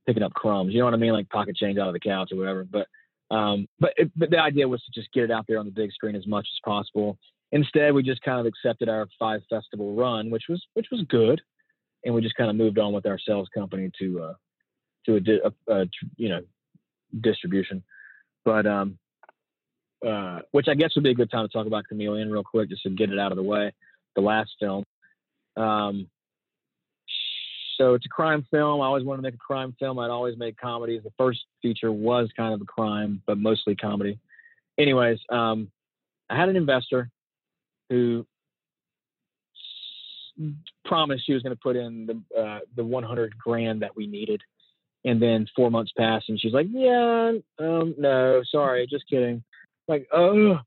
[0.06, 0.72] picking up crumbs.
[0.72, 1.12] You know what I mean?
[1.12, 2.64] Like pocket change out of the couch or whatever.
[2.64, 2.86] But
[3.34, 5.72] um, but it, but the idea was to just get it out there on the
[5.72, 7.18] big screen as much as possible.
[7.52, 11.40] Instead, we just kind of accepted our five festival run, which was which was good,
[12.04, 14.34] and we just kind of moved on with our sales company to uh,
[15.06, 16.40] to a, a, a you know
[17.20, 17.82] distribution.
[18.44, 18.98] But um,
[20.06, 22.68] uh, which I guess would be a good time to talk about Chameleon real quick,
[22.68, 23.72] just to get it out of the way.
[24.14, 24.84] The last film.
[25.56, 26.08] Um,
[27.76, 28.80] so it's a crime film.
[28.80, 29.98] I always wanted to make a crime film.
[29.98, 31.02] I'd always made comedies.
[31.02, 34.18] The first feature was kind of a crime, but mostly comedy.
[34.78, 35.70] Anyways, um,
[36.30, 37.10] I had an investor
[37.90, 38.26] who
[40.84, 44.40] promised she was going to put in the uh, the 100 grand that we needed,
[45.04, 49.42] and then four months passed, and she's like, "Yeah, um, no, sorry, just kidding."
[49.88, 50.58] Like, oh.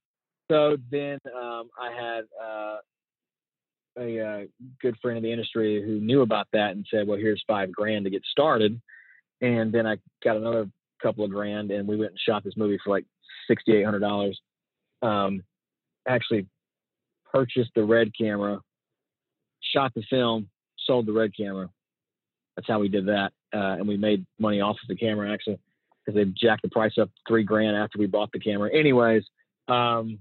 [0.52, 2.78] So then um, I had uh,
[3.98, 4.42] a uh,
[4.82, 8.06] good friend in the industry who knew about that and said, "Well, here's five grand
[8.06, 8.80] to get started."
[9.42, 10.70] And then I got another
[11.02, 13.06] couple of grand, and we went and shot this movie for like
[13.48, 14.40] sixty eight hundred dollars.
[15.02, 15.44] Um,
[16.08, 16.48] actually
[17.32, 18.60] purchased the red camera,
[19.62, 20.50] shot the film,
[20.86, 21.70] sold the red camera.
[22.56, 25.60] That's how we did that, uh, and we made money off of the camera actually
[26.06, 28.70] because they jacked the price up three grand after we bought the camera.
[28.74, 29.24] Anyways,
[29.68, 30.20] um,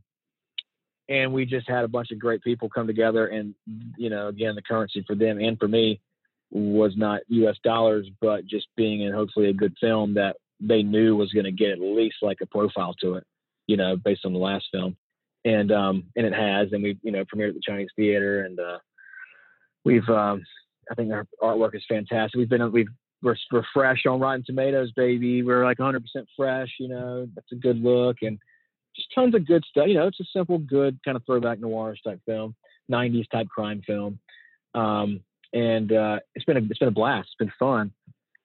[1.09, 3.55] and we just had a bunch of great people come together and
[3.97, 6.01] you know again the currency for them and for me
[6.51, 11.16] was not us dollars but just being in hopefully a good film that they knew
[11.16, 13.24] was going to get at least like a profile to it
[13.66, 14.97] you know based on the last film.
[15.44, 18.59] And um and it has and we you know premiered at the chinese theater and
[18.59, 18.78] uh
[19.85, 20.43] we've um
[20.90, 22.39] i think our artwork is fantastic.
[22.39, 22.89] We've been we've
[23.22, 25.43] we're, we're fresh on rotten tomatoes baby.
[25.43, 26.02] We're like 100%
[26.36, 28.39] fresh you know that's a good look and
[28.94, 29.86] just tons of good stuff.
[29.88, 32.54] You know, it's a simple, good kind of throwback noirish type film,
[32.90, 34.18] '90s type crime film,
[34.74, 35.20] um,
[35.52, 37.28] and uh, it's been a, it's been a blast.
[37.28, 37.92] It's been fun,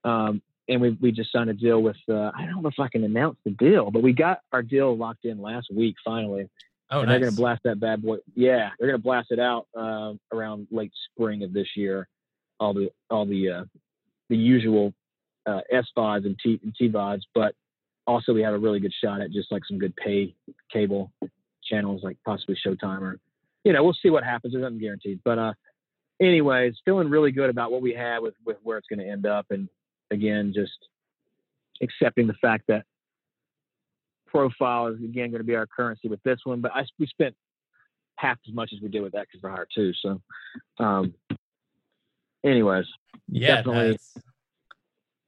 [0.03, 1.97] um, and we we just signed a deal with.
[2.09, 4.95] Uh, I don't know if I can announce the deal, but we got our deal
[4.95, 6.49] locked in last week finally.
[6.91, 7.19] Oh, and nice.
[7.19, 8.17] they're gonna blast that bad boy.
[8.35, 12.07] Yeah, they're gonna blast it out uh, around late spring of this year.
[12.59, 13.63] All the all the uh,
[14.29, 14.93] the usual
[15.45, 17.53] uh, SVODs and T and TVODs, but
[18.09, 20.33] also we have a really good shot at just like some good pay
[20.71, 21.11] cable
[21.63, 23.19] channels like possibly Showtime or
[23.63, 24.53] you know we'll see what happens.
[24.53, 25.53] There's nothing guaranteed, but uh,
[26.19, 29.25] anyways, feeling really good about what we have with with where it's going to end
[29.25, 29.69] up, and
[30.11, 30.71] again just
[31.81, 32.83] accepting the fact that
[34.27, 37.35] profile is again going to be our currency with this one, but I we spent
[38.15, 39.93] half as much as we did with that because for hire too.
[40.01, 40.21] So,
[40.79, 41.13] um,
[42.43, 42.85] anyways,
[43.27, 43.99] yeah, definitely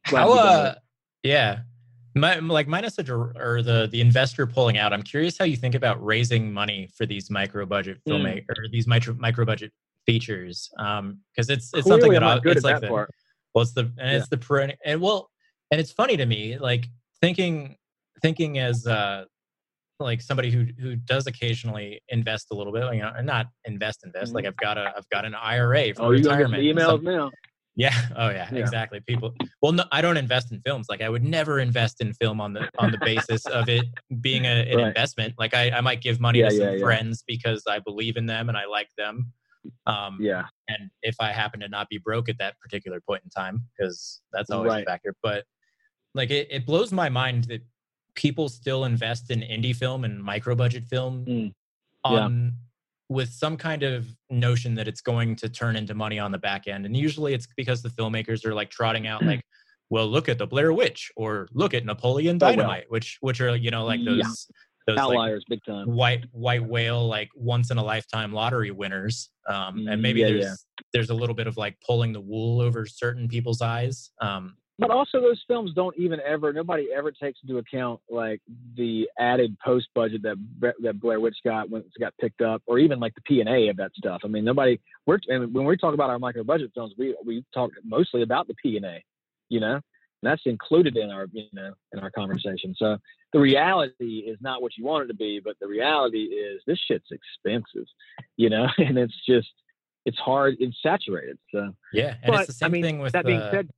[0.05, 0.75] how uh,
[1.23, 1.59] yeah.
[2.13, 4.91] My, like my message or, the the investor pulling out.
[4.91, 8.87] I'm curious how you think about raising money for these micro budget filmmaker or these
[8.87, 9.71] micro micro budget
[10.05, 10.69] features.
[10.77, 13.11] Um, because it's it's clearly something that I, not good it's like that the, part.
[13.53, 15.29] well, it's the and it's the perennial and well,
[15.71, 16.87] and it's funny to me like
[17.21, 17.77] thinking
[18.21, 19.25] thinking as uh
[19.99, 24.01] like somebody who who does occasionally invest a little bit, you know, and not invest
[24.03, 24.33] invest.
[24.33, 26.03] Like I've got a I've got an IRA for.
[26.03, 26.63] Oh, you gonna get some retirement.
[26.63, 27.31] and emails now?
[27.75, 27.93] Yeah.
[28.17, 28.59] Oh yeah, Yeah.
[28.59, 28.99] Exactly.
[29.01, 29.33] People.
[29.61, 30.87] Well, no, I don't invest in films.
[30.89, 33.85] Like I would never invest in film on the on the basis of it
[34.21, 34.87] being a, an Right.
[34.87, 35.35] investment.
[35.37, 38.25] Like I, I might give money Yeah, to some yeah, friends because I believe in
[38.25, 39.31] them and I like them.
[39.85, 43.29] Um, Yeah, and if I happen to not be broke at that particular point in
[43.29, 45.15] time, because that's always a factor.
[45.21, 45.45] But
[46.15, 47.61] like it, it blows my mind that
[48.15, 51.53] people still invest in indie film and micro budget film Mm.
[52.03, 52.11] Yeah.
[52.11, 52.53] on
[53.11, 56.65] with some kind of notion that it's going to turn into money on the back
[56.67, 56.85] end.
[56.85, 59.41] And usually it's because the filmmakers are like trotting out like,
[59.89, 62.39] well, look at the Blair Witch or look at Napoleon Oh.
[62.39, 64.31] Dynamite, which which are, you know, like those Yeah.
[64.87, 65.87] those like outliers, big time.
[65.93, 70.43] white white whale like once in a lifetime lottery winners um and maybe Yeah, there's
[70.45, 70.55] yeah.
[70.93, 74.89] there's a little bit of like pulling the wool over certain people's eyes um But
[74.89, 76.51] also, those films don't even ever.
[76.51, 78.41] Nobody ever takes into account like
[78.75, 80.37] the added post budget that
[80.81, 83.47] that Blair Witch got when it got picked up, or even like the P and
[83.49, 84.21] A of that stuff.
[84.23, 84.79] I mean, nobody.
[85.05, 88.47] We're and when we talk about our micro budget films, we we talk mostly about
[88.47, 89.03] the P and A.
[89.49, 89.83] You know, and
[90.23, 92.73] that's included in our you know in our conversation.
[92.75, 92.97] So
[93.33, 96.79] the reality is not what you want it to be, but the reality is this
[96.87, 97.85] shit's expensive.
[98.35, 99.49] You know, and it's just
[100.05, 100.55] it's hard.
[100.59, 101.37] It's saturated.
[101.53, 103.69] So, yeah and but it's the same I mean, thing with that being uh, said,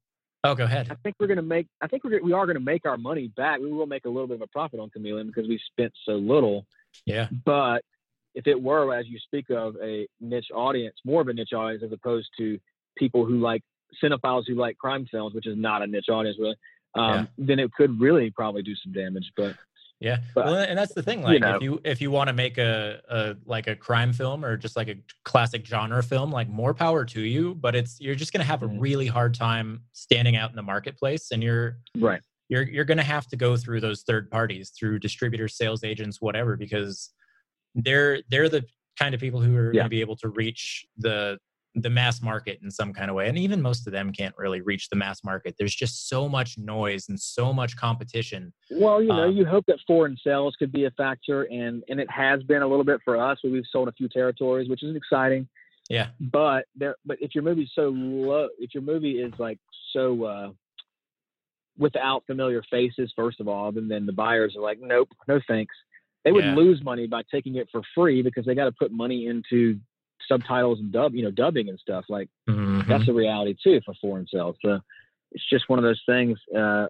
[0.43, 1.67] oh go ahead I think we're gonna make.
[1.81, 3.59] I think we're gonna- we are gonna make our money back.
[3.59, 6.13] We will make a little bit of a profit on Chameleon because we spent so
[6.13, 6.65] little.
[7.05, 7.83] yeah But
[8.35, 11.83] if it were, as you speak of, a niche audience, more of a niche audience
[11.83, 12.59] as opposed to
[12.97, 13.61] people who like
[14.03, 16.55] cinephiles who like crime films, which is not a niche audience really,
[16.95, 19.31] um, then it could really probably do some damage.
[19.37, 19.55] But
[19.99, 21.55] yeah But, well and that's the thing you like know.
[21.55, 24.75] if you if you want to make a, a like a crime film or just
[24.75, 28.41] like a classic genre film like more power to you but it's you're just going
[28.41, 28.81] to have a Mhm.
[28.81, 33.03] really hard time standing out in the marketplace and you're right, you're you're going to
[33.03, 37.11] have to go through those third parties through distributors sales agents whatever because
[37.75, 38.63] they're they're the
[38.99, 41.37] kind of people who are gonna be able to reach the
[41.75, 44.61] the mass market in some kind of way and even most of them can't really
[44.61, 49.09] reach the mass market there's just so much noise and so much competition Well, you
[49.09, 52.43] know, Um, you hope that foreign sales could be a factor, and and it has
[52.43, 53.39] been a little bit for us.
[53.43, 55.47] We've sold a few territories, which is exciting.
[55.89, 56.09] Yeah.
[56.19, 59.59] But there, but if your movie's so low, if your movie is like
[59.93, 60.51] so uh,
[61.77, 65.75] without familiar faces, first of all, then then the buyers are like, nope, no thanks.
[66.23, 66.55] They would Yeah.
[66.55, 69.79] lose money by taking it for free because they got to put money into
[70.27, 72.05] subtitles and dub, you know, dubbing and stuff.
[72.09, 72.87] Like Mhm.
[72.87, 74.55] that's a reality too for foreign sales.
[74.61, 74.79] So
[75.31, 76.87] it's just one of those things uh,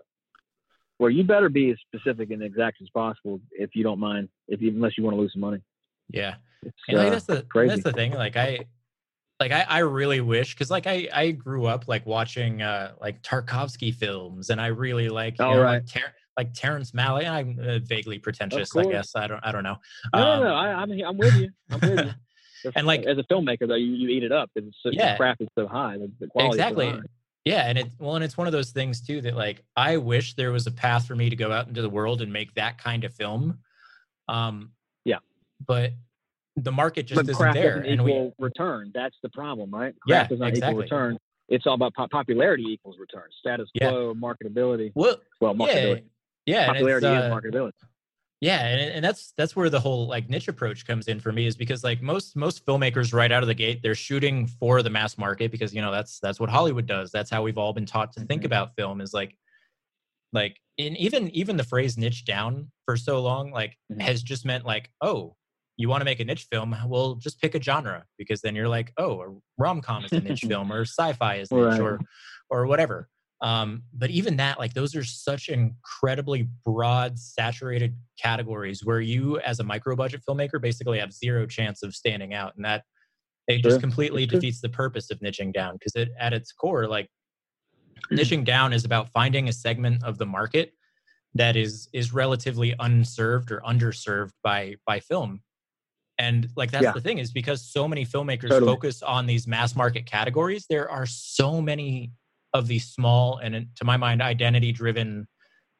[0.98, 4.62] where you better be as specific and exact as possible if you don't mind, if
[4.62, 5.62] you, unless you want to lose some money.
[6.10, 6.36] yeah.
[6.66, 7.70] It's, And like uh, that's the crazy.
[7.70, 8.14] that's the thing.
[8.14, 8.60] Like I
[9.40, 13.22] like I, I really wish because like I I grew up like watching uh like
[13.22, 15.74] Tarkovsky films and I really like you Oh, know, right.
[15.84, 17.28] like, Ter- like Terrence Malick.
[17.30, 19.14] I'm uh, vaguely pretentious, I guess.
[19.16, 19.76] I don't I don't know.
[20.16, 20.50] no, no, no.
[20.52, 21.50] Um, I, I'm, I'm with you.
[21.70, 22.12] I'm with you.
[22.76, 25.14] And, like- as a filmmaker, though, you, you eat it up because it's so, Yeah.
[25.14, 25.98] the craft is so high.
[25.98, 27.06] The, the quality exactly Is so high.
[27.46, 30.34] yeah and it well and it's one of those things too that like i wish
[30.36, 32.78] there was a path for me to go out into the world and make that
[32.78, 33.60] kind of film
[34.30, 34.72] um
[35.04, 35.18] Yeah.
[35.66, 35.92] but
[36.56, 38.92] the market just But isn't there doesn't and we return.
[38.94, 39.94] That's the problem, right?
[40.08, 40.86] Yeah, Craft does not exactly.
[40.86, 41.18] equal return.
[41.50, 43.24] It's all about po- popularity equals return.
[43.40, 43.90] Status Yeah.
[43.90, 44.92] quo, marketability.
[44.96, 46.04] well Well, yeah marketability.
[46.46, 47.72] yeah and it's, popularity uh, is marketability.
[48.44, 51.46] Yeah, and and that's that's where the whole like niche approach comes in for me
[51.48, 54.90] is because like most most filmmakers right out of the gate they're shooting for the
[54.90, 57.10] mass market because you know that's that's what Hollywood does.
[57.10, 58.46] That's how we've all been taught to think Mhm.
[58.48, 59.38] about film is like
[60.34, 64.02] like in even even the phrase niche down for so long like Mhm.
[64.02, 65.38] has just meant like oh
[65.78, 68.68] you want to make a niche film well just pick a genre because then you're
[68.68, 71.80] like oh a rom-com is a niche film or sci-fi is niche Right.
[71.80, 72.00] or
[72.50, 73.08] or whatever
[73.42, 79.60] um, but even that, like those are such incredibly broad, saturated categories where you, as
[79.60, 82.84] a micro budget filmmaker, basically have zero chance of standing out, and that
[83.48, 83.72] it True.
[83.72, 84.38] just completely true.
[84.38, 85.76] defeats the purpose of niching down.
[85.76, 87.10] Because it, at its core, like
[88.12, 88.20] Mm-hmm.
[88.20, 90.74] niching down is about finding a segment of the market
[91.36, 95.42] that is is relatively unserved or underserved by by film.
[96.18, 96.92] And like that's Yeah.
[96.92, 98.74] the thing is because so many filmmakers Totally.
[98.74, 102.12] focus on these mass market categories, there are so many
[102.54, 105.28] of these small and to my mind identity driven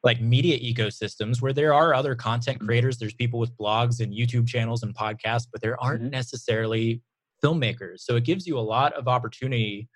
[0.02, 2.66] like media ecosystems where there are other content Mm-hmm.
[2.66, 6.10] creators there's people with blogs and youtube channels and podcasts but there aren't Mhm.
[6.10, 7.02] necessarily
[7.42, 9.88] filmmakers so it gives you a lot of opportunity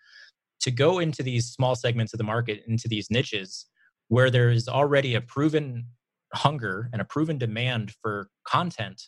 [0.60, 3.66] to go into these small segments of the market into these niches
[4.08, 5.86] where there is already a proven
[6.34, 9.02] hunger and a proven demand for content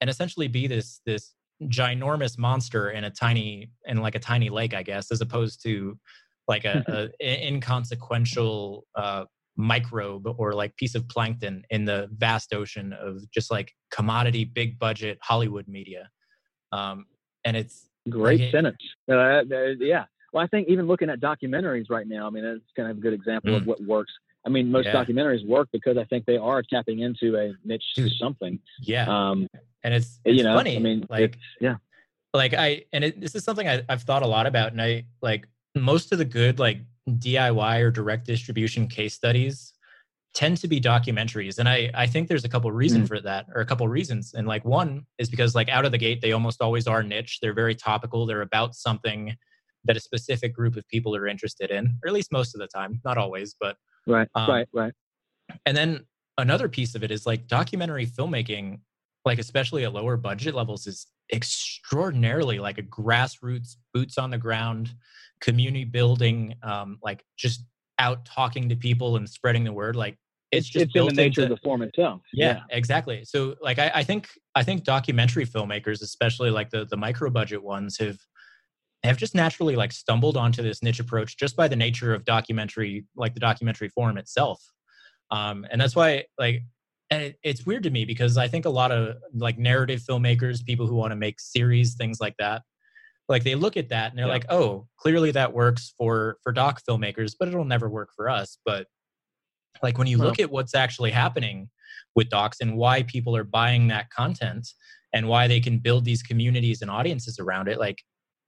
[0.00, 4.74] and essentially be this this ginormous monster in a tiny in like a tiny lake
[4.74, 5.96] i guess as opposed to
[6.48, 9.24] like a, a inconsequential uh
[9.56, 14.78] microbe or like piece of plankton in the vast ocean of just like commodity big
[14.78, 16.08] budget hollywood media
[16.72, 17.04] um
[17.44, 18.78] and it's Great it- sentence.
[19.08, 19.42] Uh,
[19.78, 20.06] yeah.
[20.32, 23.00] Well, I think even looking at documentaries right now, I mean, that's kind of a
[23.00, 23.66] good example of Mm.
[23.66, 24.12] what works.
[24.44, 25.04] I mean, most Yeah.
[25.04, 28.58] documentaries work because I think they are tapping into a niche to something.
[28.80, 29.46] yeah Um,
[29.84, 31.76] and it's it's you know, funny I mean, like yeah,
[32.34, 35.04] like i and it, this is something I, i've thought a lot about and i
[35.20, 36.78] like most of the good like
[37.08, 39.72] diy or direct distribution case studies
[40.34, 41.58] tend to be documentaries.
[41.58, 44.34] And i i think there's a couple reasons for that or a couple reasons.
[44.34, 47.38] And like one is because like out of the gate they almost always are niche.
[47.42, 48.24] They're very topical.
[48.26, 49.36] They're about something
[49.84, 52.68] that a specific group of people are interested in or at least most of the
[52.68, 53.76] time not always but
[54.06, 54.92] right, Um, right, right.
[55.66, 56.06] and then
[56.38, 58.78] another piece of it is like documentary filmmaking
[59.24, 64.94] like especially at lower budget levels is extraordinarily like a grassroots boots on the ground
[65.42, 67.64] community building um like just
[67.98, 70.16] out talking to people and spreading the word like
[70.52, 72.20] it's, just it's in the nature into- of the form itself.
[72.32, 73.24] yeah, exactly.
[73.24, 77.62] So like I, I think I think documentary filmmakers, especially like the the micro budget
[77.62, 78.18] ones, have
[79.02, 83.06] have just naturally like stumbled onto this niche approach just by the nature of documentary,
[83.16, 84.62] like the documentary form itself.
[85.30, 86.62] Um, and that's why like
[87.10, 90.64] and it, it's weird to me because I think a lot of like narrative filmmakers,
[90.64, 92.62] people who want to make series, things like that,
[93.32, 94.32] like they look at that and they're Yeah.
[94.32, 98.58] like, oh, clearly that works for for doc filmmakers, but it'll never work for us.
[98.64, 98.86] But
[99.82, 101.68] like when you look at what's actually happening
[102.14, 104.68] with docs and why people are buying that content
[105.12, 107.98] and why they can build these communities and audiences around it like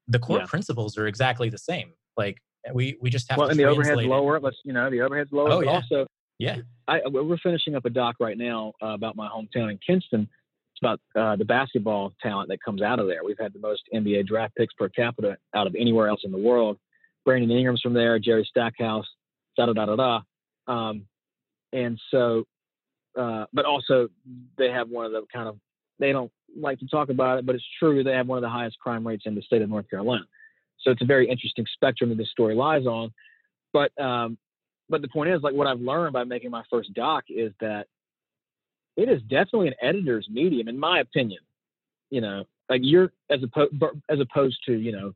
[0.07, 0.47] the core Yeah.
[0.47, 2.37] principles are exactly the same like
[2.73, 4.07] we we just have Well, to and the overhead's it.
[4.07, 4.39] lower.
[4.39, 5.51] Let's you know the overhead's lower.
[5.51, 5.71] Oh, yeah.
[5.71, 6.07] also,
[6.39, 6.59] yeah
[6.89, 10.29] I, we're finishing up a doc right now uh, about my hometown in Kinston.
[10.75, 13.23] It's about uh, the basketball talent that comes out of there.
[13.25, 16.39] We've had the most NBA draft picks per capita out of anywhere else in the
[16.39, 16.79] world.
[17.25, 19.07] Brandon Ingram's from there, Jerry Stackhouse,
[19.57, 20.73] da da da da da.
[20.73, 21.07] Um,
[21.73, 22.45] and so,
[23.17, 24.09] uh, but also
[24.59, 25.59] they have one of the kind of
[26.01, 28.03] they don't like to talk about it, but it's true.
[28.03, 30.25] They have one of the highest crime rates in the state of North Carolina.
[30.81, 33.13] So it's a very interesting spectrum that this story lies on.
[33.73, 34.39] But um,
[34.91, 37.87] but the point is, like what I've learned by making my first doc is that
[38.97, 41.41] it is definitely an editor's medium, in my opinion.
[42.11, 43.75] You know, like you're as opposed
[44.09, 45.15] as opposed to you know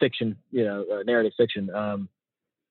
[0.00, 2.08] fiction, you know, uh, narrative fiction, um,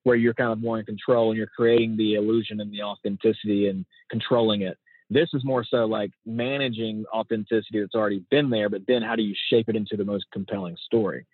[0.04, 3.68] where you're kind of more in control and you're creating the illusion and the authenticity
[3.68, 4.78] and controlling it.
[5.10, 9.22] This is more so like managing authenticity that's already been there, but then how do
[9.22, 11.26] you shape it into the most compelling story?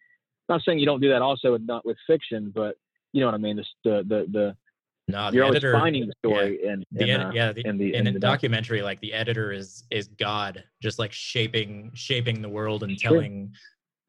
[0.49, 2.75] I'm not saying you don't do that also with not with fiction, but
[3.13, 3.55] you know what I mean.
[3.57, 4.55] The the the, the
[5.09, 7.77] no, the you're editor, always finding the story yeah, and the uh, yeah, the, in
[7.77, 12.49] the in, the documentary, like the editor is is God, just like shaping shaping the
[12.49, 13.11] world and Sure.
[13.11, 13.53] telling,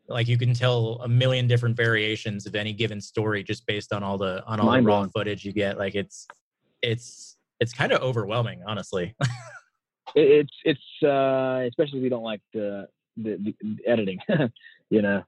[0.09, 4.03] like you can tell a million different variations of any given story just based on
[4.03, 5.79] all the on all the raw footage you get.
[5.79, 6.27] Like it's
[6.83, 9.15] it's it's kind of overwhelming, honestly.
[10.15, 14.19] it, it's it's uh especially if you don't like the the, the editing
[14.91, 15.23] you know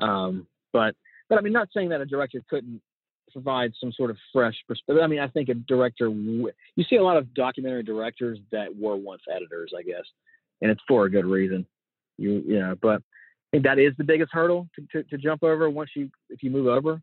[0.00, 0.94] um but
[1.28, 2.80] but i mean not saying that a director couldn't
[3.32, 6.96] provide some sort of fresh perspective i mean i think a director w- you see
[6.96, 10.04] a lot of documentary directors that were once editors i guess
[10.60, 11.66] and it's for a good reason.
[12.16, 15.42] You you know but i think that is the biggest hurdle to, to, to jump
[15.42, 17.00] over once you if you move over.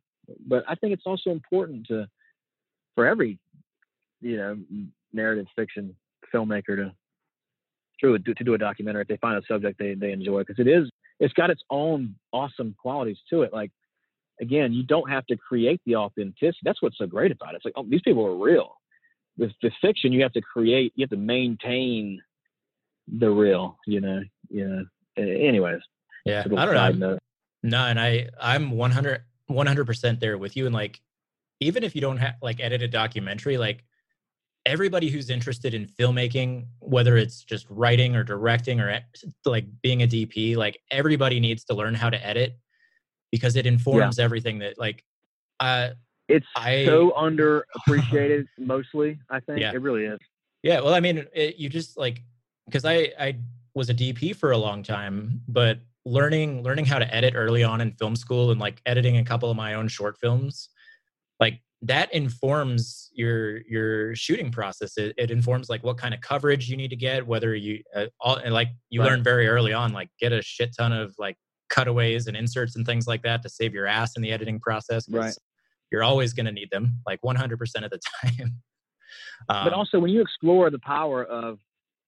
[0.48, 2.08] But i think it's also important to
[2.96, 3.40] for every
[4.22, 4.58] you know
[5.14, 5.96] narrative fiction
[6.34, 6.94] filmmaker to
[8.02, 10.68] to, to do a documentary if they find a subject they, they enjoy because it
[10.68, 10.90] is
[11.20, 13.54] it's got its own awesome qualities to it.
[13.54, 13.72] Like
[14.42, 17.66] again you don't have to create the authenticity that's what's so great about it it's
[17.66, 18.76] like oh these people are real
[19.38, 22.22] with the fiction you have to create you have to maintain
[23.20, 24.84] the real you know you know
[25.18, 25.82] anyways
[26.26, 27.12] Yeah, I don't know.
[27.12, 27.20] Note.
[27.64, 31.00] No, and I I'm 100 100% there with you and like
[31.60, 33.84] even if you don't have like edit a documentary like
[34.66, 39.00] everybody who's interested in filmmaking whether it's just writing or directing or
[39.46, 42.58] like being a DP like everybody needs to learn how to edit
[43.32, 45.04] because it informs everything that like
[45.60, 45.90] uh
[46.28, 49.72] it's I- so underappreciated mostly i think Yeah.
[49.74, 50.20] it really is
[50.64, 52.22] Yeah, well, I mean, it, you just like
[52.66, 53.38] because I I
[53.76, 57.82] was a DP for a long time, but learning learning how to edit early on
[57.82, 60.70] in film school and like editing a couple of my own short films,
[61.40, 64.98] like that informs your your shooting process.
[64.98, 68.08] It, it informs like what kind of coverage you need to get, whether you uh,
[68.20, 69.10] all and like you Right.
[69.12, 71.38] learn very early on, like get a shit ton of like
[71.76, 75.08] cutaways and inserts and things like that to save your ass in the editing process.
[75.10, 75.34] Right.
[75.92, 77.54] You're always going to need them, like 100%
[77.84, 78.62] of the time.
[79.48, 81.60] but Um, also when you explore the power of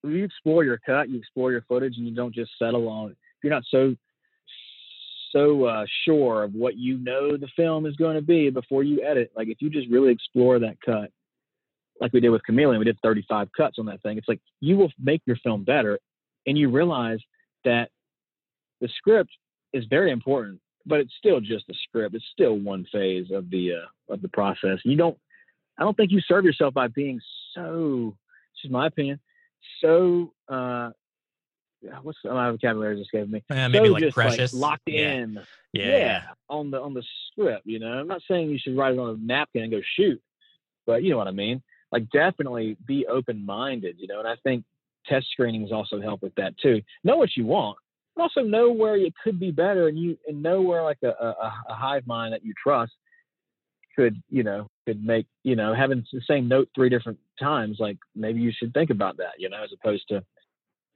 [0.02, 3.12] when you explore your cut you explore your footage and you don't just settle on
[3.12, 3.96] if you're not so
[5.32, 9.04] so uh, sure of what you know the film is going to be before you
[9.04, 11.12] edit like if you just really explore that cut
[12.00, 14.78] like we did with chameleon we did 35 cuts on that thing it's like you
[14.78, 16.00] will make your film better
[16.46, 17.20] and you realize
[17.66, 17.90] that
[18.82, 19.32] the script
[19.74, 23.74] is very important but it's still just a script it's still one phase of the
[23.74, 25.18] uh, of the process you don't
[25.78, 27.22] I don't think you serve yourself by being
[27.54, 28.16] so,
[28.56, 29.20] this is my opinion,
[29.82, 30.90] so, uh,
[32.02, 33.44] what's the my vocabulary just gave me?
[33.52, 34.54] eh, maybe so like just precious.
[34.54, 35.12] locked Yeah.
[35.12, 35.40] in.
[35.74, 37.68] Yeah, Yeah, on the on the script.
[37.68, 40.20] You know, I'm not saying you should write it on a napkin and go shoot,
[40.88, 41.62] but you know what I mean.
[41.92, 43.98] Like, definitely be open minded.
[44.00, 44.64] You know, and I think
[45.06, 46.82] test screenings also help with that too.
[47.04, 47.78] Know what you want,
[48.20, 51.54] also know where it could be better, and you and know where like a, a,
[51.70, 52.94] a hive mind that you trust
[53.98, 57.98] could you know could make you know having the same note three different times like
[58.16, 60.24] maybe you should think about that you know as opposed to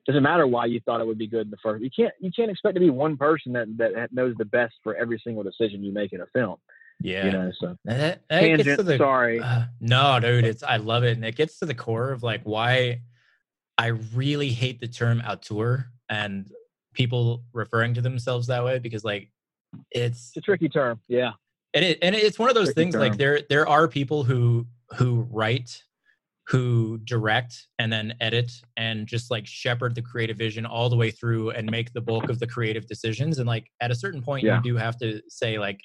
[0.07, 2.31] doesn't matter why you thought it would be good in the first you can't you
[2.35, 5.84] can't expect to be one person that that knows the best for every single decision
[5.84, 6.57] you make in a film
[7.02, 7.26] yeah.
[7.26, 10.45] you know so And that, that gets tangent to the sorry uh, no, dude.
[10.45, 13.02] It's I love it, and it gets to the core of like why
[13.77, 16.52] I really hate the term auteur and
[16.94, 19.30] people referring to themselves that way because like
[19.92, 21.32] it's it's a tricky term yeah.
[21.74, 24.68] And it and it's one of those Tricky things like there there are people who
[24.98, 25.82] who write
[26.48, 31.10] who direct and then edit and just like shepherd the creative vision all the way
[31.10, 34.44] through and make the bulk of the creative decisions and like at a certain point
[34.44, 34.58] Yeah.
[34.58, 35.80] you do have to say like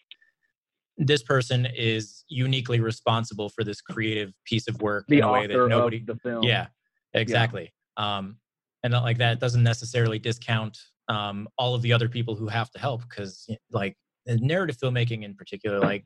[0.99, 5.47] this person is uniquely responsible for this creative piece of work the in a way
[5.47, 6.43] that nobody of the film.
[6.43, 6.66] Yeah.
[7.15, 7.73] exactly.
[7.97, 8.39] Um
[8.83, 10.77] and like that doesn't necessarily discount
[11.09, 13.97] um all of the other people who have to help because like
[14.27, 16.05] narrative filmmaking in particular like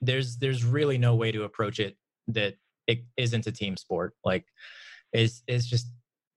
[0.00, 1.96] there's there's really no way to approach it
[2.26, 2.54] that
[2.86, 4.46] it isn't a team sport like
[5.12, 5.88] it's it's just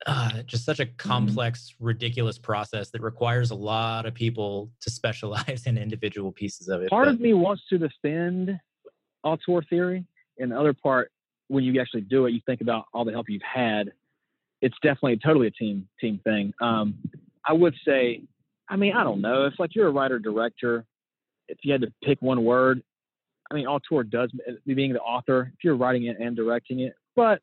[0.07, 1.09] uh, just such a Mm-hmm.
[1.09, 6.81] complex ridiculous process that requires a lot of people to specialize in individual pieces of
[6.81, 8.59] it part but- of me wants to defend
[9.23, 10.03] auteur theory
[10.39, 11.11] and the other part
[11.47, 13.91] when you actually do it you think about all the help you've had
[14.63, 16.95] it's definitely totally a team team thing um,
[17.47, 18.21] i would say
[18.69, 20.85] i mean i don't know if like you're a writer director
[21.47, 22.81] if you had to pick one word
[23.51, 26.93] i mean auteur does uh, being the author if you're writing it and directing it
[27.15, 27.39] but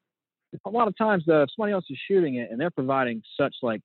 [0.64, 3.54] a lot of times though if somebody else is shooting it and they're providing such
[3.62, 3.82] like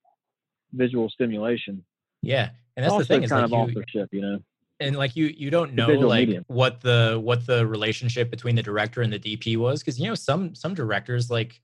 [0.73, 1.84] visual stimulation
[2.22, 4.40] Yeah, and that's the thing is kind like of you, authorship, you know.
[4.80, 6.45] and like you you don't know like medium.
[6.48, 10.15] what the what the relationship between the director and the DP was because you know
[10.15, 11.60] some some directors like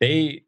[0.00, 0.42] they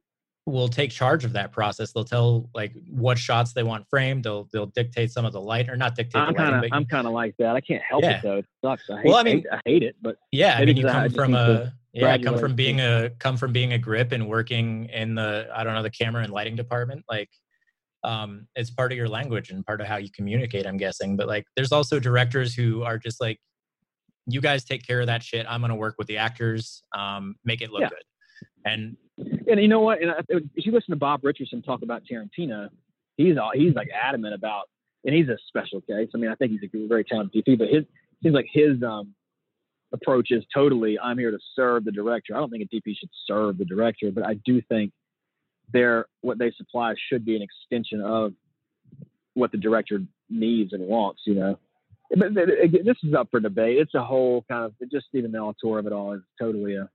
[0.47, 1.93] will take charge of that process.
[1.93, 4.25] They'll tell like what shots they want framed.
[4.25, 7.07] They'll they'll dictate some of the light or not dictate I'm kind of I'm kind
[7.07, 7.57] of like that.
[7.57, 8.19] I can't help Yeah.
[8.19, 8.37] it though.
[8.39, 8.91] It sucks.
[8.91, 10.93] I hate, Well, I mean- hate- I hate it, but yeah, I mean you I
[10.93, 14.87] come from a yeah, come from being a come from being a grip and working
[14.87, 17.31] in the I don't know the camera and lighting department like
[18.03, 21.27] um it's part of your language and part of how you communicate i'm guessing but
[21.27, 23.39] like there's also directors who are just like
[24.27, 27.63] you guys take care of that shit i'm gonna work with the actors um make
[27.63, 27.89] it look Yeah.
[27.89, 28.03] good
[28.67, 30.03] and and you know what?
[30.03, 32.69] And if you listen to Bob Richardson talk about Tarantino,
[33.17, 34.65] he's all, he's like adamant about,
[35.05, 36.09] and he's a special case.
[36.15, 37.85] I mean, I think he's a very talented DP, but his
[38.23, 39.15] seems like his um,
[39.93, 42.35] approach is totally I'm here to serve the director.
[42.35, 44.93] I don't think a DP should serve the director, but I do think
[45.73, 48.33] their what they supply should be an extension of
[49.35, 50.01] what the director
[50.31, 51.23] needs and wants.
[51.27, 51.59] You know.
[52.17, 53.79] But th- th- this is up for debate.
[53.79, 56.89] It's a whole kind of just even the auteur of it all is totally a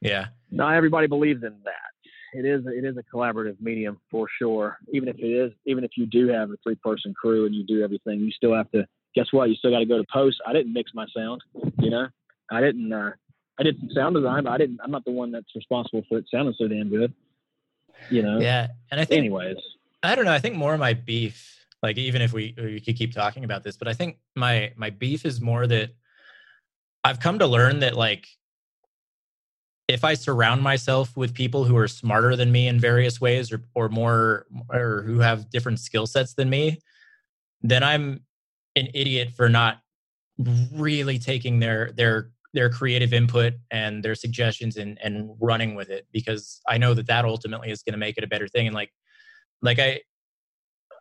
[0.00, 1.90] yeah not everybody believes in that.
[2.32, 4.78] It is it is a collaborative medium for sure.
[4.92, 7.64] Even if it is, even if you do have a three person crew and you
[7.64, 8.86] do everything, you still have to.
[9.14, 9.48] Guess what?
[9.48, 10.40] You still got to go to post.
[10.46, 11.40] I didn't mix my sound.
[11.78, 12.06] You know,
[12.50, 12.92] I didn't.
[12.92, 13.10] Uh,
[13.58, 14.78] I did some sound design, but I didn't.
[14.82, 17.12] I'm not the one that's responsible for it sounding so damn good.
[18.08, 18.40] You know.
[18.40, 19.56] yeah and i think Anyways,
[20.02, 20.32] I don't know.
[20.32, 23.64] I think more of my beef, like even if we we could keep talking about
[23.64, 25.90] this, but I think my my beef is more that
[27.04, 28.26] I've come to learn that like
[29.94, 33.62] if I surround myself with people who are smarter than me in various ways or
[33.74, 36.80] or more or who have different skill sets than me,
[37.62, 38.20] then I'm
[38.76, 39.78] an idiot for not
[40.72, 46.06] really taking their their their creative input and their suggestions and and running with it
[46.12, 48.74] because I know that that ultimately is going to make it a better thing and
[48.74, 48.90] like
[49.62, 50.00] like I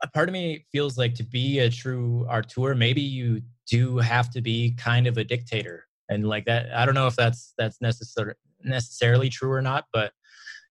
[0.01, 4.29] a part of me feels like to be a true auteur maybe you do have
[4.31, 5.85] to be kind of a dictator.
[6.09, 8.33] And like that, I don't know if that's that's necessar-
[8.63, 10.11] necessarily true or not, but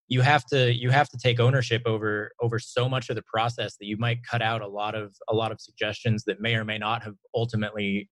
[0.08, 3.76] you have to you have to take ownership over over so much of the process
[3.76, 6.64] that you might cut out a lot of a lot of suggestions that may or
[6.64, 8.08] may not have ultimately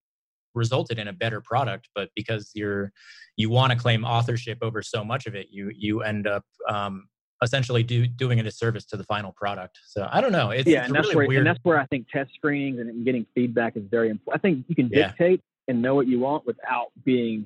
[0.55, 2.91] resulted in a better product but because you're
[3.37, 7.07] you want to claim authorship over so much of it you you end up um,
[7.43, 9.79] essentially do, doing a disservice to the final product.
[9.87, 10.51] So I don't know.
[10.51, 11.39] It's, yeah, it's and that's really where weird.
[11.41, 14.41] and that's where I think test screenings and getting feedback is very important.
[14.41, 15.09] I think you can Yeah.
[15.09, 17.45] dictate and know what you want without being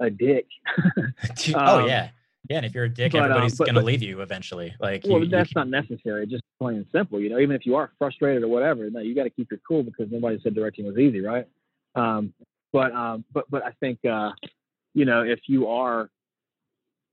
[0.00, 0.46] a dick.
[1.54, 2.10] oh um, yeah,
[2.48, 2.56] yeah.
[2.56, 4.74] And if you're a dick, but, um, everybody's but- gonna leave you eventually.
[4.80, 6.26] Like Well, you, you that's can- not necessary.
[6.26, 7.20] Just plain and simple.
[7.20, 9.60] You know, even if you are frustrated or whatever, no, you got to keep your
[9.66, 11.46] cool because nobody said directing was easy, right?
[11.94, 12.32] Um,
[12.72, 14.30] but um, but but I think uh,
[14.94, 16.10] you know if you are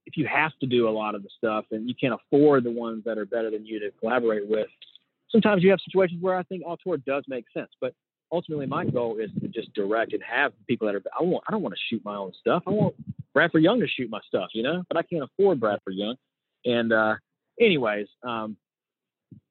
[0.06, 2.70] if you have to do a lot of the stuff and you can't afford the
[2.70, 4.68] ones that are better than you to collaborate with,
[5.30, 7.70] sometimes you have situations where I think auteur does make sense.
[7.80, 7.94] But
[8.34, 11.02] ultimately, my goal is to just direct and have people that are.
[11.18, 11.44] I want.
[11.48, 12.62] I don't want to shoot my own stuff.
[12.66, 12.94] I want
[13.32, 14.82] Bradford Young to shoot my stuff, you know.
[14.88, 16.16] But I can't afford Bradford Young.
[16.64, 17.14] And uh,
[17.60, 18.56] anyways, um,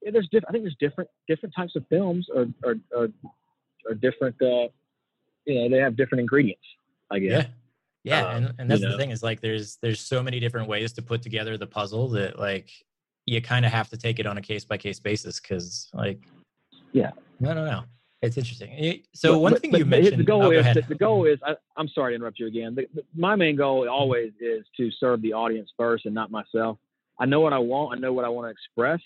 [0.01, 3.07] yeah, there's diff- I think there's different different types of films or or or,
[3.88, 4.35] or different.
[4.41, 4.68] Uh,
[5.45, 6.64] you know, they have different ingredients.
[7.11, 7.31] I guess.
[7.43, 7.47] yeah.
[8.05, 8.97] Yeah, Um, and, and you that's the know.
[8.97, 12.38] thing is like there's there's so many different ways to put together the puzzle that
[12.38, 12.69] like
[13.26, 16.19] you kind of have to take it on a case by case basis because like
[16.91, 17.11] Yeah.
[17.39, 17.84] no no no
[18.24, 20.95] it's interesting so But- one but- thing but you mentioned The goal oh, is the,
[20.95, 21.40] goal is.
[21.45, 22.74] I, I'm sorry to interrupt you again.
[22.76, 26.78] The, the- my main goal always is to serve the audience first and not myself.
[27.20, 27.95] I know what I want.
[27.98, 29.02] I know what I want to express,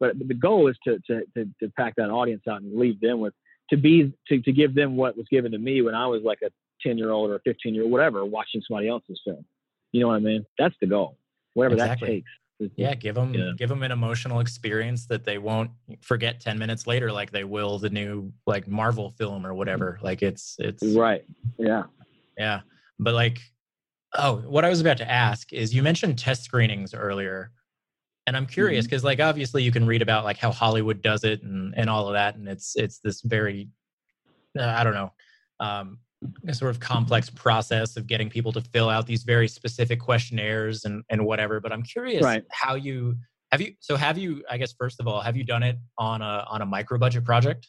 [0.00, 3.20] but the goal is to to to, to pack that audience out and leave them
[3.20, 3.34] with
[3.70, 6.40] to be to to give them what was given to me when I was like
[6.42, 6.50] a
[6.82, 9.44] 10 year old or a 15 year old, whatever, watching somebody else's film.
[9.92, 10.44] You know what I mean?
[10.58, 11.16] That's the goal.
[11.54, 12.06] Whatever Exactly.
[12.08, 12.30] that takes.
[12.76, 13.50] Yeah give them Yeah.
[13.56, 15.70] give them an emotional experience that they won't
[16.00, 20.22] forget 10 minutes later like they will the new like marvel film or whatever like
[20.22, 21.24] it's it's Right.
[21.58, 21.84] Yeah.
[22.38, 22.60] Yeah.
[22.98, 23.38] But like,
[24.14, 27.50] oh, what I was about to ask is you mentioned test screenings earlier.
[28.26, 28.90] And I'm curious Mm-hmm.
[28.90, 32.08] because like obviously you can read about like how Hollywood does it and, and all
[32.08, 32.36] of that.
[32.36, 33.68] And it's it's this very
[34.58, 35.12] uh, I don't know,
[35.60, 35.98] um,
[36.52, 41.04] sort of complex process of getting people to fill out these very specific questionnaires and,
[41.10, 41.60] and whatever.
[41.60, 42.44] But I'm curious Right.
[42.50, 43.16] how you
[43.52, 46.22] have you so have you, I guess first of all, have you done it on
[46.22, 47.68] a on a micro budget project?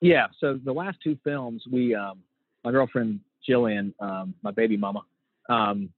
[0.00, 0.26] Yeah.
[0.38, 2.20] So the last two films, we, um,
[2.64, 5.02] my girlfriend Jillian, um, my baby mama,
[5.48, 5.90] um,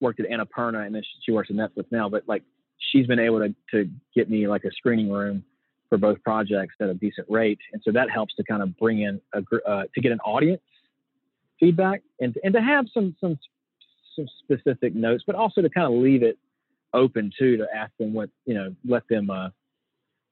[0.00, 2.08] worked at Annapurna, and then she, she works at Netflix now.
[2.08, 2.42] But like,
[2.92, 5.44] she's been able to to get me like a screening room
[5.88, 9.02] for both projects at a decent rate, and so that helps to kind of bring
[9.02, 10.62] in a uh, to get an audience
[11.60, 13.38] feedback and and to have some some
[14.16, 16.38] some specific notes, but also to kind of leave it
[16.92, 19.50] open too to ask them what you know, let them uh,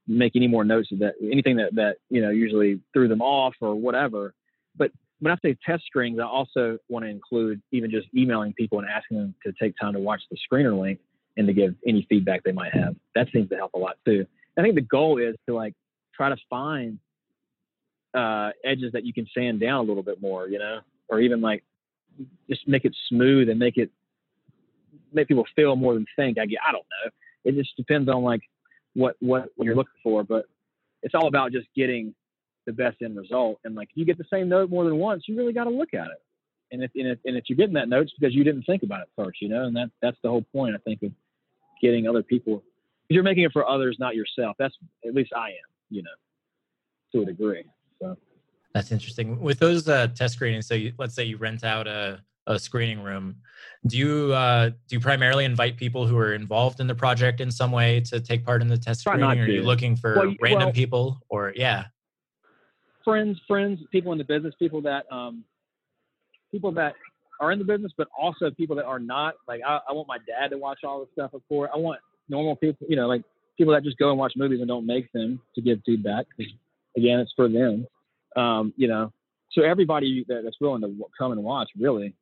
[0.07, 3.55] make any more notes of that anything that that you know usually threw them off
[3.61, 4.35] or whatever.
[4.77, 4.91] But
[5.21, 8.89] when I say test screenings, I also want to include even just emailing people and
[8.89, 11.01] asking them to take time to watch the screener link
[11.37, 12.97] and to give any feedback they might have.
[13.15, 14.27] That seems to help a lot too.
[14.57, 15.75] I think the goal is to like
[16.15, 16.99] try to find
[18.13, 21.41] uh, edges that you can sand down a little bit more, you know, or even
[21.41, 21.65] like
[22.49, 23.91] just make it smooth and make it
[25.13, 26.39] make people feel more than think.
[26.39, 27.11] I get, I don't know.
[27.45, 28.43] It just depends on like
[28.95, 30.47] what what you're looking for, but
[31.03, 32.15] it's all about just getting
[32.67, 33.61] the best end result.
[33.65, 35.71] And like if you get the same note more than once, you really got to
[35.71, 36.23] look at it.
[36.71, 38.83] And if, and if and if you're getting that note, it's because you didn't think
[38.83, 39.65] about it first, you know.
[39.65, 41.13] And that that's the whole point, I think, of
[41.81, 42.63] getting other people.
[43.09, 44.57] You're making it for others, not yourself.
[44.59, 44.75] That's
[45.07, 46.11] at least I am, you know,
[47.13, 47.65] to a degree.
[48.03, 48.19] So
[48.75, 49.41] that's interesting.
[49.41, 53.03] With those uh, test screenings, so you, let's say you rent out a, a screening
[53.03, 53.37] room,
[53.87, 57.51] do you uh, do you primarily invite people who are involved in the project in
[57.51, 59.25] some way to take part in the test screening?
[59.25, 61.87] Or are you looking for well, random well, people, or yeah,
[63.05, 65.45] friends, friends, people in the business, people that um,
[66.51, 66.95] people that
[67.41, 69.35] are in the business, but also people that are not.
[69.47, 71.71] Like I, I want my dad to watch all the stuff, of course.
[71.75, 73.23] I want normal people, you know, like
[73.57, 76.27] people that just go and watch movies and don't make them to give feedback.
[76.97, 77.87] Again, it's for them.
[78.37, 79.13] Um, you know,
[79.53, 82.15] so everybody that's willing to come and watch, really.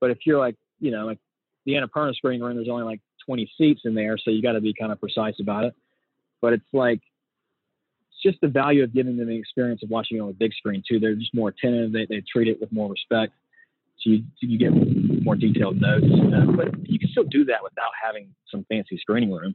[0.00, 1.18] But if you're like, you know, like
[1.66, 4.60] the Annapurna screening room, there's only like 20 seats in there, so you got to
[4.60, 5.74] be kind of precise about it.
[6.40, 7.00] But it's like,
[8.10, 10.54] it's just the value of giving them the experience of watching it on a big
[10.54, 10.98] screen too.
[10.98, 11.92] They're just more attentive.
[11.92, 13.34] They, they treat it with more respect.
[14.02, 14.72] So you, you get
[15.22, 16.06] more detailed notes.
[16.56, 19.54] but you can still do that without having some fancy screening room.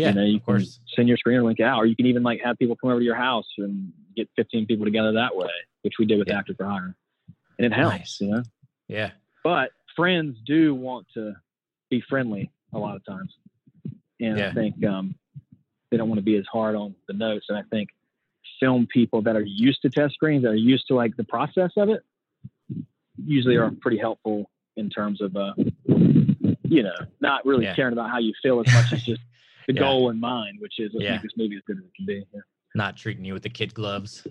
[0.00, 0.80] Yeah, you know, you of course.
[0.94, 3.04] send your screener link out, or you can even like have people come over to
[3.04, 5.50] your house and get 15 people together that way,
[5.82, 6.38] which we did with yeah.
[6.38, 6.94] Actor for Hire,
[7.58, 7.98] and it helps.
[7.98, 8.20] Nice.
[8.20, 8.42] You know.
[8.88, 9.10] Yeah.
[9.44, 11.34] But friends do want to
[11.90, 13.34] be friendly a lot of times,
[14.20, 14.48] and yeah.
[14.48, 15.14] I think um,
[15.90, 17.46] they don't want to be as hard on the notes.
[17.48, 17.90] And I think
[18.58, 21.70] film people that are used to test screens, that are used to like the process
[21.76, 22.02] of it,
[23.24, 25.52] usually are pretty helpful in terms of uh,
[26.70, 27.74] you know, not really yeah.
[27.74, 29.20] caring about how you feel as much as just
[29.70, 29.80] the yeah.
[29.80, 31.12] goal in mind, which is let's yeah.
[31.12, 32.24] make this movie as good as it can be.
[32.34, 32.40] Yeah.
[32.74, 34.26] Not treating you with the kid gloves.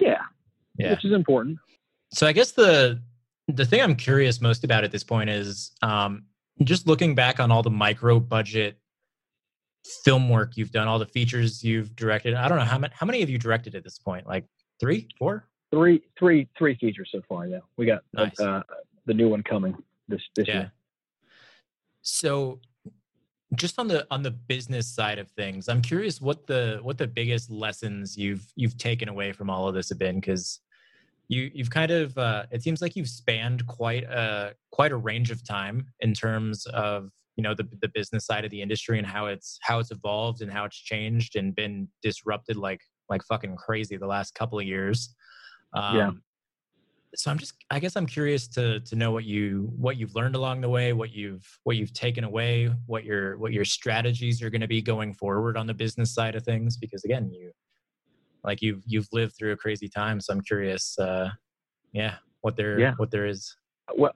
[0.00, 0.22] Yeah.
[0.76, 0.90] Yeah.
[0.90, 1.58] Which is important.
[2.12, 3.00] So I guess the
[3.48, 6.24] the thing I'm curious most about at this point is um,
[6.62, 8.78] just looking back on all the micro budget
[10.04, 12.34] film work you've done, all the features you've directed.
[12.34, 14.26] I don't know how many how many have you directed at this point?
[14.26, 14.44] Like
[14.78, 15.48] three, four?
[15.72, 17.46] Three, three, three features so far.
[17.46, 18.38] Yeah, we got nice.
[18.40, 18.62] uh,
[19.06, 19.76] the new one coming
[20.08, 20.54] this this yeah.
[20.54, 20.72] year.
[22.02, 22.60] So
[23.54, 27.06] just on the on the business side of things i'm curious what the what the
[27.06, 30.60] biggest lessons you've you've taken away from all of this have been because
[31.28, 35.30] you you've kind of uh, it seems like you've spanned quite a quite a range
[35.30, 39.06] of time in terms of you know the the business side of the industry and
[39.06, 43.56] how it's how it's evolved and how it's changed and been disrupted like like fucking
[43.56, 45.14] crazy the last couple of years.
[45.72, 46.10] Um, yeah
[47.14, 50.36] so i'm just i guess i'm curious to to know what you what you've learned
[50.36, 54.50] along the way what you've what you've taken away what your what your strategies are
[54.50, 57.50] going to be going forward on the business side of things because again you
[58.44, 61.28] like you've you've lived through a crazy time so i'm curious uh
[61.92, 62.94] yeah what there yeah.
[62.96, 63.56] what there is
[63.96, 64.14] well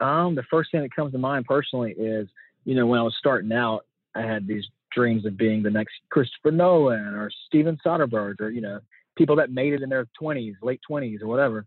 [0.00, 2.28] um the first thing that comes to mind personally is
[2.64, 5.94] you know when i was starting out i had these dreams of being the next
[6.10, 8.80] christopher nolan or steven soderbergh or you know
[9.16, 11.66] people that made it in their 20s late 20s or whatever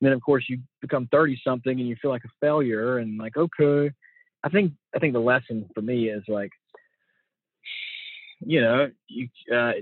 [0.00, 3.18] and then of course you become 30 something and you feel like a failure and
[3.18, 3.90] like okay.
[4.42, 6.50] I think i think the lesson for me is like
[8.40, 9.72] you know you uh,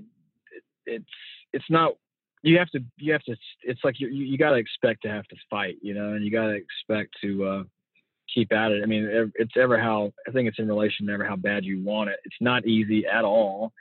[0.87, 1.05] it's
[1.53, 1.93] it's not
[2.43, 5.27] you have to you have to it's like you you got to expect to have
[5.29, 7.63] to fight you know and you got to expect to uh
[8.33, 8.83] keep at it.
[8.83, 11.83] I mean it's ever how i think it's in relation to ever how bad you
[11.83, 12.19] want it.
[12.25, 13.73] It's not easy at all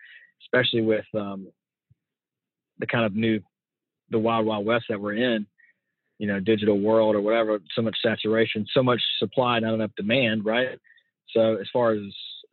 [0.44, 1.48] especially with um
[2.80, 3.40] the kind of new
[4.10, 5.46] the wild wild west that we're in
[6.22, 10.46] you know digital world or whatever so much saturation so much supply not enough demand
[10.46, 10.78] right?
[11.34, 12.02] So as far as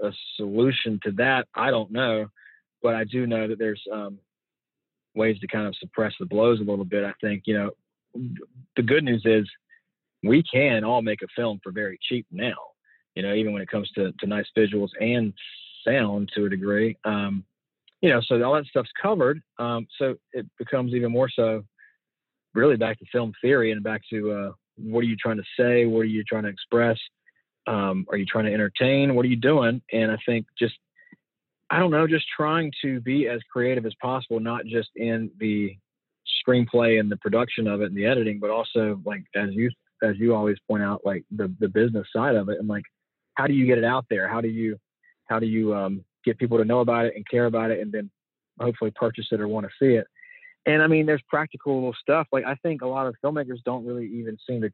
[0.03, 2.27] a solution to that i don't know
[2.83, 4.19] but i do know that there's um,
[5.15, 7.71] ways to kind of suppress the blows a little bit i think you know.
[8.77, 9.47] The good news is
[10.25, 12.57] we can all make a film for very cheap now
[13.15, 15.35] you know even when it comes to, to nice visuals and
[15.87, 17.45] sound to a degree um,
[18.01, 21.63] you know so all that stuff's covered um, so it becomes even more so
[22.59, 25.87] really back to film theory and back to uh, what are you trying to say?
[25.87, 26.99] What are you trying to express?
[27.67, 29.15] Um, are you trying to entertain?
[29.15, 29.83] What are you doing?
[29.93, 30.75] And I think just,
[31.71, 35.77] I don't know, just trying to be as creative as possible, not just in the
[36.47, 39.71] screenplay and the production of it and the editing, but also like as you
[40.03, 42.85] as you always point out, like the the business side of it and like
[43.35, 44.29] how do you get it out there?
[44.29, 44.79] How do you
[45.27, 47.93] how do you um, get people to know about it and care about it and
[47.93, 48.11] then
[48.61, 50.07] hopefully purchase it or want to see it.
[50.69, 52.27] And I mean, there's practical little stuff.
[52.31, 54.71] Like I think a lot of filmmakers don't really even seem to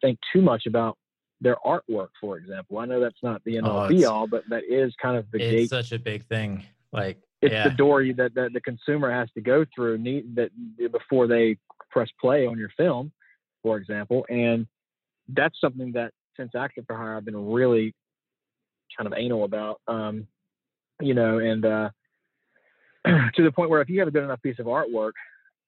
[0.00, 0.96] think too much about
[1.40, 2.78] their artwork, for example.
[2.78, 5.30] I know that's not the end all Oh, be all, but that is kind of
[5.30, 5.68] the it's gate.
[5.70, 6.64] such a big thing.
[6.92, 10.50] Like, It's yeah, the door that, that the consumer has to go through need, that
[10.90, 11.58] before they
[11.90, 13.12] press play on your film,
[13.62, 14.24] for example.
[14.30, 14.66] And
[15.28, 17.94] that's something that since Actor for Hire, I've been really
[18.96, 19.80] kind of anal about.
[19.86, 20.26] Um,
[21.00, 21.90] you know, and uh,
[23.34, 25.12] to the point where if you have a good enough piece of artwork,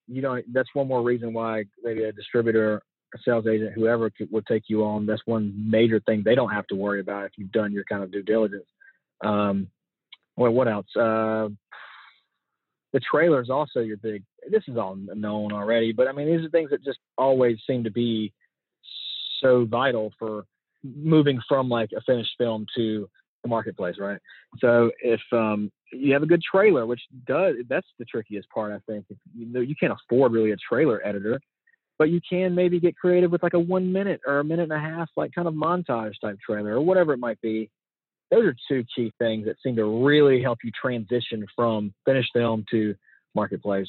[0.06, 0.44] you don't.
[0.52, 2.82] That's one more reason why maybe a distributor,
[3.14, 5.06] a sales agent, whoever could, would take you on.
[5.06, 8.02] That's one major thing they don't have to worry about if you've done your kind
[8.02, 8.66] of due diligence.
[9.24, 9.68] Um,
[10.36, 10.86] well, what else?
[10.96, 11.48] Uh,
[12.92, 14.24] the trailer is also your big.
[14.50, 17.84] This is all known already, but I mean, these are things that just always seem
[17.84, 18.32] to be
[19.40, 20.44] so vital for
[20.82, 23.08] moving from like a finished film to
[23.42, 24.18] the marketplace, right?
[24.58, 28.78] So if um, you have a good trailer, which does that's the trickiest part, I
[28.90, 29.06] think.
[29.10, 31.40] If, you know, you can't afford really a trailer editor,
[31.98, 34.72] but you can maybe get creative with like a one minute or a minute and
[34.72, 37.70] a half, like kind of montage type trailer or whatever it might be.
[38.30, 42.64] Those are two key things that seem to really help you transition from finished film
[42.70, 42.94] to
[43.34, 43.88] marketplace.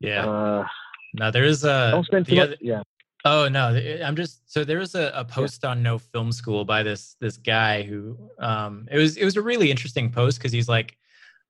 [0.00, 0.26] yeah.
[0.26, 0.66] Uh,
[1.14, 1.90] no, there is a.
[1.92, 2.44] don't spend too much.
[2.46, 2.82] other- yeah.
[3.24, 3.68] Oh no,
[4.04, 7.36] I'm just so there was a, a post on No Film School by this this
[7.36, 10.96] guy who um it was it was a really interesting post because he's like,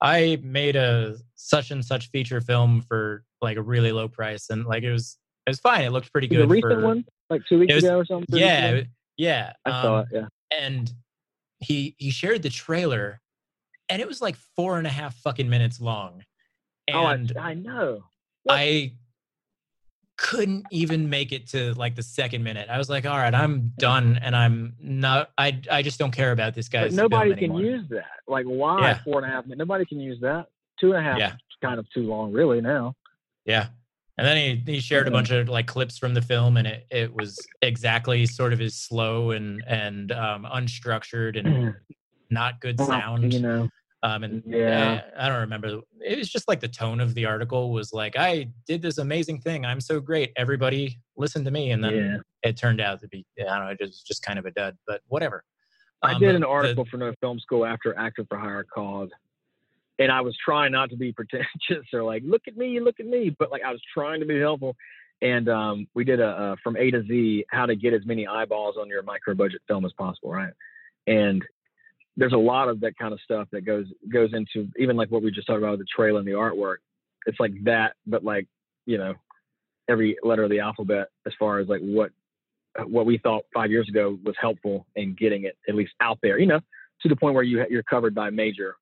[0.03, 4.67] I made a such and such feature film for like a really low price and
[4.67, 5.17] like it was
[5.47, 5.85] it was fine.
[5.85, 6.41] It looked pretty good.
[6.41, 8.39] The recent for, one, like two weeks was- ago or something.
[8.39, 8.83] Yeah,
[9.17, 9.53] yeah.
[9.65, 10.07] I saw um, it.
[10.13, 10.27] Yeah.
[10.51, 10.93] and
[11.61, 13.21] he he shared the trailer
[13.89, 16.25] and it was like four and a half fucking minutes long
[16.89, 18.03] and oh, I, I know.
[18.49, 18.93] i
[20.23, 23.73] couldn't even make it to like the second minute i was like all right i'm
[23.77, 27.85] done and i'm not i i just don't care about this guy's nobody can use
[27.91, 28.05] that.
[28.29, 29.01] Like, why Yeah.
[29.05, 29.59] four and a half minutes?
[29.59, 30.47] Nobody can use that.
[30.81, 31.33] Two and a half Yeah.
[31.35, 32.61] is kind of too long, really.
[32.61, 32.95] Now.
[33.45, 33.67] yeah
[34.17, 36.87] and then he, he shared a bunch of like clips from the film and it,
[36.91, 41.75] it was exactly sort of as slow and and um unstructured and
[42.31, 43.69] not good sound You know.
[44.05, 45.03] Um, and Yeah.
[45.17, 45.81] I, I don't remember.
[46.05, 49.41] It was just like the tone of the article was like, I did this amazing
[49.41, 49.65] thing.
[49.65, 50.33] I'm so great.
[50.37, 51.71] Everybody listen to me.
[51.71, 51.95] And then
[52.43, 52.49] yeah.
[52.51, 54.77] it turned out to be, I don't know, it was just kind of a dud,
[54.87, 55.45] but whatever.
[56.03, 58.65] I Um, did the- an the- article for No Film School after Actor for Hire
[58.65, 59.13] called,
[60.01, 63.07] and I was trying not to be pretentious or like, look at me, look at
[63.07, 64.75] me, but like I was trying to be helpful.
[65.21, 68.27] And um, we did a, uh from A to Z how to get as many
[68.27, 70.53] eyeballs on your micro budget film as possible, right?
[71.07, 71.45] And
[72.17, 75.23] there's a lot of that kind of stuff that goes goes into even like what
[75.23, 76.77] we just talked about with the trailer and the artwork.
[77.27, 78.47] It's like that, but like
[78.87, 79.15] you know,
[79.89, 82.11] every letter of the alphabet as far as like what
[82.87, 86.39] what we thought five years ago was helpful in getting it at least out there,
[86.39, 86.61] you know,
[87.03, 88.77] to the point where you you're covered by major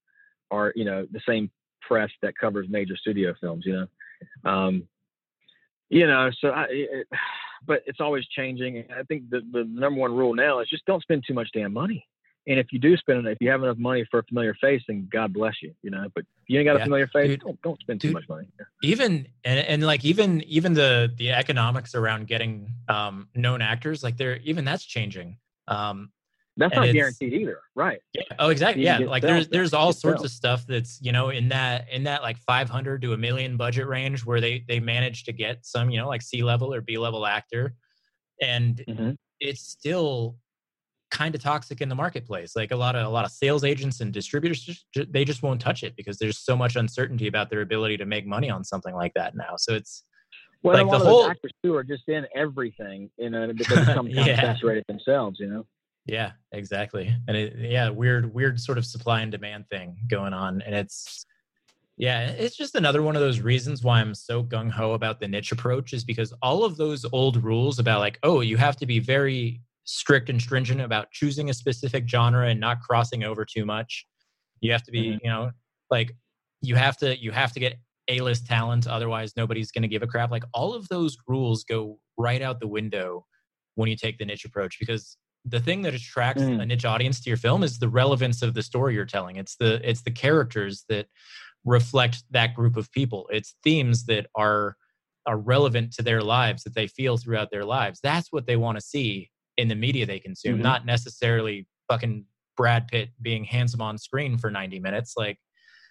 [0.50, 1.50] or you know the same
[1.80, 3.72] press that covers major studio films, you
[4.44, 4.84] know, um,
[5.88, 6.30] you know.
[6.40, 7.08] So, I, it,
[7.66, 8.84] but it's always changing.
[8.96, 11.72] I think the the number one rule now is just don't spend too much damn
[11.72, 12.06] money.
[12.46, 14.82] And if you do spend it, if you have enough money for a familiar face,
[14.88, 16.08] then God bless you, you know.
[16.14, 17.40] But if you ain't got Yeah, a familiar face, dude.
[17.40, 18.14] don't don't spend too Dude.
[18.14, 18.46] much money.
[18.82, 24.16] even, and, and like, even, even the, the economics around getting um, known actors, like
[24.16, 25.36] they're, even that's changing.
[25.68, 26.12] Um,
[26.56, 28.00] That's not guaranteed either, right?
[28.14, 28.22] Yeah.
[28.38, 28.82] Oh, exactly.
[28.82, 28.98] Yeah.
[28.98, 29.60] Like there's there.
[29.60, 33.12] there's all sorts of stuff that's you know in that in that like 500 to
[33.12, 36.42] a million budget range where they they manage to get some you know like C
[36.42, 37.74] level or B level actor,
[38.42, 39.16] and Mhm.
[39.38, 40.36] it's still
[41.10, 42.54] kind of toxic in the marketplace.
[42.56, 45.60] Like a lot of a lot of sales agents and distributors just they just won't
[45.60, 48.94] touch it because there's so much uncertainty about their ability to make money on something
[48.94, 49.56] like that now.
[49.56, 50.04] So it's
[50.62, 53.52] Well, Like a the lot of whole- actors too are just in everything, you know,
[53.52, 54.40] because become Yeah.
[54.40, 55.66] saturated themselves, you know.
[56.06, 57.14] Yeah, exactly.
[57.28, 61.24] And it yeah, weird weird sort of supply and demand thing going on and it's
[61.96, 65.28] yeah, it's just another one of those reasons why I'm so gung ho about the
[65.28, 68.86] niche approach is because all of those old rules about like, oh, you have to
[68.86, 73.64] be very strict and stringent about choosing a specific genre and not crossing over too
[73.64, 74.06] much.
[74.60, 75.20] You have to be, Mhm.
[75.24, 75.50] you know,
[75.90, 76.16] like
[76.62, 77.78] you have to you have to get
[78.08, 80.30] A-list talent otherwise nobody's going to give a crap.
[80.30, 83.26] Like all of those rules go right out the window
[83.76, 85.16] when you take the niche approach because
[85.46, 86.60] the thing that attracts Mm.
[86.60, 89.36] a niche audience to your film is the relevance of the story you're telling.
[89.36, 91.06] It's the it's the characters that
[91.64, 93.28] reflect that group of people.
[93.32, 94.76] It's themes that are
[95.26, 98.00] are relevant to their lives that they feel throughout their lives.
[98.02, 100.62] That's what they want to see in the media they consume, Mhm.
[100.62, 102.24] not necessarily fucking
[102.56, 105.14] Brad Pitt being handsome on screen for 90 minutes.
[105.16, 105.38] Like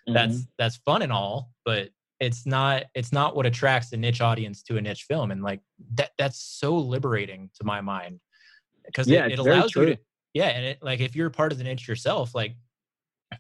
[0.07, 0.47] that's Mhm.
[0.57, 4.77] that's fun and all, but it's not it's not what attracts a niche audience to
[4.77, 5.31] a niche film.
[5.31, 5.61] And like
[5.95, 8.19] that that's so liberating to my mind
[8.85, 9.97] because Yeah, it, it allows you to
[10.33, 12.55] yeah and it like if you're part of the niche yourself like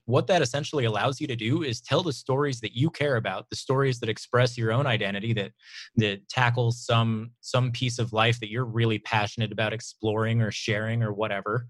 [0.05, 3.49] what that essentially allows you to do is tell the stories that you care about
[3.49, 5.51] the stories that express your own identity that
[5.95, 11.01] that tackles some some piece of life that you're really passionate about exploring or sharing
[11.01, 11.67] or whatever.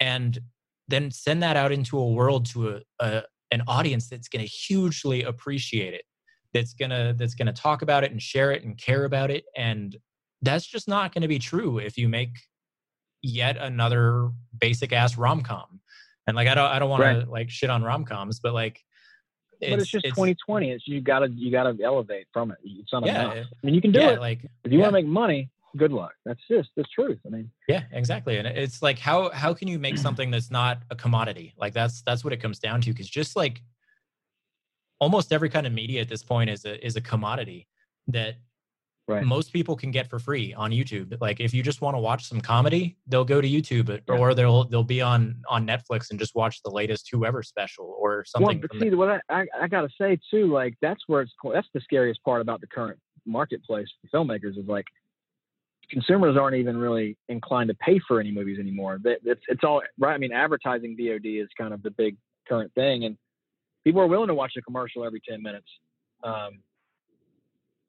[0.00, 0.38] And
[0.88, 4.50] then send that out into a world to a, a an audience that's going to
[4.50, 6.04] hugely appreciate it
[6.54, 9.44] that's to that's to talk about it and share it and care about it.
[9.56, 9.96] And
[10.40, 12.30] that's just not going to be true if you make
[13.22, 15.80] yet another basic ass rom-com
[16.26, 17.24] and like i don't i don't want Right.
[17.24, 18.82] to like shit on rom-coms but like
[19.60, 20.72] but it's just 2020.
[20.72, 22.58] It's you gotta you gotta elevate from it.
[22.64, 23.46] It's not yeah enough.
[23.50, 24.84] I mean, you can do yeah it like if you yeah.
[24.84, 25.48] want to make money.
[25.76, 26.12] Good luck.
[26.26, 27.18] That's just the truth.
[27.26, 28.36] I mean, Yeah, exactly.
[28.36, 31.54] And it's like how how can you make something that's not a commodity?
[31.56, 33.62] Like that's that's what it comes down to cuz just like
[35.00, 37.66] almost every kind of media at this point is a is a commodity
[38.08, 38.34] that
[39.06, 39.22] Right.
[39.22, 41.20] most people can get for free on YouTube.
[41.20, 44.14] Like if you just want to watch some comedy, they'll go to YouTube Yeah.
[44.16, 48.24] or they'll they'll be on on Netflix and just watch the latest whoever special or
[48.26, 48.60] something.
[48.60, 51.32] well, but see, the- what I, I I gotta say too, like that's where it's
[51.52, 54.86] that's the scariest part about the current marketplace for filmmakers is like
[55.90, 58.98] consumers aren't even really inclined to pay for any movies anymore.
[59.02, 60.14] That it's it's all right.
[60.14, 62.16] I mean, advertising VOD is kind of the big
[62.48, 63.18] current thing, and
[63.84, 65.68] people are willing to watch a commercial every ten minutes.
[66.22, 66.60] Um,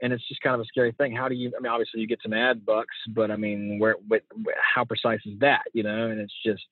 [0.01, 1.15] and it's just kind of a scary thing.
[1.15, 1.51] How do you?
[1.57, 4.21] I mean, obviously you get some ad bucks, but I mean, where, where
[4.75, 5.63] how precise is that?
[5.73, 6.63] You know, and it's just,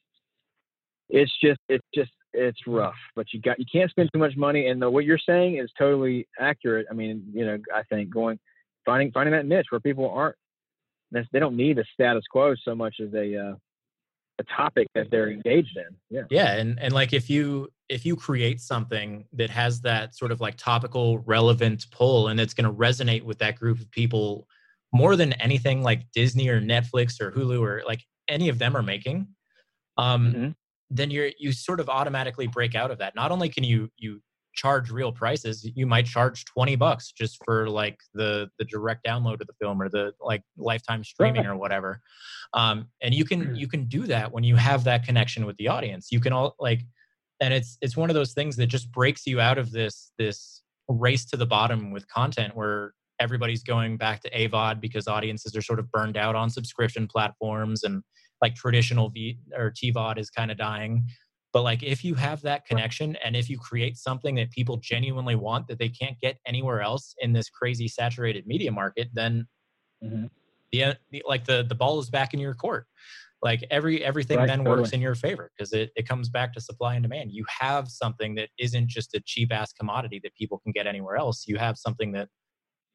[1.10, 2.96] it's just, it's just, it's rough.
[3.16, 5.72] But you got, you can't spend too much money, and the, what you're saying is
[5.78, 6.88] totally accurate.
[6.90, 8.40] I mean, you know, I think going,
[8.86, 10.36] finding, finding that niche where people aren't,
[11.12, 13.56] they don't need a status quo so much as a, uh,
[14.40, 15.96] a topic that they're engaged in.
[16.10, 16.24] Yeah.
[16.30, 20.42] yeah and and like if you if you create something that has that sort of
[20.42, 24.48] like topical relevant pull and it's going to resonate with that group of people
[24.92, 28.82] more than anything like disney or netflix or hulu or like any of them are
[28.82, 29.28] making
[29.98, 30.56] um Mhm.
[30.90, 34.22] then you're you sort of automatically break out of that not only can you you
[34.54, 39.42] charge real prices you might charge 20 bucks just for like the the direct download
[39.42, 42.02] of the film or the like lifetime streaming or whatever.
[42.54, 45.68] Um and you can you can do that when you have that connection with the
[45.68, 46.10] audience.
[46.12, 46.82] You can all like
[47.42, 50.62] and it's it's one of those things that just breaks you out of this this
[50.88, 55.62] race to the bottom with content where everybody's going back to avod because audiences are
[55.62, 58.04] sort of burned out on subscription platforms and
[58.42, 61.08] like traditional v or tvod is kind of dying
[61.54, 65.36] but like if you have that connection and if you create something that people genuinely
[65.36, 69.48] want that they can't get anywhere else in this crazy saturated media market then
[70.04, 70.30] Mhm.
[70.74, 72.88] the, the like the the ball is back in your court
[73.42, 76.62] like every everything Right, then works in your favor because it, it comes back to
[76.62, 80.58] supply and demand you have something that isn't just a cheap ass commodity that people
[80.60, 82.28] can get anywhere else you have something that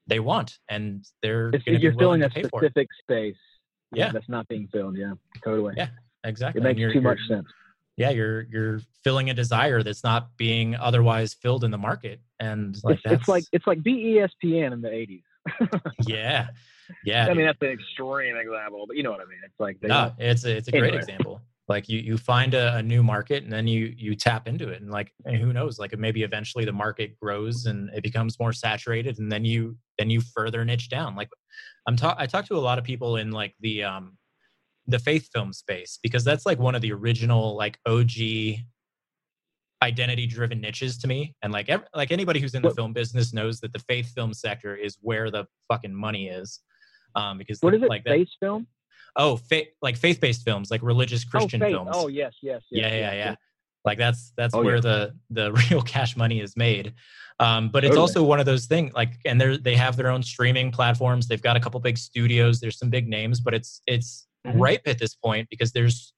[0.07, 2.73] they want and they're going to be you're willing filling to a pay for it
[2.73, 3.37] specific space.
[3.95, 4.11] Yeah.
[4.13, 4.97] That's not being filled.
[4.99, 5.13] Yeah.
[5.45, 5.75] Totally.
[5.77, 5.89] Yeah,
[6.25, 7.47] exactly It makes you're- too you're- much sense.
[7.99, 12.79] Yeah you're you're filling a desire that's not being otherwise filled in the market and
[12.85, 15.23] like it's, that's it's like it's like BESPN in the '80s.
[16.07, 16.49] yeah
[17.05, 19.41] yeah I mean, that's an extreme example, but you know what I mean.
[19.45, 21.41] It's like they no, it's a, it's a great example.
[21.69, 24.81] Like you you find a, a new market and then you you tap into it
[24.81, 28.55] and like and who knows like maybe eventually the market grows and it becomes more
[28.55, 31.15] saturated and then you then you further niche down.
[31.15, 31.29] Like
[31.87, 34.18] I'm talk I talk to a lot of people in like the um
[34.89, 38.11] the faith film space because that's like one of the original like OG
[39.83, 42.93] identity driven niches to me and like ev- like anybody who's in the What- film
[42.93, 46.61] business knows that the faith film sector is where the fucking money is
[47.15, 47.89] um because what the- is it?
[47.89, 48.67] like that, Face film?
[49.17, 51.75] Oh, fa- like faith-based films, like religious Christian oh, faith.
[51.75, 51.91] films.
[51.93, 52.83] Oh, yes, yes, yes.
[52.83, 53.25] yeah, yeah, yes, yeah.
[53.31, 53.37] yes.
[53.85, 54.81] Like that's that's Oh, where yeah.
[54.81, 56.93] the the real cash money is made.
[57.41, 58.01] Um, but it's Totally.
[58.03, 58.93] also one of those things.
[58.95, 61.27] Like, and they're they have their own streaming platforms.
[61.27, 62.61] They've got a couple big studios.
[62.61, 64.61] There's some big names, but it's it's Mhm.
[64.61, 66.13] ripe at this point because there's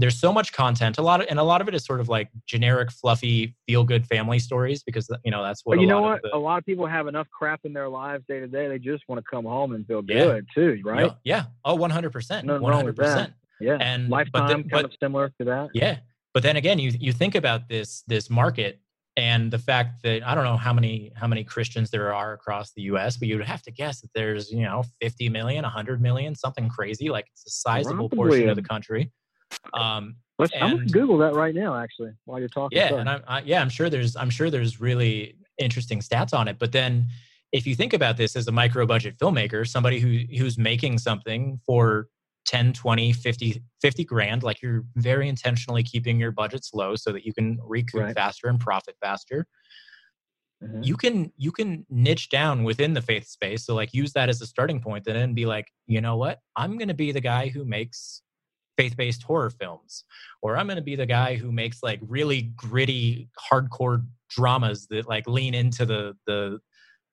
[0.00, 0.96] there's so much content.
[0.96, 3.82] A lot of and a lot of it is sort of like generic, fluffy, feel
[3.82, 5.74] good family stories because you know that's what.
[5.74, 6.22] But a you know what?
[6.22, 8.68] The, A lot of people have enough crap in their lives day to day.
[8.68, 10.24] They just want to come home and feel Yeah.
[10.24, 11.12] good too, right?
[11.24, 11.46] yeah.
[11.64, 12.46] Oh, 100 percent.
[12.46, 13.14] Nothing 100 wrong with that.
[13.14, 13.32] percent.
[13.60, 13.78] Yeah.
[13.80, 15.70] And but Lifetime then, kind but of similar to that.
[15.74, 15.98] Yeah,
[16.32, 18.80] but then again, you you think about this this market
[19.18, 22.72] and the fact that I don't know how many how many Christians there are across
[22.72, 26.36] the U.S., but you'd have to guess that there's you know 50 million, 100 million,
[26.36, 27.10] something crazy.
[27.10, 29.10] Like it's a sizable portion of the country.
[29.74, 32.78] Um, Let's, I'm gonna Google that right now, actually, while you're talking.
[32.78, 33.00] yeah, Sorry.
[33.00, 36.60] and I'm I, yeah, I'm sure there's I'm sure there's really interesting stats on it.
[36.60, 37.08] But then
[37.50, 41.58] if you think about this as a micro budget filmmaker, somebody who who's making something
[41.66, 42.06] for
[42.48, 47.24] 10, 20, 50, 50 grand, like you're very intentionally keeping your budgets low so that
[47.26, 48.16] you can recoup Right.
[48.16, 49.46] faster and profit faster.
[50.60, 50.82] Mhm.
[50.84, 53.66] You can you can niche down within the faith space.
[53.66, 56.40] So like use that as a starting point and then be like, you know what?
[56.56, 58.22] I'm gonna be the guy who makes
[58.78, 60.04] faith-based horror films
[60.40, 65.08] or i'm going to be the guy who makes like really gritty hardcore dramas that
[65.08, 66.60] like lean into the the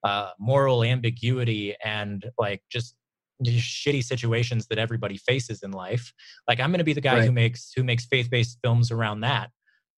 [0.03, 2.95] uh, moral ambiguity and like just
[3.43, 6.13] shitty situations that everybody faces in life
[6.47, 7.25] like i'm going to be the guy right.
[7.25, 9.49] who makes who makes faith-based films around that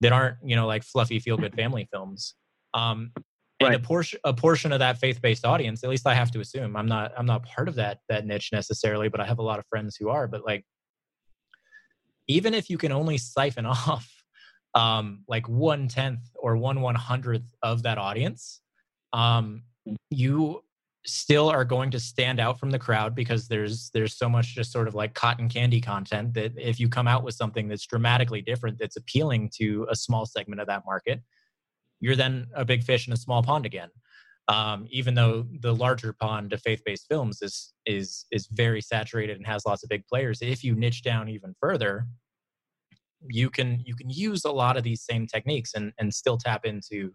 [0.01, 2.34] that aren't you know like fluffy feel good family films
[2.73, 3.11] um
[3.59, 3.76] and right.
[3.76, 6.88] a portion a portion of that faith-based audience at least i have to assume i'm
[6.88, 9.65] not i'm not part of that that niche necessarily but i have a lot of
[9.69, 10.65] friends who are but like
[12.27, 14.11] even if you can only siphon off
[14.73, 18.61] um like one tenth or one one hundredth of that audience
[19.14, 19.61] um
[20.09, 20.61] you
[21.07, 24.71] still are going to stand out from the crowd because there's there's so much just
[24.71, 28.41] sort of like cotton candy content that if you come out with something that's dramatically
[28.41, 31.21] different that's appealing to a small segment of that market
[31.99, 33.89] you're then a big fish in a small pond again.
[34.49, 39.45] Um, even though the larger pond of faith-based films is is is very saturated and
[39.45, 42.07] has lots of big players if you niche down even further
[43.29, 46.63] you can you can use a lot of these same techniques and and still tap
[46.63, 47.13] into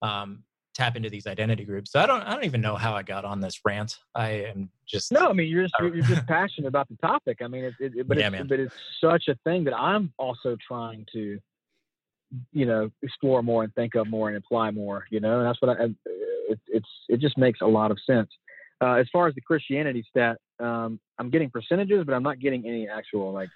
[0.00, 0.44] um,
[0.74, 1.92] tap into these identity groups.
[1.92, 3.98] So I don't I don't even know how I got on this rant.
[4.14, 5.28] I am just no.
[5.28, 7.38] I mean, you're just you're just passionate about the topic.
[7.42, 8.46] I mean, it, it, but yeah, it's, man.
[8.46, 11.38] but it's such a thing that I'm also trying to,
[12.52, 15.06] you know, explore more and think of more and apply more.
[15.10, 15.84] You know, and that's what I.
[16.48, 18.30] It, it's it just makes a lot of sense.
[18.82, 22.66] Uh, as far as the Christianity stat, um, I'm getting percentages, but I'm not getting
[22.66, 23.48] any actual like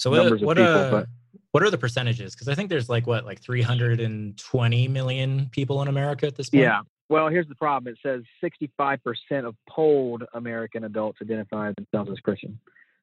[0.00, 1.04] so what, what, people, uh,
[1.50, 2.34] what are the percentages?
[2.34, 6.62] Because I think there's like what, like 320 million people in America at this point.
[6.62, 6.80] Yeah.
[7.10, 7.92] Well, here's the problem.
[7.92, 8.98] It says 65%
[9.44, 12.58] of polled American adults identify themselves as Christian.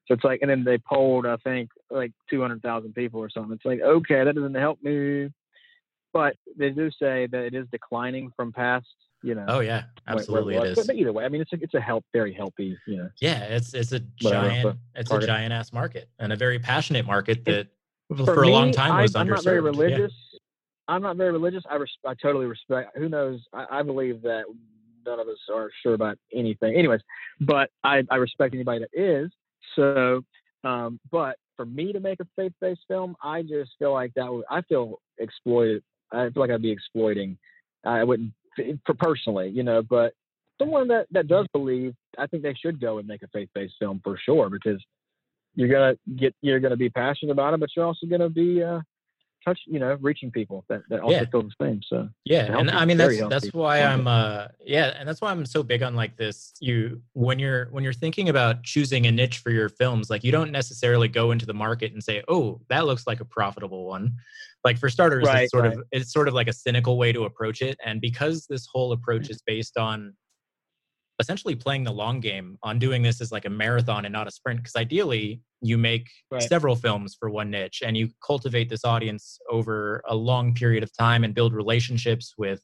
[0.06, 3.52] So it's like, and then they polled, I think, like 200,000 people or something.
[3.52, 5.30] It's like, okay, that doesn't help me.
[6.12, 8.88] But they do say that it is declining from past
[9.22, 9.44] you know.
[9.48, 10.86] Oh yeah, absolutely it, it is.
[10.86, 13.10] But either way, I mean, it's a, it's a help, very healthy, you know.
[13.20, 17.44] Yeah, it's it's a giant, it's a giant ass market and a very passionate market
[17.46, 17.68] that
[18.16, 19.20] for, for me, a long time was I, underserved.
[19.20, 20.12] I'm not very religious.
[20.32, 20.38] Yeah.
[20.88, 21.62] I'm not very religious.
[21.70, 22.96] I res- I totally respect.
[22.96, 23.40] Who knows?
[23.52, 24.44] I, I believe that
[25.04, 26.76] none of us are sure about anything.
[26.76, 27.00] Anyways,
[27.40, 29.30] but I I respect anybody that is.
[29.76, 30.22] So,
[30.64, 34.44] um, but for me to make a faith-based film, I just feel like that would.
[34.50, 35.82] I feel exploited.
[36.10, 37.36] I feel like I'd be exploiting.
[37.84, 38.32] I wouldn't
[38.86, 40.14] for personally, you know, but
[40.58, 43.74] someone that, that does believe, I think they should go and make a faith based
[43.78, 44.82] film for sure because
[45.54, 48.80] you're gonna get you're gonna be passionate about it, but you're also gonna be uh,
[49.44, 51.24] touch you know reaching people that, that also yeah.
[51.30, 51.80] feel the same.
[51.86, 55.44] So yeah, and I mean that's that's why I'm uh yeah, and that's why I'm
[55.46, 56.52] so big on like this.
[56.60, 60.32] You when you're when you're thinking about choosing a niche for your films, like you
[60.32, 64.16] don't necessarily go into the market and say, oh, that looks like a profitable one.
[64.64, 65.72] Like for starters, right, it's sort right.
[65.74, 67.78] of it's sort of like a cynical way to approach it.
[67.84, 69.32] And because this whole approach mm-hmm.
[69.32, 70.14] is based on
[71.20, 74.30] essentially playing the long game on doing this as like a marathon and not a
[74.30, 76.42] sprint because ideally you make right.
[76.42, 80.96] several films for one niche and you cultivate this audience over a long period of
[80.96, 82.62] time and build relationships with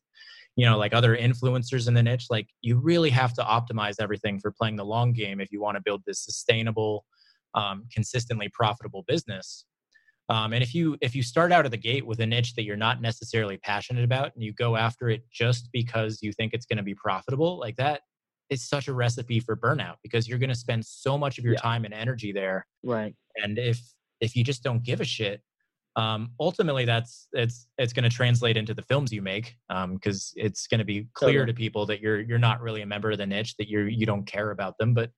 [0.55, 4.39] you know like other influencers in the niche like you really have to optimize everything
[4.39, 7.05] for playing the long game if you want to build this sustainable
[7.55, 9.65] um, consistently profitable business
[10.29, 12.65] um, and if you if you start out of the gate with a niche that
[12.65, 16.67] you're not necessarily passionate about and you go after it just because you think it's
[16.67, 18.01] going to be profitable like that
[18.51, 21.55] is such a recipe for burnout because you're going to spend so much of your
[21.55, 21.61] yeah.
[21.61, 23.81] time and energy there right and if
[24.21, 25.41] if you just don't give a shit
[25.97, 30.45] um, ultimately that's it's it's going to translate into the films you make because um,
[30.45, 31.53] it's going to be clear totally.
[31.53, 34.05] to people that you're you're not really a member of the niche that you're you
[34.05, 35.11] don't care about them but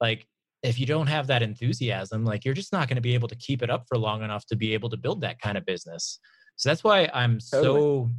[0.00, 0.26] like
[0.62, 3.36] if you don't have that enthusiasm, like you're just not going to be able to
[3.36, 6.18] keep it up for long enough to be able to build that kind of business.
[6.56, 7.80] So that's why I'm totally.
[7.80, 8.10] so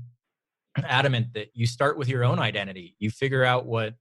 [0.83, 2.95] adamant that you start with your own identity.
[2.99, 3.93] You figure out what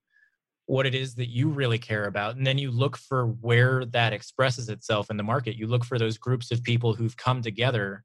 [0.67, 4.12] what it is that you really care about and then you look for where that
[4.12, 5.57] expresses itself in the market.
[5.57, 8.05] You look for those groups of people who've come together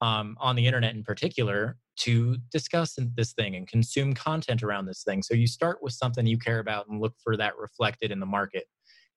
[0.00, 5.04] um, on the internet in particular to discuss this thing and consume content around this
[5.04, 5.22] thing.
[5.22, 8.26] So you start with something you care about and look for that reflected in the
[8.26, 8.64] market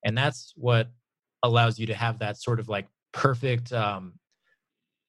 [0.05, 0.89] and that's what
[1.43, 4.13] allows you to have that sort of like perfect um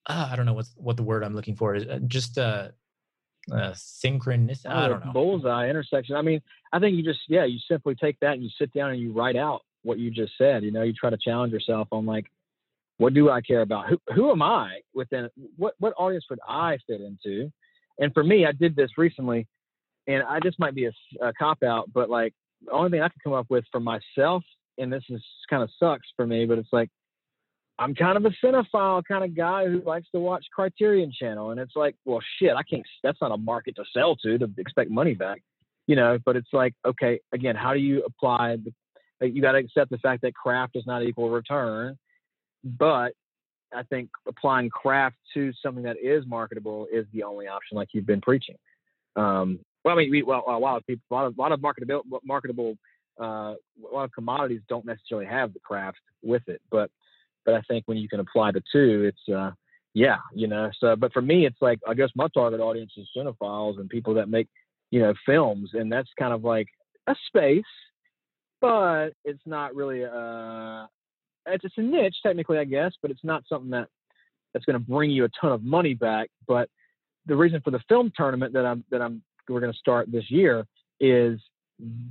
[0.07, 2.67] uh, i don't know what's what the word i'm looking for is uh, just uh,
[3.53, 5.13] uh synchronous i don't know.
[5.13, 6.15] bullseye intersection.
[6.15, 6.41] I mean
[6.73, 9.13] i think you just yeah you simply take that and you sit down and you
[9.13, 12.25] write out what you just said you know you try to challenge yourself on like
[12.97, 13.87] what do i care about?
[13.89, 17.51] Who, who am i within what what audience would i fit into?
[17.99, 19.47] And for me i did this recently
[20.07, 20.91] and i just might be a,
[21.21, 22.33] a cop out but like
[22.65, 24.43] the only thing i could come up with for myself
[24.77, 26.89] and this is kind of sucks for me, but it's like
[27.79, 31.59] I'm kind of a cinephile kind of guy who likes to watch Criterion Channel, and
[31.59, 32.85] it's like, well, shit, I can't.
[33.03, 35.41] That's not a market to sell to to expect money back,
[35.85, 36.17] you know.
[36.25, 38.57] But it's like, okay, again, how do you apply?
[39.19, 41.97] The, you got to accept the fact that craft does not equal return.
[42.63, 43.13] but
[43.73, 48.05] I think applying craft to something that is marketable is the only option, like you've
[48.05, 48.55] been preaching.
[49.15, 51.51] Um, well, I mean, we, well, a lot of people, a lot of, a lot
[51.51, 52.77] of marketable, marketable,
[53.21, 56.89] uh, a lot of commodities don't necessarily have the craft with it, but,
[57.45, 59.51] but I think when you can apply the two, it's, uh,
[59.93, 60.69] yeah, you know.
[60.79, 64.13] So, but for me, it's like I guess my target audience is cinephiles and people
[64.13, 64.47] that make,
[64.91, 66.67] you know, films, and that's kind of like
[67.07, 67.63] a space,
[68.61, 70.85] but it's not really uh
[71.47, 73.87] it's, it's a niche technically, I guess, but it's not something that
[74.53, 76.29] that's going to bring you a ton of money back.
[76.47, 76.69] But
[77.25, 80.29] the reason for the film tournament that I'm that I'm we're going to start this
[80.29, 80.67] year
[80.99, 81.39] is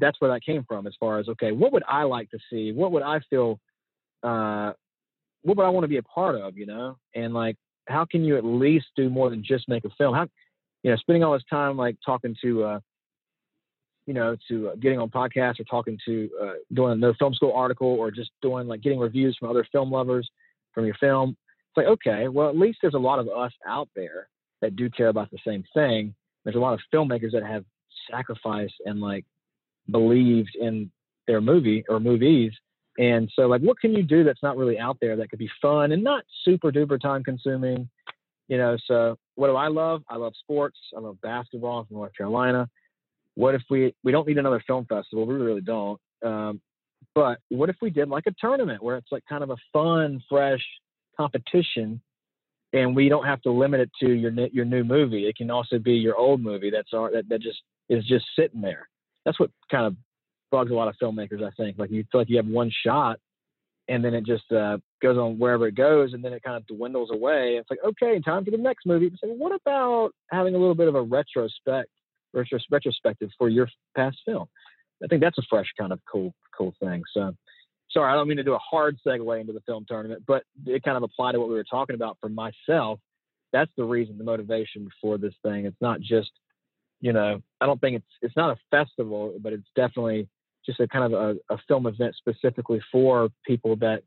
[0.00, 0.86] that's where that came from.
[0.86, 2.72] As far as okay, what would I like to see?
[2.72, 3.58] What would I feel?
[4.22, 4.72] Uh,
[5.42, 6.56] what would I want to be a part of?
[6.56, 7.56] You know, and like,
[7.88, 10.14] how can you at least do more than just make a film?
[10.14, 10.26] How,
[10.82, 12.80] you know, spending all this time like talking to uh,
[14.06, 17.34] you know, to uh, getting on podcasts or talking to uh, doing a no film
[17.34, 20.28] school article or just doing like getting reviews from other film lovers
[20.72, 21.36] from your film.
[21.70, 24.28] It's like, okay, well, at least there's a lot of us out there
[24.62, 26.14] that do care about the same thing.
[26.44, 27.64] There's a lot of filmmakers that have
[28.08, 29.24] sacrificed and like
[29.90, 30.90] believed in
[31.26, 32.52] their movie or movies.
[32.98, 35.50] And so, like, what can you do that's not really out there that could be
[35.60, 37.88] fun and not super duper time consuming?
[38.48, 40.02] You know, so what do I love?
[40.08, 40.78] I love sports.
[40.96, 42.68] I love basketball from North Carolina
[43.36, 46.60] what if we we don't need another film festival we really don't um,
[47.14, 50.20] but what if we did like a tournament where it's like kind of a fun
[50.28, 50.64] fresh
[51.16, 52.00] competition
[52.72, 55.78] and we don't have to limit it to your your new movie it can also
[55.78, 57.58] be your old movie that's our, that, that just
[57.88, 58.88] is just sitting there
[59.26, 59.94] that's what kind of
[60.50, 63.18] bugs a lot of filmmakers i think like you feel like you have one shot
[63.88, 66.66] and then it just uh, goes on wherever it goes and then it kind of
[66.66, 70.58] dwindles away it's like okay time for the next movie so what about having a
[70.58, 71.90] little bit of a retrospect
[72.36, 74.46] retrospective for your past film.
[75.02, 77.02] I think that's a fresh kind of cool cool thing.
[77.12, 77.34] So
[77.90, 80.82] sorry, I don't mean to do a hard segue into the film tournament, but it
[80.82, 82.98] kind of applied to what we were talking about for myself.
[83.52, 85.66] That's the reason, the motivation for this thing.
[85.66, 86.30] It's not just,
[87.06, 90.28] you know, I don't think it's it's not a festival, but it's definitely
[90.66, 94.02] just a kind of a, a film event specifically for people that,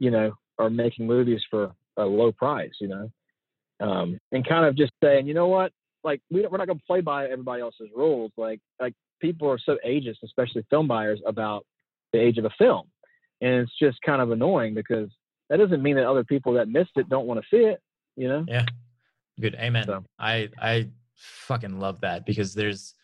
[0.00, 3.12] you know, are making movies for a low price, you know,
[3.78, 5.70] um, and kind of just saying, you know what,
[6.02, 8.32] like we don't, we're not going to play by everybody else's rules.
[8.36, 11.64] Like like people are so ageist, especially film buyers, about
[12.12, 12.88] the age of a film,
[13.40, 15.10] and it's just kind of annoying because
[15.48, 17.80] that doesn't mean that other people that missed it don't want to see it.
[18.16, 18.44] You know?
[18.48, 18.64] Yeah.
[19.40, 19.54] Good.
[19.54, 19.86] Amen.
[19.86, 20.04] So.
[20.18, 22.94] I I fucking love that because there's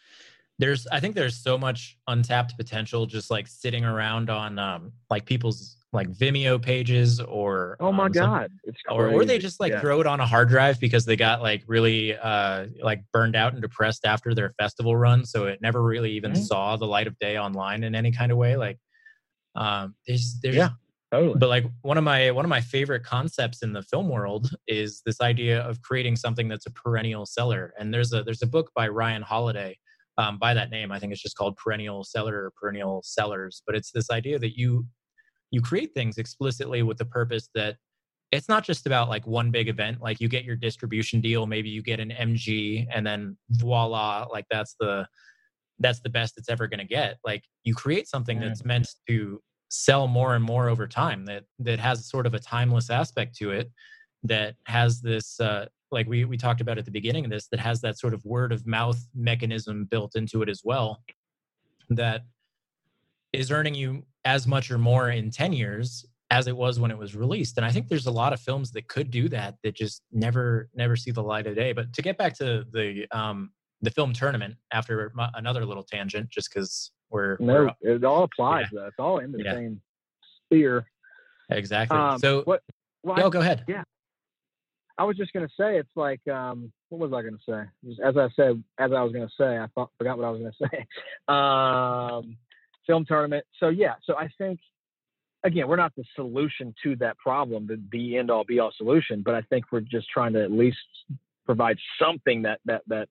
[0.59, 5.25] there's I think there's so much untapped potential just like sitting around on um like
[5.25, 8.53] people's like Vimeo pages or oh my um, god,
[8.89, 9.81] or or they just like yeah.
[9.81, 13.55] throw it on a hard drive because they got like really uh like burned out
[13.55, 16.43] and depressed after their festival run, so it never really even mm-hmm.
[16.43, 18.57] saw the light of day online in any kind of way.
[18.57, 18.79] Like,
[19.57, 20.71] um, there's there's yeah.
[21.13, 21.39] Totally.
[21.39, 25.03] But like one of my one of my favorite concepts in the film world is
[25.05, 27.75] this idea of creating something that's a perennial seller.
[27.79, 29.77] And there's a there's a book by Ryan Holiday
[30.19, 30.93] um, by that name.
[30.93, 33.63] I think it's just called Perennial Seller or Perennial Sellers.
[33.67, 34.87] But it's this idea that you
[35.51, 37.77] you create things explicitly with the purpose that
[38.31, 41.69] it's not just about like one big event like you get your distribution deal maybe
[41.69, 45.05] you get an mg and then voila like that's the
[45.81, 49.41] that's the best it's ever going to get like you create something that's meant to
[49.71, 53.51] sell more and more over time that that has sort of a timeless aspect to
[53.51, 53.71] it
[54.25, 57.61] that has this uh, like we we talked about at the beginning of this that
[57.61, 61.03] has that sort of word of mouth mechanism built into it as well
[61.89, 62.23] that
[63.33, 66.99] is earning you as much or more in 10 years as it was when it
[66.99, 67.57] was released.
[67.57, 70.69] And i think there's a lot of films that could do that that just never
[70.75, 71.73] never see the light of day.
[71.73, 73.51] But to get back to the um
[73.83, 78.25] the film tournament after my, another little tangent just because we're no we're, it all
[78.25, 78.81] applies yeah.
[78.81, 79.55] though it's all in the yeah.
[79.55, 79.81] same
[80.47, 80.87] sphere.
[81.51, 81.97] Exactly.
[81.97, 82.63] Um, so what
[83.03, 83.65] well, no, go ahead.
[83.67, 83.83] Yeah.
[84.99, 88.05] I was just going to say it's like um what was i going to say
[88.05, 90.41] as i said as i was going to say i thought, forgot what i was
[90.41, 90.87] going to say.
[91.29, 92.37] Um
[92.87, 93.45] film tournament.
[93.59, 94.61] So yeah, so I think
[95.45, 99.35] again, we're not the solution to that problem, the end all be all solution, but
[99.35, 100.79] I think we're just trying to at least
[101.47, 103.09] provide something that that that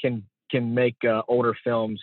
[0.00, 2.00] can can make uh, older films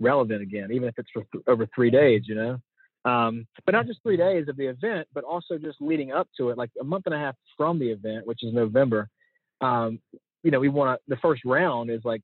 [0.00, 2.58] relevant again, even if it's for th- over three days, you know.
[3.04, 6.50] Um, but not just three days of the event, but also just leading up to
[6.50, 9.08] it, like a month and a half from the event, which is November.
[9.60, 10.00] Um,
[10.42, 11.14] you know, we want to.
[11.14, 12.22] The first round is like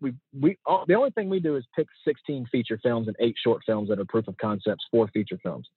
[0.00, 3.36] we we all, the only thing we do is pick 16 feature films and eight
[3.42, 5.68] short films that are proof of concepts for feature films.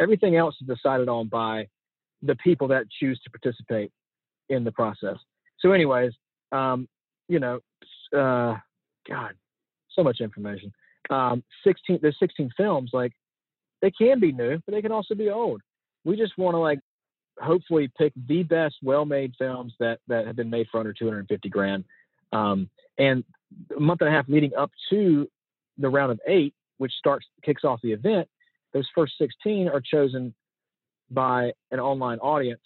[0.00, 1.66] Everything else is decided on by
[2.22, 3.90] the people that choose to participate
[4.48, 5.16] in the process.
[5.60, 6.12] So, anyways,
[6.50, 6.88] um,
[7.28, 7.60] you know,
[8.16, 8.56] uh,
[9.08, 9.34] God,
[9.94, 10.72] so much information.
[11.10, 13.12] Um, 16 there's 16 films like
[13.80, 15.60] they can be new, but they can also be old.
[16.04, 16.80] We just want to like
[17.40, 21.84] hopefully pick the best well-made films that that have been made for under 250 grand.
[22.32, 23.24] Um, and
[23.76, 25.28] a month and a half leading up to
[25.78, 28.28] the round of eight, which starts kicks off the event,
[28.72, 30.34] those first 16 are chosen
[31.10, 32.62] by an online audience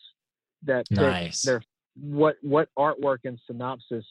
[0.65, 1.43] that nice.
[1.43, 1.63] their
[2.01, 4.05] what what artwork and synopsis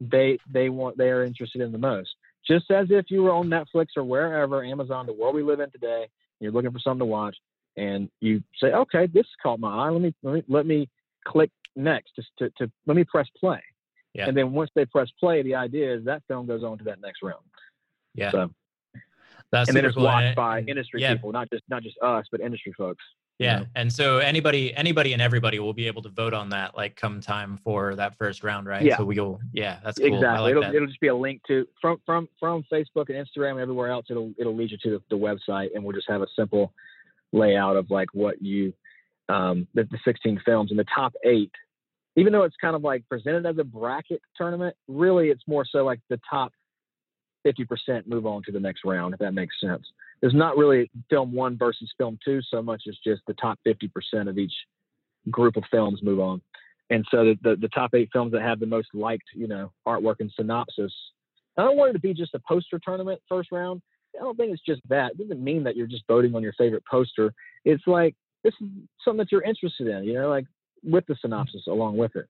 [0.00, 2.10] they they want they are interested in the most.
[2.46, 5.70] Just as if you were on Netflix or wherever, Amazon, the world we live in
[5.70, 6.08] today,
[6.40, 7.36] you're looking for something to watch,
[7.76, 9.90] and you say, okay, this caught my eye.
[9.90, 10.88] Let me let me, let me
[11.26, 13.62] click next just to, to let me press play.
[14.14, 14.26] Yeah.
[14.26, 17.00] And then once they press play, the idea is that film goes on to that
[17.00, 17.44] next round.
[18.14, 18.32] Yeah.
[18.32, 18.50] So,
[19.52, 20.04] That's and then it's cool.
[20.04, 23.04] watched by and- industry yeah, people, not just not just us, but industry folks.
[23.40, 23.58] You Yeah.
[23.60, 23.66] know?
[23.74, 27.20] And so anybody anybody and everybody will be able to vote on that like come
[27.22, 28.82] time for that first round, right?
[28.82, 28.98] Yeah.
[28.98, 30.14] So we'll yeah, that's cool.
[30.14, 30.42] Exactly.
[30.42, 30.74] Like it'll that.
[30.74, 34.06] it'll just be a link to from from from Facebook and Instagram and everywhere else.
[34.10, 36.74] It'll it'll lead you to the, the website, and we'll just have a simple
[37.32, 38.74] layout of like what you
[39.30, 41.52] um the, the 16 films and the top eight.
[42.16, 45.84] Even though it's kind of like presented as a bracket tournament, really it's more so
[45.84, 46.52] like the top
[47.46, 49.86] 50% move on to the next round, if that makes sense.
[50.20, 54.28] There's not really film one versus film two so much as just the top 50%
[54.28, 54.52] of each
[55.30, 56.42] group of films move on.
[56.90, 59.72] And so the, the, the top eight films that have the most liked, you know,
[59.86, 60.92] artwork and synopsis.
[61.56, 63.80] I don't want it to be just a poster tournament first round.
[64.18, 65.12] I don't think it's just that.
[65.12, 67.32] It doesn't mean that you're just voting on your favorite poster.
[67.64, 68.68] It's like this is
[69.04, 70.46] something that you're interested in, you know, like
[70.82, 72.26] with the synopsis along with it.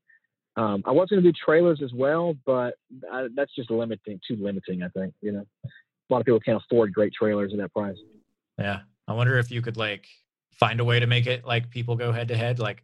[0.57, 2.75] Um, I was going to do trailers as well, but
[3.11, 4.83] I, that's just limiting, too limiting.
[4.83, 5.47] I think you know,
[6.11, 7.97] a lot of people can't afford great trailers at that price.
[8.59, 8.81] Yeah.
[9.09, 10.07] I wonder if you could like
[10.53, 12.59] find a way to make it like people go head to head.
[12.59, 12.83] Like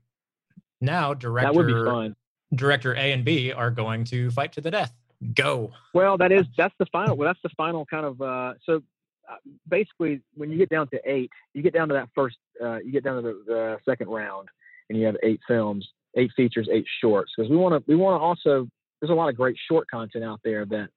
[0.80, 2.16] now director That would be fun.
[2.54, 4.92] director A and B are going to fight to the death.
[5.34, 5.72] Go.
[5.94, 7.16] Well, that is that's the final.
[7.16, 8.20] Well, that's the final kind of.
[8.20, 8.82] Uh, so
[9.30, 9.36] uh,
[9.66, 12.36] basically, when you get down to eight, you get down to that first.
[12.62, 14.48] Uh, you get down to the, the second round,
[14.90, 17.32] and you have eight films, eight features, eight shorts.
[17.36, 17.90] Because we want to.
[17.90, 18.68] We want to also.
[19.00, 20.90] There's a lot of great short content out there that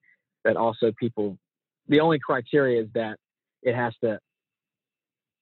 [0.44, 1.38] that also people.
[1.90, 3.18] The only criteria is that
[3.64, 4.20] it has to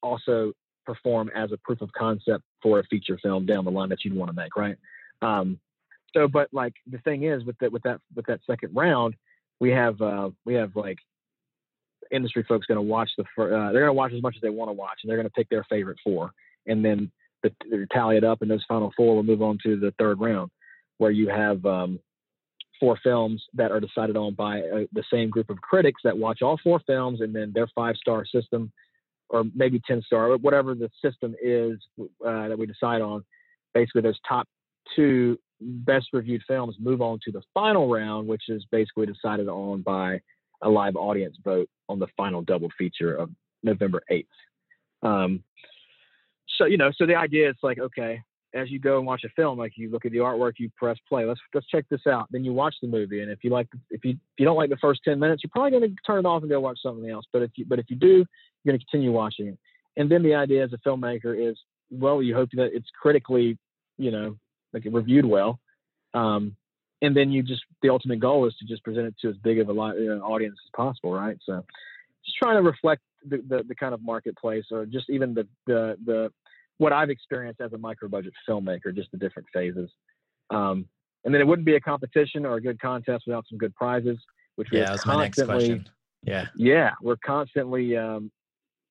[0.02, 0.54] also
[0.86, 4.16] perform as a proof of concept for a feature film down the line that you'd
[4.16, 4.78] want to make, right?
[5.22, 5.60] Um,
[6.14, 9.16] so, but like the thing is with that with that with that second round,
[9.60, 10.98] we have uh, we have like
[12.12, 14.42] industry folks going to watch the fir- uh, they're going to watch as much as
[14.42, 16.32] they want to watch, and they're going to pick their favorite four,
[16.66, 17.12] and then
[17.44, 17.52] the,
[17.92, 20.50] tally it up, and those final four will move on to the third round,
[20.98, 22.00] where you have um,
[22.80, 26.42] four films that are decided on by uh, the same group of critics that watch
[26.42, 28.72] all four films, and then their five star system,
[29.30, 33.24] or maybe ten star, whatever the system is uh, that we decide on.
[33.74, 34.48] Basically, those top
[34.96, 39.82] two best reviewed films move on to the final round, which is basically decided on
[39.82, 40.20] by
[40.62, 43.30] a live audience vote on the final double feature of
[43.64, 44.26] November 8th.
[45.04, 45.44] Um,
[46.58, 48.22] so, you know, so the idea is like, okay,
[48.54, 50.98] as you go and watch a film, like you look at the artwork, you press
[51.08, 51.26] play.
[51.26, 52.28] Let's let's check this out.
[52.32, 54.70] Then you watch the movie, and if you like, if you if you don't like
[54.70, 57.10] the first ten minutes, you're probably going to turn it off and go watch something
[57.10, 57.26] else.
[57.34, 58.26] But if you but if you do,
[58.64, 59.58] you're going to continue watching it.
[59.98, 61.58] And then the idea as a filmmaker is,
[61.90, 63.58] well, you hope that it's critically,
[63.98, 64.38] you know,
[64.74, 65.60] like reviewed well.
[66.14, 66.56] Um,
[67.02, 69.60] and then you just the ultimate goal is to just present it to as big
[69.60, 71.38] of a you know, audience as possible, right?
[71.46, 71.64] So
[72.26, 75.98] just trying to reflect the, the, the kind of marketplace or just even the, the
[76.06, 76.32] the
[76.78, 79.90] what I've experienced as a micro budget filmmaker, just the different phases.
[80.50, 80.86] Um,
[81.26, 84.18] and then it wouldn't be a competition or a good contest without some good prizes,
[84.56, 85.90] which Yeah, are that's my next constantly question.
[86.24, 86.46] Yeah.
[86.56, 87.98] yeah, we're constantly.
[87.98, 88.32] Um,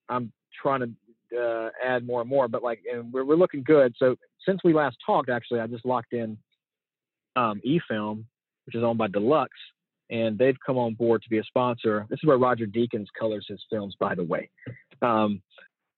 [0.08, 0.32] I'm
[0.62, 3.94] trying to uh, add more and more, but like, and we're we're looking good.
[3.98, 6.38] So since we last talked, actually, I just locked in
[7.34, 8.24] um, eFilm,
[8.64, 9.50] which is owned by Deluxe,
[10.10, 12.06] and they've come on board to be a sponsor.
[12.08, 14.48] This is where Roger Deakins colors his films, by the way.
[15.02, 15.42] Um,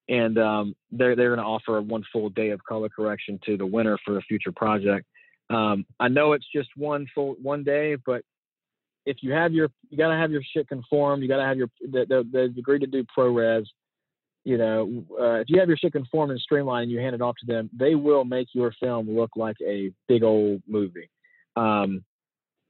[0.08, 3.66] and um, they're they're going to offer one full day of color correction to the
[3.66, 5.06] winner for a future project.
[5.50, 8.22] Um, I know it's just one full one day, but
[9.06, 11.22] if you have your you got to have your shit conformed.
[11.22, 13.64] You got to have your the, the, they've agreed to do ProRes.
[14.44, 17.22] You know, uh, if you have your shit conformed and streamlined, and you hand it
[17.22, 21.10] off to them, they will make your film look like a big old movie.
[21.56, 22.04] Um,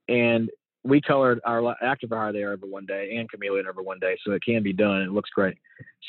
[0.09, 0.51] and
[0.85, 4.17] we colored our Actor for Hire there over one day and chameleon over one day,
[4.25, 5.03] so it can be done.
[5.03, 5.59] It looks great.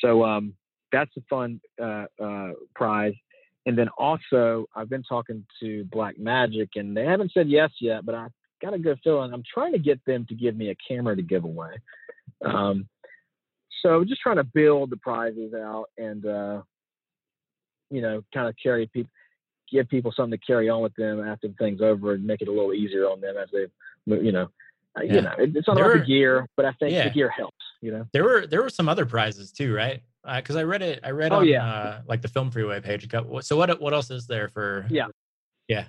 [0.02, 0.54] So um,
[0.92, 3.14] that's a fun uh, uh, prize.
[3.66, 8.16] And then also, I've been talking to Blackmagic, and they haven't said yes yet, but
[8.16, 8.28] I
[8.62, 9.34] got a good feeling.
[9.34, 11.74] I'm trying to get them to give me a camera to give away.
[12.44, 12.88] Um,
[13.82, 16.62] so just trying to build the prizes out and, uh,
[17.92, 19.12] you know, kind of carry people,
[19.72, 22.48] give people something to carry on with them after the thing's over and make it
[22.48, 23.68] a little easier on them as they,
[24.24, 24.50] you know,
[24.98, 25.14] uh, Yeah.
[25.14, 27.06] you know, it's not There about were- the gear, but I think Yeah.
[27.10, 28.06] the gear helps, you know?
[28.14, 30.02] There were there were some other prizes too, right?
[30.26, 31.00] Because I read it.
[31.04, 31.66] I read Oh, on yeah.
[31.66, 33.08] uh, like the FilmFreeway page.
[33.42, 34.86] So what what else is there for?
[34.90, 35.08] Yeah.
[35.68, 35.86] Yeah.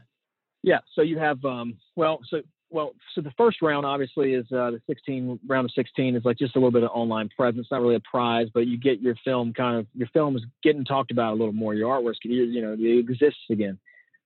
[0.62, 0.78] Yeah.
[0.94, 4.80] So you have um well so well so the first round obviously is uh, the
[4.86, 7.96] 16 round of 16 is like just a little bit of online presence, not really
[7.96, 11.32] a prize, but you get your film kind of your film is getting talked about
[11.32, 11.74] a little more.
[11.74, 13.78] Your artwork, you, you know, it exists again.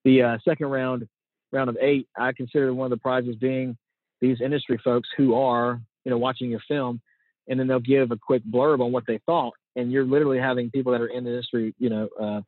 [0.04, 1.08] The uh, second round
[1.52, 3.76] round of eight, I consider one of the prizes being
[4.20, 7.00] these industry folks who are you know watching your film,
[7.48, 10.70] and then they'll give a quick blurb on what they thought, and you're literally having
[10.70, 12.40] people that are in the industry, you know, uh,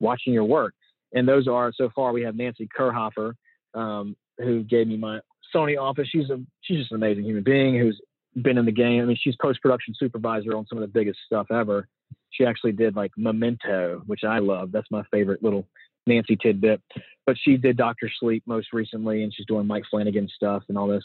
[0.00, 0.74] watching your work
[1.14, 3.34] and those are so far we have Nancy Kerhofer,
[3.72, 5.20] um, who gave me my
[5.54, 6.08] Sony office.
[6.10, 8.00] She's a she's just an amazing human being who's
[8.42, 9.00] been in the game.
[9.00, 11.88] I mean, she's post production supervisor on some of the biggest stuff ever.
[12.30, 14.72] She actually did like Memento, which I love.
[14.72, 15.66] That's my favorite little
[16.06, 16.82] Nancy tidbit.
[17.26, 20.88] But she did Doctor Sleep most recently, and she's doing Mike Flanagan stuff and all
[20.88, 21.04] this.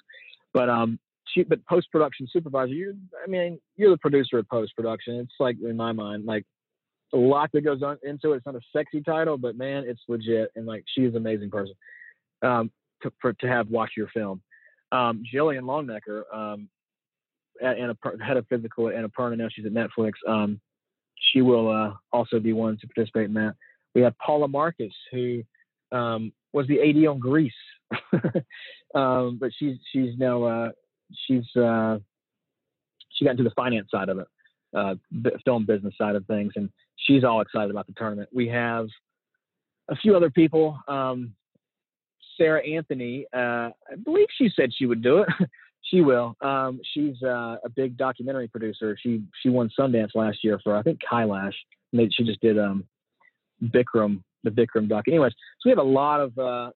[0.54, 1.00] But um,
[1.48, 2.74] but post production supervisor.
[2.74, 5.16] You, I mean, you're the producer of post production.
[5.16, 6.46] It's like in my mind, like
[7.14, 8.38] a lot that goes on into it.
[8.38, 10.52] It's not a sexy title, but man, it's legit.
[10.56, 11.74] And like, she is an amazing person
[12.42, 14.42] um, to, for, to have watch your film.
[14.92, 16.70] Um, Jillian Longnecker, um,
[17.62, 20.14] at, head of physical at Annapurna now, she's at Netflix.
[20.28, 20.60] Um,
[21.32, 23.56] she will uh, also be one to participate in that.
[23.94, 25.44] We have Paula Marcus, who
[25.92, 27.52] um, was the AD on Grease,
[28.96, 30.70] um, but she's she's now uh,
[31.28, 32.00] she's uh,
[33.12, 34.28] she got into the finance side of it,
[34.76, 34.96] uh,
[35.46, 38.30] film business side of things, and she's all excited about the tournament.
[38.34, 38.88] We have
[39.90, 40.80] a few other people.
[40.88, 41.34] Um,
[42.38, 45.30] Sarah Anthony, uh, I believe she said she would do it.
[45.82, 46.36] she will.
[46.42, 48.98] Um, she's uh, a big documentary producer.
[49.02, 51.54] She she won Sundance last year for I think Kailash.
[51.94, 52.86] She just did um,
[53.64, 55.06] Bikram, the Bikram doc.
[55.08, 56.38] Anyways, so we have a lot of.
[56.38, 56.72] Uh,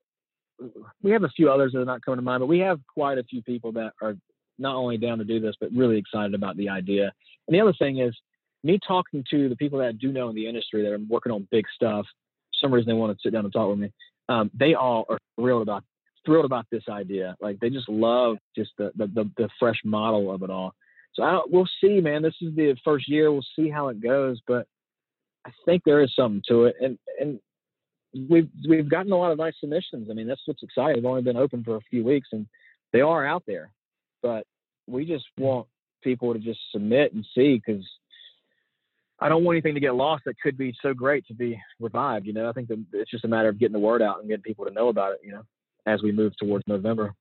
[1.02, 3.18] we have a few others that are not coming to mind, but we have quite
[3.18, 4.16] a few people that are
[4.60, 7.12] not only down to do this, but really excited about the idea.
[7.48, 8.16] And the other thing is,
[8.64, 11.32] me talking to the people that I do know in the industry that are working
[11.32, 12.06] on big stuff.
[12.06, 13.92] For some reason they want to sit down and talk with me.
[14.30, 15.84] Um, they all are thrilled about
[16.26, 17.36] thrilled about this idea.
[17.42, 20.74] Like they just love just the the, the, the fresh model of it all.
[21.14, 22.22] So I we'll see, man.
[22.22, 23.32] This is the first year.
[23.32, 24.66] We'll see how it goes, but
[25.46, 26.76] I think there is something to it.
[26.82, 27.40] And and
[28.30, 30.10] we've we've gotten a lot of nice submissions.
[30.10, 30.96] I mean, that's what's exciting.
[31.02, 32.48] They've only been open for a few weeks, and
[32.92, 33.72] they are out there.
[34.22, 34.46] But
[34.88, 35.68] we just want
[36.04, 37.86] people to just submit and see because
[39.20, 42.26] I don't want anything to get lost that could be so great to be revived.
[42.26, 44.28] You know, I think that it's just a matter of getting the word out and
[44.28, 45.20] getting people to know about it.
[45.24, 45.44] You know,
[45.86, 47.14] as we move towards November.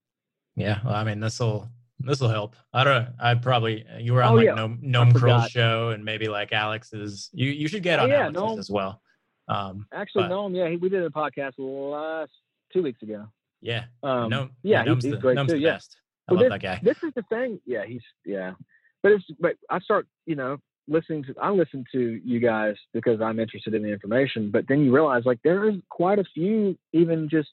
[0.56, 1.68] Yeah, well, I mean, this will
[2.00, 2.56] this will help.
[2.72, 3.08] I don't.
[3.20, 4.54] I probably you were on Oh, like yeah.
[4.54, 7.30] Noam, Noam Kroll's show and maybe like Alex's.
[7.32, 8.58] You you should get Oh, on yeah, Alex's Noam.
[8.58, 9.01] as well.
[9.48, 12.32] Um, Actually, But- no, yeah, he, we did a podcast last
[12.72, 13.26] two weeks ago.
[13.60, 15.56] yeah, Um, Noam, yeah, Noam's he's, the, great Noam's too.
[15.58, 15.72] the Yeah.
[15.74, 15.96] best.
[16.28, 16.80] I love that guy.
[16.82, 17.60] this is the thing.
[17.66, 18.54] Yeah, he's yeah,
[19.02, 20.58] but it's but I start you know
[20.88, 24.84] listening to I listen to you guys because I'm interested in the information, but then
[24.84, 27.50] you realize like there is quite a few even just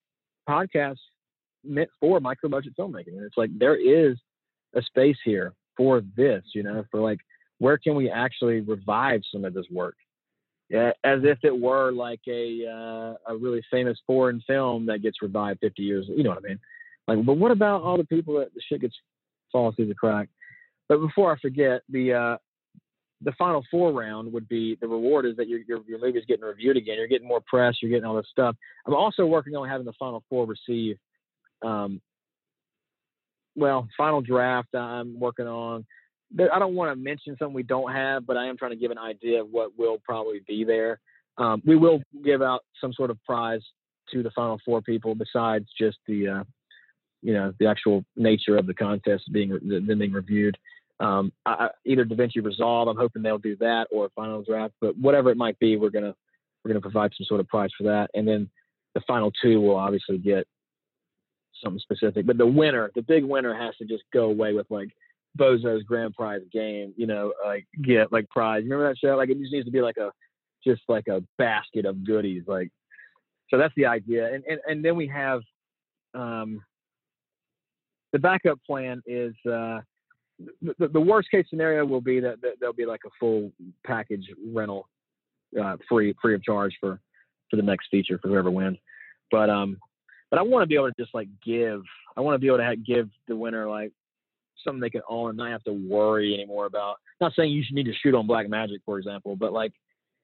[0.48, 1.00] podcasts
[1.64, 4.18] meant for micro budget filmmaking, and it's like there is
[4.76, 7.20] a space here for this, you know, for like
[7.58, 9.96] where can we actually revive some of this work.
[10.70, 15.22] Yeah, as if it were like a uh, a really famous foreign film that gets
[15.22, 16.06] revived 50 years.
[16.08, 16.60] You know what I mean?
[17.08, 18.96] Like, but what about all the people that the shit gets
[19.52, 20.30] falls through the crack?
[20.88, 22.38] But before I forget, the uh,
[23.22, 26.46] the final four round would be the reward is that your your, your movie's getting
[26.46, 26.98] reviewed again.
[26.98, 27.78] You're getting more press.
[27.82, 28.56] You're getting all this stuff.
[28.86, 30.98] I'm also working on having the final four receive.
[31.64, 32.00] Um,
[33.56, 35.86] well, final draft I'm working on.
[36.38, 38.92] I don't want to mention something we don't have, but I am trying to give
[38.92, 41.00] an idea of what will probably be there.
[41.38, 43.62] Um, we will give out some sort of prize
[44.12, 46.44] to the final four people besides just the uh,
[47.22, 50.58] you know the actual nature of the contest being them being reviewed.
[51.00, 54.74] Um, I- either DaVinci Resolve, I'm hoping they'll do that, or Final Draft.
[54.82, 56.16] But whatever it might be, we're gonna
[56.64, 58.50] we're gonna provide some sort of prize for that, and then
[58.94, 60.46] the final two will obviously get
[61.64, 62.26] something specific.
[62.26, 64.90] But the winner, the big winner, has to just go away with like
[65.38, 66.94] Bozo's grand prize game.
[66.98, 68.64] You know, like get like prize.
[68.64, 69.16] Remember that show?
[69.16, 70.12] Like it just needs to be like a
[70.66, 72.44] just like a basket of goodies.
[72.48, 72.70] Like
[73.50, 75.42] so that's the idea, and and and then we have
[76.14, 76.62] um,
[78.14, 79.80] the backup plan is uh,
[80.62, 83.52] the, the- worst case scenario will be that, that there'll be like a full
[83.86, 84.88] package rental,
[85.62, 87.00] uh, free free of charge for
[87.50, 88.78] for the next feature for whoever wins.
[89.32, 89.78] But um,
[90.30, 91.82] but I want to be able to just like give.
[92.18, 93.92] I want to be able to ha- give the winner like
[94.64, 96.96] something they can own and not have to worry anymore about.
[97.22, 99.74] Not saying you should need to shoot on Blackmagic, for example, but like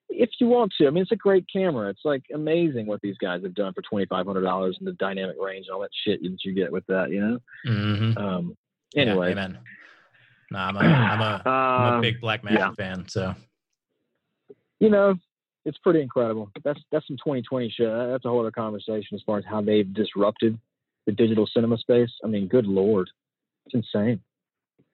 [0.09, 1.89] if you want to, I mean, it's a great camera.
[1.89, 4.93] It's like amazing what these guys have done for twenty five hundred dollars and the
[4.93, 7.09] dynamic range and all that shit that you get with that.
[7.09, 7.39] You know.
[7.67, 8.17] Mhm.
[8.17, 8.57] Um.
[8.93, 9.31] Yeah, Anyway.
[9.31, 9.57] amen.
[10.51, 12.71] Nah, I'm a I'm a, I'm a Um, big Blackmagic yeah.
[12.77, 13.07] fan.
[13.09, 13.33] So
[14.79, 15.15] you know,
[15.65, 16.51] it's pretty incredible.
[16.63, 17.87] That's that's some 2020 shit.
[17.87, 20.59] That's a whole other conversation as far as how they've disrupted
[21.07, 22.11] the digital cinema space.
[22.23, 23.09] I mean, good lord,
[23.65, 24.21] it's insane.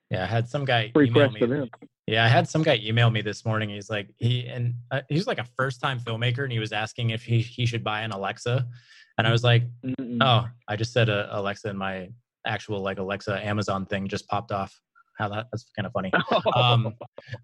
[0.10, 1.69] Yeah, I had some guy email me.
[2.07, 3.69] Yeah, I had some guy email me this morning.
[3.69, 7.11] He's like, he and uh, he's like a first time filmmaker, and he was asking
[7.11, 8.68] if he he should buy an Alexa,
[9.18, 10.18] and I was like, Mm-mm.
[10.22, 12.10] oh, I just said uh, Alexa, and my
[12.45, 14.77] actual like Alexa Amazon thing just popped off.
[15.18, 16.11] How that that's kind of funny.
[16.56, 16.95] Um,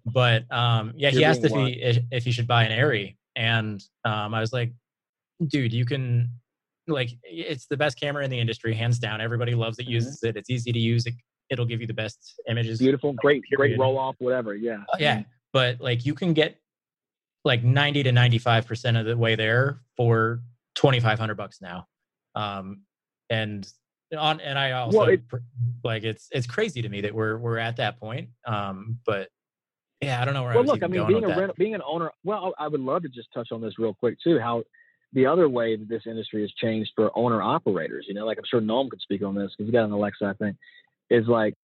[0.04, 2.78] but um, yeah, he You're asked if being he if, if he should buy an
[2.78, 4.72] ARRI, and um, I was like,
[5.46, 6.28] dude, you can
[6.88, 9.20] like it's the best camera in the industry, hands down.
[9.20, 9.90] Everybody loves it, Mhm.
[9.90, 10.36] uses it.
[10.36, 11.06] It's easy to use.
[11.06, 11.14] It,
[11.50, 12.78] it'll give you the best images.
[12.78, 14.54] Beautiful, great, great roll off, whatever.
[14.54, 14.82] Yeah.
[14.92, 16.56] Uh, yeah, but like you can get
[17.44, 20.40] like 90 to 95 percent of the way there for
[20.74, 21.86] 2500 bucks now
[22.34, 22.82] um
[23.30, 23.72] and
[24.16, 25.22] on and i also Well, it-
[25.82, 29.28] like it's it's crazy to me that we're we're at that point um but
[30.00, 31.56] yeah i don't know where i Well, was look, I mean, going being a rent,
[31.56, 32.10] being an owner.
[32.24, 34.38] Well, I would love to just touch on this real quick too.
[34.38, 34.62] How
[35.12, 38.06] the other way that this industry has changed for owner operators.
[38.08, 40.24] You know, like I'm sure Noam could speak on this because he got an Alexa,
[40.24, 40.56] I think,
[41.10, 41.54] is like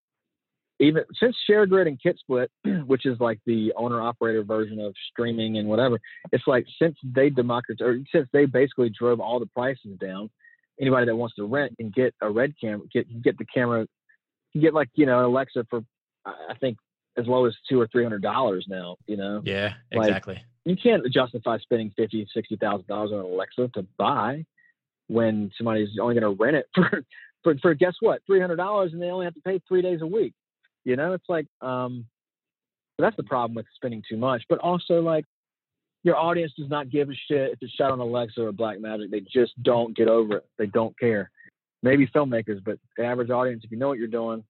[0.81, 2.49] even since ShareGrid and KitSplit,
[2.87, 6.01] which is like the owner operator version of streaming and whatever,
[6.33, 10.31] it's like since they democratized or since they basically drove all the prices down,
[10.81, 13.87] anybody that wants to rent can get a red camera, get get the camera,
[14.59, 15.85] get like you know an Alexa for
[16.27, 16.79] I think
[17.17, 18.97] as low as two or three hundred dollars now.
[19.07, 23.27] You know, yeah like- exactly you can't justify spending fifty, sixty thousand dollars on an
[23.27, 24.45] Alexa to buy
[25.09, 27.05] when somebody's only going to rent it for,
[27.43, 30.01] for for guess what, three hundred dollars, and they only have to pay three days
[30.03, 30.35] a week.
[30.85, 32.07] You know, it's like um,
[32.99, 34.43] that's the problem with spending too much.
[34.49, 35.25] But also like
[36.03, 39.11] your audience does not give a shit if it's shot on Alexa or Blackmagic.
[39.11, 40.47] They just don't get over it.
[40.59, 41.31] They don't care.
[41.83, 44.45] Maybe filmmakers, but the average audience, if you know what you're doing,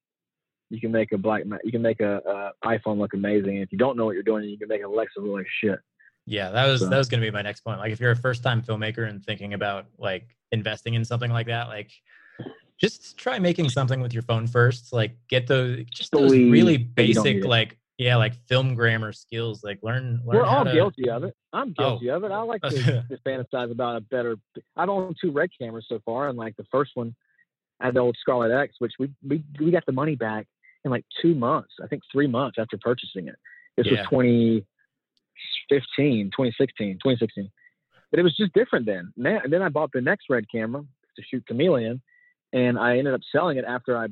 [0.70, 3.58] you can make a black you can make a, a iPhone look amazing.
[3.58, 5.78] If you don't know what you're doing, you can make an Alexa look like shit.
[6.26, 8.10] Yeah that was So- that was going to be my next point like if you're
[8.12, 11.90] a first time filmmaker and thinking about like investing in something like that like
[12.80, 17.06] just try making something with your phone first like get those just those really that
[17.06, 20.72] you don't basic like yeah like film grammar skills like learn learn We're all to,
[20.72, 21.34] guilty of it.
[21.52, 21.90] I'm Oh.
[21.98, 22.32] guilty of it.
[22.32, 22.70] I like to,
[23.08, 24.36] to fantasize about a better.
[24.76, 27.14] I've owned two red cameras so far, and like the first one,
[27.80, 30.48] I had the old Scarlet X, which we we we got the money back
[30.84, 31.74] in like two months.
[31.80, 33.36] I think three months after purchasing it.
[33.76, 33.98] This Yeah.
[34.00, 34.06] was
[35.68, 37.50] 2015, 2016, 2016.
[38.10, 39.12] But it was just different then.
[39.16, 40.82] Now, and then I bought the next red camera
[41.16, 42.00] to shoot Chameleon,
[42.52, 44.06] and I ended up selling it after I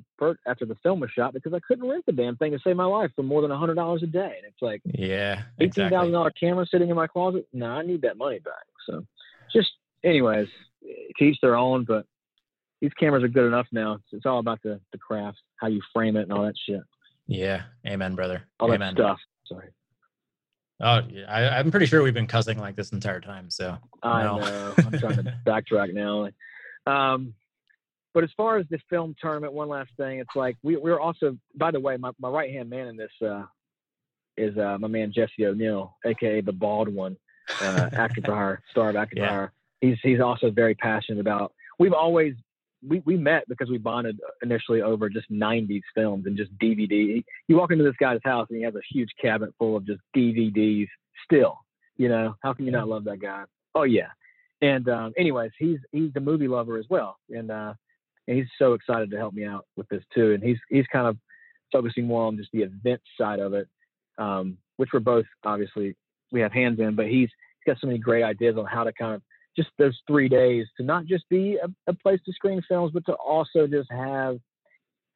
[0.46, 2.84] after the film was shot because I couldn't rent the damn thing to save my
[2.84, 4.34] life for more than hundred dollars a day.
[4.38, 7.46] And it's like yeah eighteen thousand exactly dollar camera sitting in my closet.
[7.52, 8.64] No, I need that money back.
[8.88, 9.04] So,
[9.52, 9.70] just
[10.02, 10.48] anyways,
[11.18, 11.84] to each their own.
[11.84, 12.06] But
[12.80, 13.94] these cameras are good enough now.
[13.94, 16.82] It's, it's all about the the craft, how you frame it, and all that shit,
[17.28, 19.18] yeah amen brother all amen that stuff.
[19.46, 19.68] Sorry,
[20.80, 24.22] oh yeah I, i'm pretty sure we've been cussing like this entire time so I
[24.24, 24.38] No.
[24.38, 24.74] know.
[24.78, 26.28] I'm trying to backtrack now.
[26.86, 27.34] Um,
[28.14, 31.38] but as far as the film tournament, one last thing, it's like we we're also.
[31.54, 33.44] By the way, my, my right hand man in this uh,
[34.36, 37.16] is uh, my man Jesse O'Neill, aka the bald one,
[37.60, 39.22] uh, actor for hire, star of actor Yeah.
[39.28, 39.52] for hire.
[39.80, 41.52] He's he's also very passionate about.
[41.78, 42.34] We've always
[42.86, 47.22] we, we met because we bonded initially over just 90s films and just DVD.
[47.48, 50.00] You walk into this guy's house and he has a huge cabinet full of just
[50.16, 50.88] DVDs.
[51.24, 51.58] Still,
[51.96, 53.44] you know, how can you not love that guy?
[53.74, 54.08] Oh yeah.
[54.60, 57.74] And um, anyways, he's he's a movie lover as well, and uh,
[58.28, 60.32] and he's so excited to help me out with this too.
[60.32, 61.16] And he's he's kind of
[61.72, 63.68] focusing more on just the event side of it,
[64.18, 65.96] um, which we're both obviously
[66.30, 66.94] we have hands in.
[66.94, 67.28] But he's
[67.58, 69.22] he's got so many great ideas on how to kind of
[69.56, 73.04] just those three days to not just be a, a place to screen films, but
[73.06, 74.38] to also just have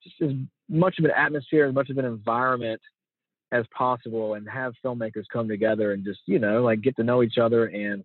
[0.03, 0.31] just as
[0.69, 2.81] much of an atmosphere, as much of an environment
[3.53, 7.23] as possible, and have filmmakers come together and just you know like get to know
[7.23, 8.05] each other and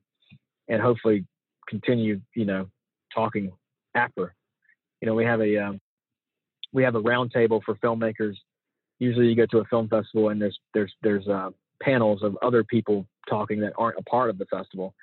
[0.67, 1.25] and hopefully
[1.67, 2.67] continue you know
[3.13, 3.51] talking
[3.95, 4.33] after.
[5.01, 5.79] You know, we have a um,
[6.73, 8.35] we have a roundtable for filmmakers.
[8.99, 11.49] Usually, you go to a film festival and there's there's there's uh,
[11.81, 14.93] panels of other people talking that aren't a part of the festival.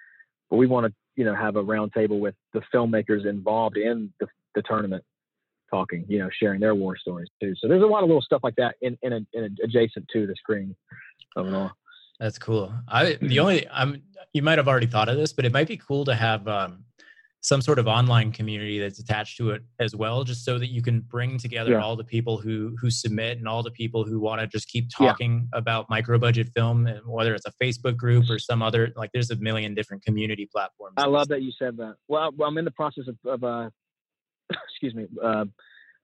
[0.51, 4.27] But we want to you know have a roundtable with the filmmakers involved in the,
[4.55, 5.05] the tournament
[5.71, 7.55] talking, you know, sharing their war stories too.
[7.59, 10.09] So there's a lot of little stuff like that in in, a, in a, adjacent
[10.13, 10.75] to the screen
[11.37, 11.73] of it all.
[12.21, 12.73] That's cool.
[12.89, 15.77] I the only I'm you might have already thought of this, but it might be
[15.77, 16.85] cool to have um,
[17.41, 20.83] some sort of online community that's attached to it as well, just so that you
[20.83, 21.83] can bring together Yeah.
[21.83, 24.87] all the people who who submit and all the people who want to just keep
[24.99, 25.09] Yeah.
[25.09, 29.11] talking about micro budget film, and whether it's a Facebook group or some other like.
[29.13, 30.95] There's a million different community platforms.
[30.97, 31.95] I love that you said that.
[32.09, 33.71] Well, well I'm in the process of, of uh,
[34.71, 35.45] excuse me, uh,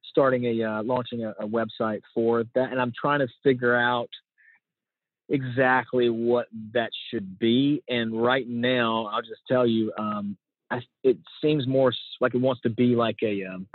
[0.04, 4.08] starting a uh, launching a, a website for that, and I'm trying to figure out
[5.28, 7.82] exactly what that should be.
[7.88, 10.36] And right now, I'll just tell you, um,
[10.70, 13.66] I, it seems more like it wants to be like a um,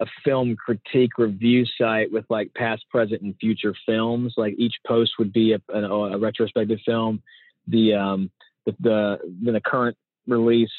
[0.00, 4.34] a film critique review site with like past, present, and future films.
[4.36, 7.22] Like each post would be a, a, a retrospective film,
[7.66, 8.30] the um,
[8.66, 10.72] the, the then a current release,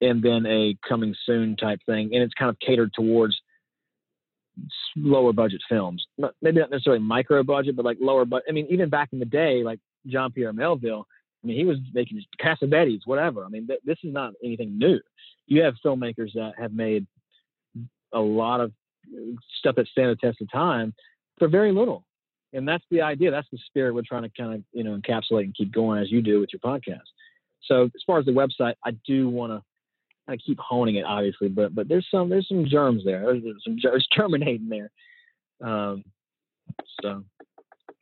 [0.00, 2.10] and then a coming soon type thing.
[2.12, 3.36] And it's kind of catered towards
[4.96, 6.06] lower budget films.
[6.40, 8.24] Maybe not necessarily micro budget, but like lower.
[8.24, 11.06] But I mean, even back in the day, like Jean-Pierre Melville.
[11.44, 13.44] I mean, he was making Cassavetes, whatever.
[13.44, 14.98] I mean, th- this is not anything new.
[15.46, 17.06] You have filmmakers that have made
[18.14, 18.72] a lot of
[19.58, 20.94] stuff that stand the test of time
[21.38, 22.06] for very little.
[22.54, 23.30] And that's the idea.
[23.30, 26.10] That's the spirit we're trying to kind of, you know, encapsulate and keep going as
[26.10, 27.02] you do with your podcast.
[27.64, 29.62] So as far as the website, I do want to
[30.26, 33.20] I keep honing it, obviously, but but there's some there's some germs there.
[33.20, 34.90] There's some germs germinating there.
[35.62, 36.04] Um,
[37.02, 37.24] so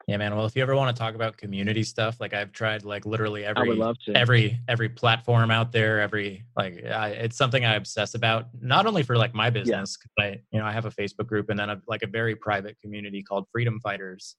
[0.09, 0.35] yeah, man.
[0.35, 3.45] Well, if you ever want to talk about community stuff, like I've tried, like literally
[3.45, 4.17] every love to.
[4.17, 8.47] every every platform out there, every like I, it's something I obsess about.
[8.61, 10.25] Not only for like my business, yeah.
[10.25, 12.77] I you know I have a Facebook group and then a, like a very private
[12.81, 14.37] community called Freedom Fighters.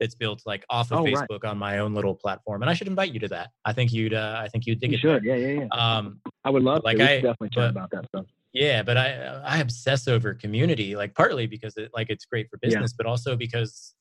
[0.00, 1.50] It's built like off of oh, Facebook right.
[1.50, 3.50] on my own little platform, and I should invite you to that.
[3.64, 5.00] I think you'd uh, I think you'd dig you it.
[5.00, 5.36] Should there.
[5.36, 5.96] yeah yeah yeah.
[5.96, 7.04] Um, I would love like to.
[7.04, 8.24] I definitely talk about that stuff.
[8.54, 12.56] Yeah, but I I obsess over community, like partly because it like it's great for
[12.58, 12.96] business, yeah.
[12.96, 13.94] but also because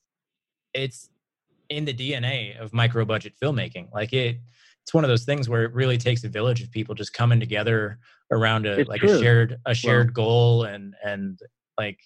[0.73, 1.09] it's
[1.69, 3.91] in the DNA of micro budget filmmaking.
[3.93, 4.37] Like it,
[4.83, 7.39] it's one of those things where it really takes a village of people just coming
[7.39, 7.99] together
[8.31, 9.17] around a it's like true.
[9.17, 11.39] a shared a shared well, goal and and
[11.77, 11.99] like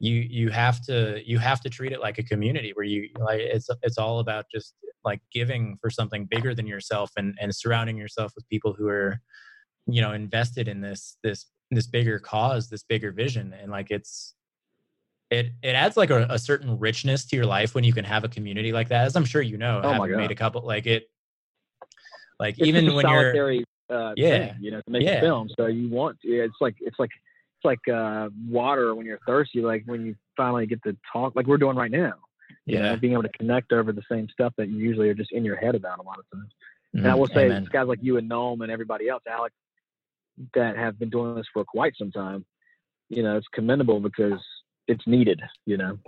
[0.00, 3.40] you you have to you have to treat it like a community where you like
[3.40, 4.74] it's it's all about just
[5.04, 9.20] like giving for something bigger than yourself and and surrounding yourself with people who are
[9.86, 14.34] you know invested in this this this bigger cause this bigger vision and like it's
[15.30, 18.24] it it adds like a, a, certain richness to your life when you can have
[18.24, 19.06] a community like that.
[19.06, 21.08] As I'm sure you know, oh having made a couple like it,
[22.38, 25.18] like it's even when you're uh, yeah, thing, you know, to make yeah.
[25.18, 25.48] a film.
[25.56, 27.10] So you want yeah, it's like it's like
[27.56, 29.60] it's like uh, water when you're thirsty.
[29.60, 32.14] Like when you finally get to talk, like we're doing right now.
[32.66, 35.32] Yeah, know, being able to connect over the same stuff that you usually are just
[35.32, 36.50] in your head about a lot of times.
[36.94, 37.04] Mm-hmm.
[37.04, 37.68] And I will say, Amen.
[37.72, 39.54] guys like you and Noam and everybody else, Alex,
[40.54, 42.44] that have been doing this for quite some time.
[43.08, 44.40] You know, it's commendable because
[44.88, 45.98] it's needed you know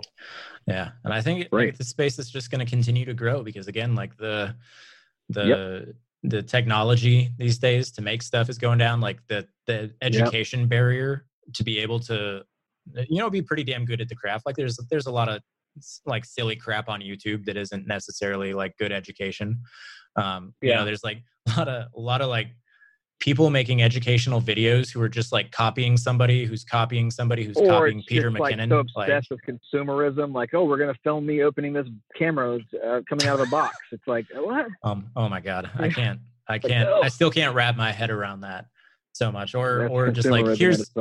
[0.67, 1.77] yeah and i think right.
[1.77, 4.55] the space is just going to continue to grow because again like the
[5.29, 5.95] the yep.
[6.23, 10.69] the technology these days to make stuff is going down like the the education yep.
[10.69, 12.43] barrier to be able to
[13.07, 15.41] you know be pretty damn good at the craft like there's there's a lot of
[16.05, 19.59] like silly crap on youtube that isn't necessarily like good education
[20.17, 20.69] um yeah.
[20.69, 22.49] you know there's like a lot of a lot of like
[23.23, 27.67] people making educational videos who are just like copying somebody who's copying somebody who's or
[27.67, 28.69] copying Peter McKinnon.
[28.69, 31.87] Like so obsessed like, with consumerism, like, oh, we're gonna film me opening this
[32.17, 33.77] camera uh, coming out of a box.
[33.93, 34.67] It's like what?
[34.83, 35.09] Um.
[35.15, 36.19] Oh my god, I can't.
[36.49, 36.89] I can't.
[36.89, 38.65] I still can't wrap my head around that
[39.13, 39.55] so much.
[39.55, 40.91] Or That's or just like here's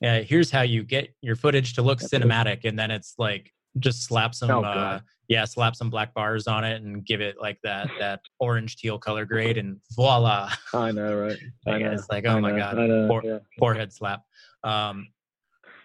[0.00, 2.66] yeah, here's how you get your footage to look That's cinematic, it.
[2.66, 4.52] and then it's like just slap some.
[4.52, 8.20] Oh, uh, yeah, slap some black bars on it and give it like that that
[8.38, 10.50] orange teal color grade, and voila.
[10.74, 11.38] I know, right?
[11.66, 11.92] I know.
[11.92, 13.38] It's like, oh I my know, god, know, yeah.
[13.58, 14.22] forehead slap.
[14.62, 15.08] Um,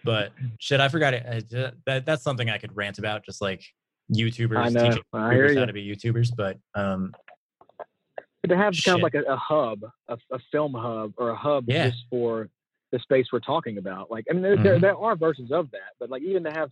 [0.04, 1.50] but shit, I forgot it.
[1.86, 3.64] that that's something I could rant about, just like
[4.14, 4.88] YouTubers I know.
[4.88, 6.30] teaching YouTubers how to be YouTubers.
[6.36, 7.12] But um,
[8.42, 8.84] but to have shit.
[8.86, 11.90] kind of like a, a hub, a, a, film hub, or a hub yeah.
[11.90, 12.48] just for
[12.90, 14.10] the space we're talking about.
[14.10, 14.64] Like, I mean, there, mm-hmm.
[14.64, 16.68] there, there are versions of that, but like even to have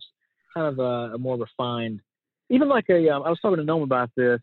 [0.53, 2.01] kind of a, a more refined
[2.51, 4.39] even like a um, I was talking to Noam about this.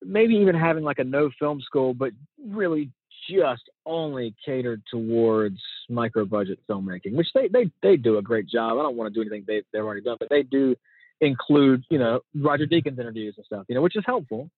[0.00, 2.12] Maybe even having like a no film school, but
[2.46, 2.92] really
[3.28, 5.58] just only catered towards
[5.88, 8.78] micro budget filmmaking, which they, they they do a great job.
[8.78, 10.76] I don't want to do anything they they've already done, but they do
[11.20, 14.50] include you know Roger Deakins interviews and stuff, you know, which is helpful.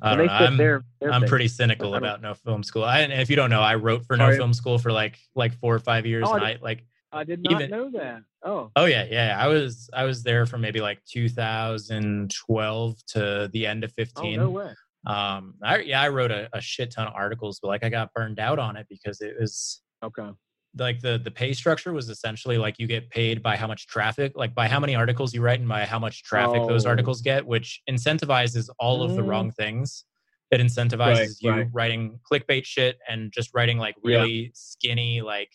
[0.00, 0.32] I don't know.
[0.32, 2.84] I'm, their, their I'm pretty cynical about no film school.
[2.84, 5.52] I, and if you don't know, I wrote for no film school for like like
[5.54, 8.22] four or five years, oh, and I, I like I did not even, know that.
[8.44, 8.70] Oh.
[8.76, 9.36] Oh yeah, yeah.
[9.38, 14.38] I was I was there from maybe like 2012 to the end of 15.
[14.38, 14.72] Oh no way.
[15.06, 18.12] Um, I yeah, I wrote a, a shit ton of articles, but like I got
[18.12, 20.30] burned out on it because it was okay.
[20.78, 24.32] Like the the pay structure was essentially like you get paid by how much traffic,
[24.34, 26.68] like by how many articles you write and by how much traffic oh.
[26.68, 29.28] those articles get, which incentivizes all of the mm.
[29.28, 30.04] wrong things.
[30.50, 31.68] It incentivizes right, you right.
[31.72, 34.48] writing clickbait shit and just writing like really yeah.
[34.54, 35.50] skinny like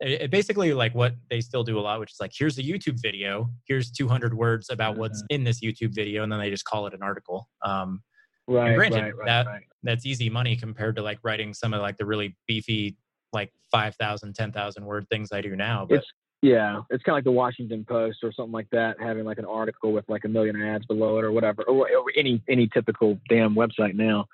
[0.00, 2.62] it, it basically like what they still do a lot, which is like, here's a
[2.62, 5.00] YouTube video, here's 200 words about mm-hmm.
[5.00, 7.48] what's in this YouTube video, and then they just call it an article.
[7.62, 8.02] Um,
[8.46, 9.62] right, granted, right, right, that right.
[9.82, 12.96] that's easy money compared to like writing some of like the really beefy
[13.32, 15.86] like 5,000, 10,000 word things I do now.
[15.88, 16.06] But it's
[16.42, 19.44] Yeah, it's kind of like the Washington Post or something like that, having like an
[19.46, 23.18] article with like a million ads below it or whatever, or, or any any typical
[23.28, 24.26] damn website now.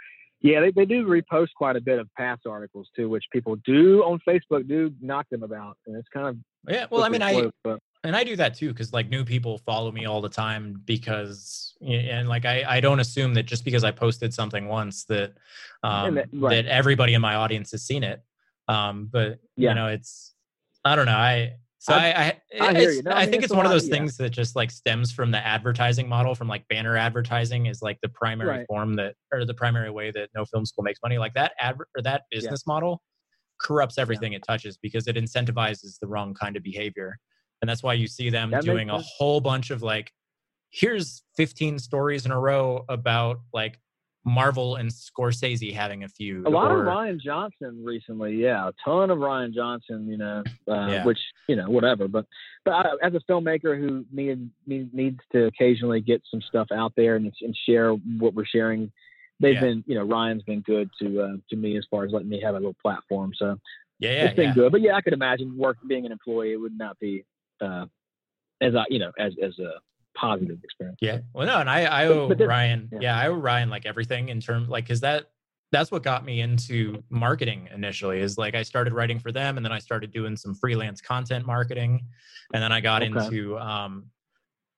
[0.43, 4.03] Yeah, they, they do repost quite a bit of past articles too, which people do
[4.03, 6.37] on Facebook do knock them about, and it's kind of
[6.69, 9.59] Yeah, well, I mean, I but and I do that too because like new people
[9.59, 13.85] follow me all the time because and like I I don't assume that just because
[13.85, 15.35] I posted something once that
[15.85, 16.65] um that- right.
[16.65, 18.21] that everybody in my audience has seen it.
[18.69, 19.71] Um, but Yeah.
[19.71, 20.35] you know, it's
[20.85, 21.13] I don't know.
[21.13, 23.03] I so I I, I hear you.
[23.03, 23.95] No, I I think it's it's one of those yeah.
[23.95, 27.99] things that just like stems from the advertising model from like banner advertising is like
[28.03, 28.67] the primary Right.
[28.69, 31.19] form that or the primary way that no film school makes money.
[31.19, 33.03] Like that ad or that business model
[33.61, 37.19] corrupts everything it touches because it incentivizes the wrong kind of behavior.
[37.61, 40.13] And that's why you see them That doing a whole bunch of like,
[40.71, 43.79] here's 15 stories in a row about like
[44.25, 46.47] Marvel and Scorsese having a feud.
[46.47, 48.35] a lot or, of Rian Johnson recently.
[48.35, 50.07] Yeah, a ton of Rian Johnson.
[50.09, 51.05] You know, uh, Yeah.
[51.05, 51.19] which
[51.49, 52.07] you know whatever.
[52.07, 52.27] But
[52.65, 56.93] but I, as a filmmaker who need, need needs to occasionally get some stuff out
[56.97, 58.93] there and, and share what we're sharing.
[59.41, 59.61] They've Yeah.
[59.61, 62.41] been, you know, Ryan's been good to uh, to me as far as letting me
[62.43, 63.33] have a little platform.
[63.37, 63.59] So
[63.99, 64.55] yeah, yeah, it's been yeah.
[64.55, 64.73] good.
[64.73, 67.25] But yeah, I could imagine work being an employee it would not be
[67.61, 67.87] uh,
[68.61, 69.73] as I, you know, as as a
[70.15, 70.99] positive experience.
[71.01, 71.19] Yeah.
[71.35, 72.99] Well, no, and I, I owe but this- Ryan, yeah.
[73.01, 73.19] yeah.
[73.19, 75.27] I owe Ryan like everything in terms like, cause that,
[75.73, 79.65] that's what got me into marketing initially is like I started writing for them and
[79.65, 82.05] then I started doing some freelance content marketing.
[82.53, 83.25] And then I got Okay.
[83.25, 84.05] into, um,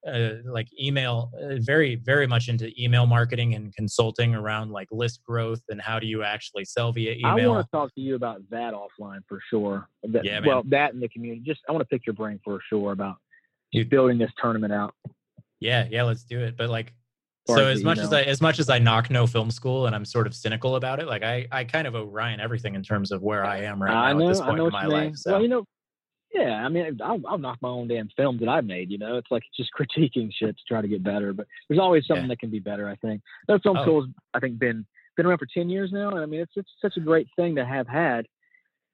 [0.07, 5.19] uh, like email, uh, very, very much into email marketing and consulting around like list
[5.25, 7.51] growth and how do you actually sell via email.
[7.51, 9.89] I want to talk to you about that offline for sure.
[10.03, 10.47] That, Yeah, man.
[10.47, 11.41] well, that in the community.
[11.43, 13.15] Just I want to pick your brain for sure about
[13.73, 13.89] Dude.
[13.89, 14.93] building this tournament out.
[15.59, 16.57] Yeah, yeah, let's do it.
[16.57, 16.93] But like,
[17.47, 18.11] so as you much as?
[18.11, 20.99] I as much as I knock no film school and I'm sort of cynical about
[20.99, 23.81] it, like I I kind of owe Ryan everything in terms of where I am
[23.81, 25.15] right I now know, at this I point know in my life.
[25.15, 25.65] So Well, you know,
[26.33, 26.65] yeah.
[26.65, 28.89] I mean, I'll, I'll knock my own damn films that I've made.
[28.91, 31.33] You know, it's like just critiquing shit to try to get better.
[31.33, 32.29] But there's always something Yeah.
[32.29, 32.89] that can be better.
[32.89, 33.81] I think that film Oh.
[33.83, 36.09] school's I think been been around for ten years now.
[36.09, 38.25] And I mean, it's it's such a great thing to have had.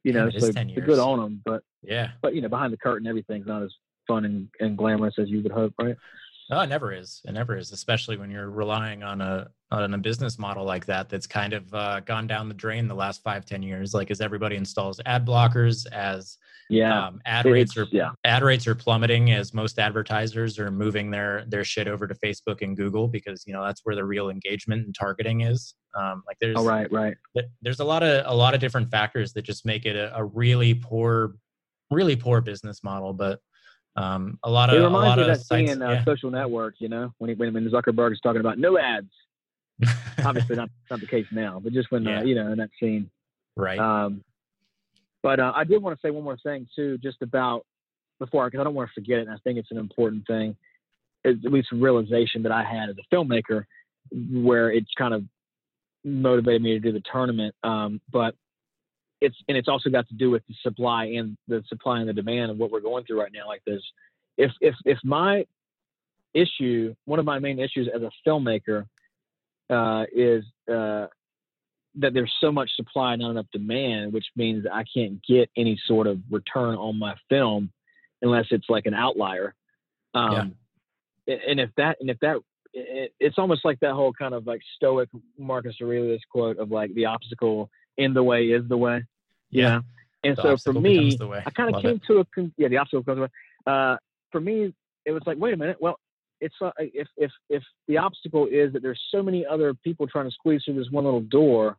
[0.03, 0.85] You know, so 10 so years.
[0.85, 1.41] good on them.
[1.45, 3.71] But yeah, but you know, behind the curtain, everything's not as
[4.07, 5.95] fun and, and glamorous as you would hope, right?
[6.51, 7.21] No, it never is.
[7.25, 11.07] It never is, especially when you're relying on a on a business model like that
[11.07, 13.93] that's kind of uh, gone down the drain the last five ten years.
[13.93, 16.37] Like as everybody installs ad blockers, as
[16.69, 17.07] Yeah.
[17.07, 18.11] um, ad It- rates are yeah.
[18.25, 22.61] ad rates are plummeting as most advertisers are moving their their shit over to Facebook
[22.61, 25.75] and Google because you know that's where the real engagement and targeting is.
[25.97, 27.15] Um, like there's Oh, right, right.
[27.61, 30.23] there's a lot of a lot of different factors that just make it a, a
[30.25, 31.35] really poor
[31.91, 33.39] really poor business model but
[33.95, 36.31] um a lot of It a reminds lot me of that scene in uh, Social
[36.31, 39.09] Network, you know, when he, when, when Zuckerberg is talking about no ads.
[40.23, 42.19] Obviously, not not the case now, but just when Yeah.
[42.19, 43.09] uh, you know in that scene.
[43.57, 44.23] right Um,
[45.23, 47.65] but uh, I did want to say one more thing too, just about
[48.19, 49.27] before because I don't want to forget it.
[49.27, 50.55] And I think it's an important thing,
[51.23, 53.65] is at least a realization that I had as a filmmaker,
[54.31, 55.23] where it's kind of
[56.03, 57.55] motivated me to do the tournament.
[57.63, 58.35] Um, but
[59.21, 62.13] it's and it's also got to do with the supply and the supply and the
[62.13, 63.47] demand of what we're going through right now.
[63.47, 63.81] Like this,
[64.37, 65.45] if if if my
[66.33, 68.85] issue, one of my main issues as a filmmaker,
[69.69, 71.07] uh, is uh,
[71.95, 76.07] that there's so much supply, not enough demand, which means I can't get any sort
[76.07, 77.71] of return on my film
[78.21, 79.53] unless it's like an outlier.
[80.13, 80.55] Um,
[81.27, 82.37] a- And if that, and if that,
[82.73, 86.93] it, it's almost like that whole kind of like stoic Marcus Aurelius quote of like
[86.93, 89.03] the obstacle in the way is the way.
[89.51, 89.81] Yeah.
[90.23, 91.43] And The so for me, becomes the way.
[91.45, 92.03] I kind of came it.
[92.07, 93.27] to a con- yeah, the obstacle goes away.
[93.65, 93.97] Uh,
[94.31, 94.73] for me,
[95.05, 95.77] it was like, wait a minute.
[95.79, 95.99] Well,
[96.39, 100.25] it's uh, if if if the obstacle is that there's so many other people trying
[100.25, 101.77] to squeeze through this one little door,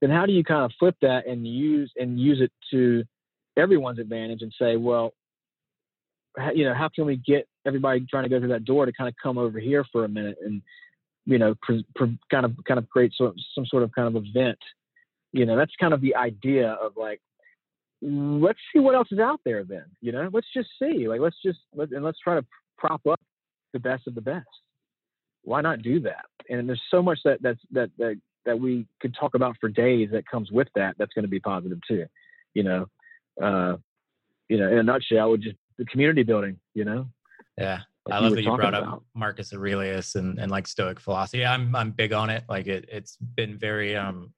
[0.00, 3.04] then how do you kind of flip that and use and use it to
[3.56, 5.12] everyone's advantage and say, well,
[6.36, 8.92] how, you know, how can we get everybody trying to go through that door to
[8.92, 10.62] kind of come over here for a minute and
[11.24, 14.24] you know, pre- pre- kind of kind of create sort some sort of kind of
[14.24, 14.58] event.
[15.32, 17.20] You know, that's kind of the idea of like
[18.02, 21.36] let's see what else is out there then you know let's just see like let's
[21.44, 22.44] just let, and let's try to
[22.76, 23.20] prop up
[23.72, 24.48] the best of the best
[25.42, 29.14] why not do that and there's so much that that's that that that we could
[29.14, 32.04] talk about for days that comes with that that's going to be positive too
[32.54, 32.86] you know
[33.40, 33.76] uh
[34.48, 37.06] you know in a nutshell would just the community building you know
[37.56, 39.04] yeah like I love that you brought up.
[39.14, 41.46] Marcus Aurelius and, and like Stoic philosophy.
[41.46, 42.42] I'm I'm big on it.
[42.48, 44.32] Like it it's been very um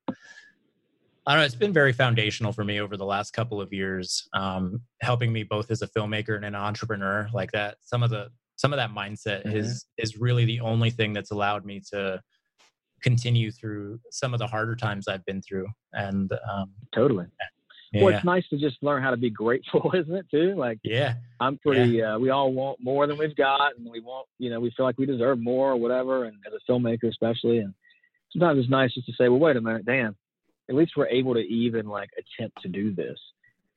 [1.27, 4.29] I don't know, it's been very foundational for me over the last couple of years,
[4.35, 7.29] um, helping me both as a filmmaker and an entrepreneur.
[7.33, 9.55] Like that, some of the some of that mindset Mhm.
[9.57, 12.21] is is really the only thing that's allowed me to
[13.03, 15.67] continue through some of the harder times I've been through.
[15.93, 17.27] And um, totally
[18.03, 20.55] well, it's nice to just learn how to be grateful, isn't it too?
[20.57, 21.15] Like Yeah.
[21.41, 22.03] I'm pretty.
[22.03, 24.85] Uh, we all want more than we've got, and we want, you know, we feel
[24.85, 26.25] like we deserve more or whatever.
[26.25, 27.73] And as a filmmaker, especially, and
[28.33, 30.17] sometimes it's nice just to say, well, wait a minute, damn.
[30.69, 33.19] At least we're able to even like attempt to do this,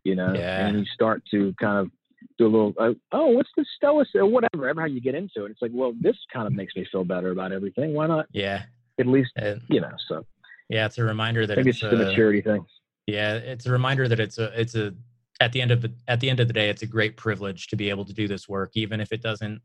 [0.03, 0.33] you know.
[0.33, 0.67] Yeah.
[0.67, 1.91] And you start to kind of
[2.38, 5.45] do a little, uh, oh, what's the stoic or whatever, ever how you get into
[5.45, 5.51] it.
[5.51, 7.93] It's like, well, this kind of makes me feel better about everything.
[7.93, 8.27] Why not?
[8.32, 8.64] Yeah.
[8.99, 9.91] At least, And you know.
[10.07, 10.25] So
[10.69, 12.66] yeah, it's a reminder that maybe it's it's just a a- maturity thing.
[13.06, 14.93] Yeah, it's a reminder that it's a it's a
[15.40, 17.67] at the end of the at the end of the day, it's a great privilege
[17.67, 19.61] to be able to do this work, even if it doesn't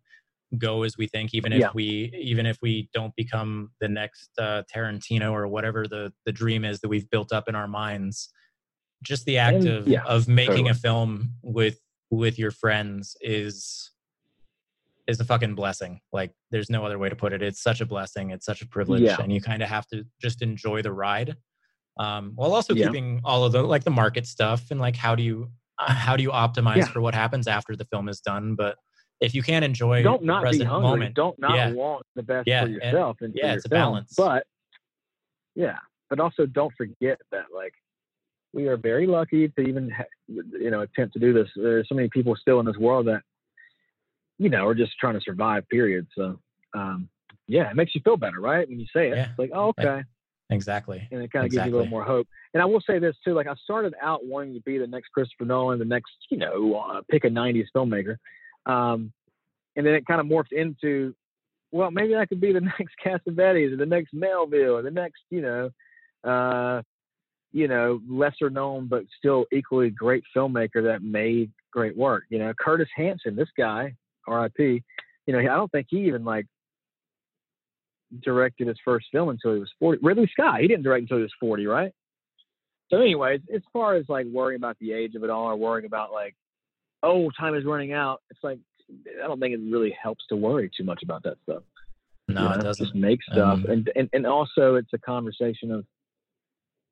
[0.59, 1.71] go as we think, even if Yeah.
[1.75, 6.65] we even if we don't become the next uh, Tarantino or whatever the the dream
[6.65, 8.29] is that we've built up in our minds.
[9.03, 10.71] Just the act And- of yeah, of making totally.
[10.71, 13.91] a film with with your friends is
[15.09, 16.01] is a fucking blessing.
[16.13, 17.43] Like there's no other way to put it.
[17.43, 18.31] It's such a blessing.
[18.31, 19.17] It's such a privilege, Yeah.
[19.21, 21.37] and you kind of have to just enjoy the ride,
[21.99, 25.23] um, while also keeping all of the like the market stuff and like how do
[25.25, 28.55] you uh, how do you optimize for what happens after the film is done.
[28.55, 28.77] But
[29.23, 30.91] if you can't enjoy don't the not be present hungry.
[30.91, 31.71] moment, Don't not Yeah.
[31.73, 34.15] want the best Yeah, for yourself and, for yeah, it's a balance.
[34.17, 34.47] But
[35.55, 35.79] yeah,
[36.11, 37.75] but also don't forget that like
[38.53, 41.49] we are very lucky to even ha- you know attempt to do this.
[41.57, 43.23] There's so many people still in this world that
[44.39, 45.69] you know are just trying to survive.
[45.69, 46.07] Period.
[46.17, 46.39] So
[46.75, 47.09] um,
[47.49, 48.69] yeah, it makes you feel better, right?
[48.69, 49.29] When you say it, Yeah.
[49.31, 50.03] it's like oh, okay,
[50.51, 51.07] exactly.
[51.11, 52.27] and it kind of gives you a little more hope.
[52.55, 55.09] And I will say this too: like I started out wanting to be the next
[55.13, 58.17] Christopher Nolan, the next you know uh, pick a '90s filmmaker,
[58.67, 59.13] um,
[59.77, 61.15] and then it kind of morphed into,
[61.71, 65.23] well, maybe I could be the next Cassavetes or the next Melville or the next
[65.31, 65.71] you know,
[66.25, 66.83] uh,
[67.53, 72.25] you know, lesser known but still equally great filmmaker that made great work.
[72.29, 73.95] You know, Curtis Hanson, this guy,
[74.27, 74.83] R.I.P.
[75.27, 76.47] You know, I don't think he even like
[78.23, 80.01] directed his first film until he was 40.
[80.03, 81.93] Ridley Scott, he didn't direct until he was 40, right?
[82.91, 85.87] So, anyways, as far as like worrying about the age of it all or worrying
[85.87, 86.35] about like,
[87.03, 88.59] oh, time is running out, it's like,
[89.23, 91.63] I don't think it really helps to worry too much about that stuff.
[92.29, 92.85] No, you it doesn't.
[92.85, 93.55] Just make stuff.
[93.55, 95.85] Um, and, and, and also, it's a conversation of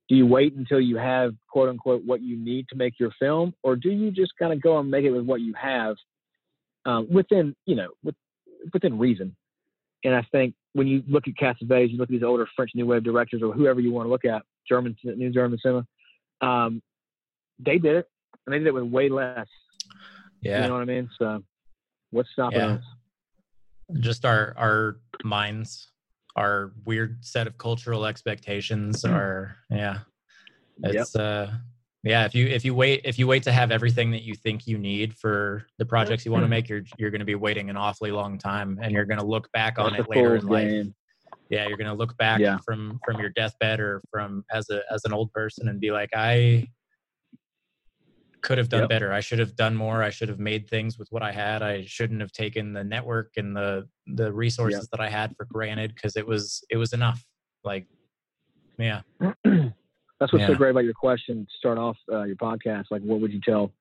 [0.09, 3.55] do you wait until you have quote unquote what you need to make your film,
[3.63, 5.97] or do you just kind of go and make it with what you have
[6.85, 8.17] um, within, you know, with,
[8.73, 9.37] within reason?
[10.03, 12.87] And I think when you look at Cassavetes, you look at these older French New
[12.87, 15.87] Wave directors or whoever you want to look at, German, New German cinema,
[16.41, 16.83] um,
[17.59, 18.09] they did it,
[18.47, 19.47] and they did it with way less.
[20.43, 20.63] Yeah.
[20.63, 21.11] You know what I mean?
[21.19, 21.43] So,
[22.11, 22.67] what's stopping Yeah.
[22.75, 22.85] us?
[23.99, 25.91] just our our minds
[26.37, 29.99] our weird set of cultural expectations are yeah
[30.85, 30.95] Yep.
[30.95, 31.53] it's uh
[32.05, 34.69] yeah if you if you wait if you wait to have everything that you think
[34.69, 37.69] you need for the projects you want to make you're you're going to be waiting
[37.69, 40.47] an awfully long time and you're going to look back on That's it later in
[40.47, 40.95] life game.
[41.51, 42.59] yeah you're going to look back Yeah.
[42.65, 46.11] from from your deathbed or from as a as an old person and be like
[46.15, 46.65] i
[48.43, 48.89] could have done Yep.
[48.89, 51.63] better i should have done more i should have made things with what i had
[51.63, 55.95] i shouldn't have taken the network and the the resources that i had for granted
[55.95, 57.25] because it was it was enough
[57.65, 57.87] like
[58.79, 59.03] yeah
[60.21, 61.47] That's what's so great about your question.
[61.47, 63.73] To start off uh, your podcast, like what would you tell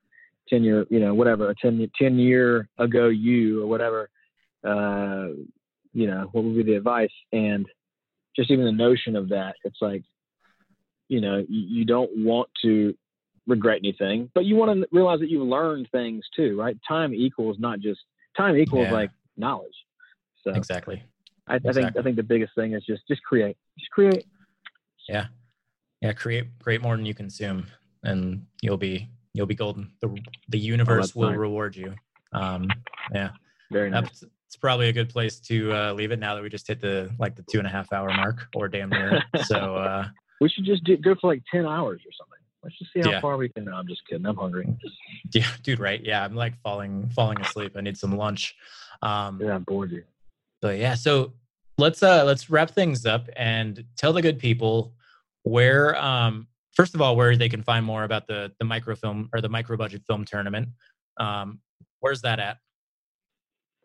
[0.48, 4.10] ten year, you know, whatever, a 10, 10 year ago you or whatever,
[4.66, 5.28] uh,
[5.92, 7.12] you know, what would be the advice?
[7.34, 7.68] And
[8.38, 10.04] just even the notion of that, it's like,
[11.10, 12.96] you know, you, you don't want to
[13.50, 16.78] regret anything, but you want to realize that you've learned things too, right?
[16.88, 18.00] Time equals not just
[18.38, 18.94] time equals Yeah.
[18.94, 19.76] like knowledge.
[20.44, 21.04] So exactly
[21.48, 21.98] I, I think.
[21.98, 24.26] I think the biggest thing is just just create, just create.
[25.10, 25.26] yeah
[26.02, 27.66] yeah create create more than you consume
[28.04, 30.16] and you'll be you'll be golden the
[30.48, 31.94] the universe that's will reward you
[32.32, 32.70] um
[33.14, 33.32] yeah
[33.72, 34.04] Very nice.
[34.04, 36.80] That's it's probably a good place to uh, leave it now that we just hit
[36.82, 39.22] the like the two and a half hour mark or damn near.
[39.44, 40.08] So uh,
[40.42, 42.39] We should just do, go for like 10 hours or something.
[42.64, 43.22] Let's just see how Yeah.
[43.22, 43.66] far we can.
[43.66, 44.26] No, I'm just kidding.
[44.26, 44.68] I'm hungry.
[45.34, 46.04] yeah, dude, right?
[46.04, 47.74] Yeah, I'm like falling falling asleep.
[47.76, 48.56] I need some lunch.
[49.02, 50.04] Um, Yeah, I'm bored you.
[50.62, 51.34] but yeah, so
[51.78, 54.94] let's uh let's wrap things up and tell the good people
[55.44, 59.40] where um first of all where they can find more about the the microfilm or
[59.40, 60.68] the micro budget film tournament.
[61.18, 61.62] Um,
[62.02, 62.58] where's that at?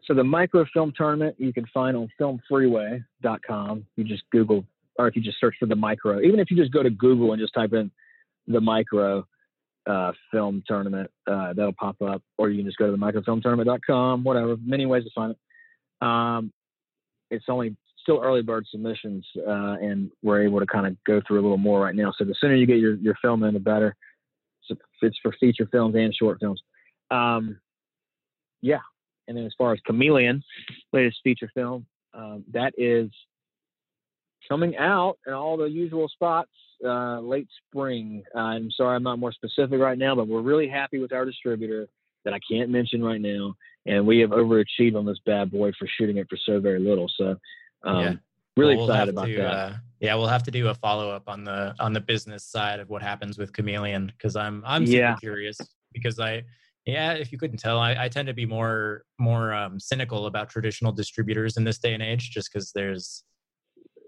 [0.05, 3.87] So the micro film tournament you can find on filmfreeway.com.
[3.97, 4.65] You just Google,
[4.99, 7.33] or if you just search for the micro, even if you just go to Google
[7.33, 7.91] and just type in
[8.47, 9.27] the micro
[9.87, 12.23] uh, film tournament, uh, that'll pop up.
[12.39, 14.57] Or you can just go to the microfilmtournament.com, whatever.
[14.65, 16.07] Many ways to find it.
[16.07, 16.53] Um,
[17.31, 21.41] it's only still early bird submissions, uh, and we're able to kind of go through
[21.41, 22.13] a little more right now.
[22.17, 23.97] So the sooner you get your, your film in, the better.
[25.03, 26.63] It's for feature films and short films.
[27.11, 27.59] Um,
[28.63, 28.81] yeah.
[29.29, 30.43] And then as far as Chameleon,
[30.93, 33.11] latest feature film, um, that is
[34.49, 36.51] coming out in all the usual spots
[36.85, 38.23] uh, late spring.
[38.35, 41.89] I'm sorry, I'm not more specific right now, but we're really happy with our distributor
[42.25, 43.55] that I can't mention right now,
[43.87, 47.11] and we have overachieved on this bad boy for shooting it for so very little.
[47.17, 47.37] So,
[47.85, 48.15] um, yeah.
[48.57, 49.53] really well, we'll excited about to, that.
[49.53, 52.81] Uh, yeah, we'll have to do a follow up on the on the business side
[52.81, 55.17] of what happens with Chameleon because I'm I'm super yeah.
[55.17, 55.59] curious
[55.93, 56.45] because I
[56.87, 60.51] yeah, if you couldn't tell, I, I tend to be more more um, cynical about
[60.51, 63.25] traditional distributors in this day and age, just because there's.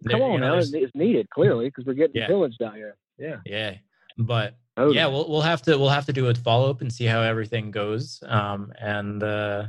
[0.09, 2.27] Come on, you know, now it's needed clearly because we're getting yeah.
[2.27, 2.97] pillaged out here.
[3.19, 3.37] Yeah.
[3.45, 3.75] Yeah,
[4.19, 6.93] but oh, yeah, we'll we'll have to we'll have to do a follow up and
[6.93, 8.23] see how everything goes.
[8.27, 9.67] Um, and uh,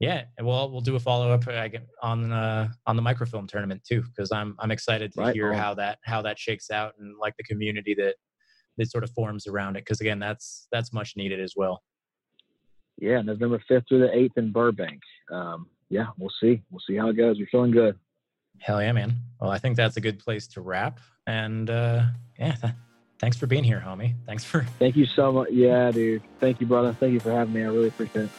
[0.00, 1.68] yeah, we'll we'll do a follow up uh,
[2.02, 5.58] on uh, on the microfilm tournament too because I'm I'm excited to right hear on.
[5.58, 8.16] how that how that shakes out and like the community that
[8.78, 11.82] that sort of forms around it because again that's that's much needed as well
[13.00, 15.00] yeah, November 5th through the 8th in Burbank.
[15.32, 16.62] Um, yeah, we'll see.
[16.70, 17.38] We'll see how it goes.
[17.38, 17.96] We're feeling good.
[18.60, 19.14] Hell yeah, man.
[19.40, 21.00] Well, I think that's a good place to wrap.
[21.26, 22.06] And uh,
[22.38, 22.74] yeah, th-
[23.18, 24.14] thanks for being here, homie.
[24.26, 24.62] Thanks for.
[24.78, 25.50] Thank you so much.
[25.50, 26.22] Yeah, dude.
[26.40, 26.96] Thank you, brother.
[26.98, 27.62] Thank you for having me.
[27.62, 28.30] I really appreciate it.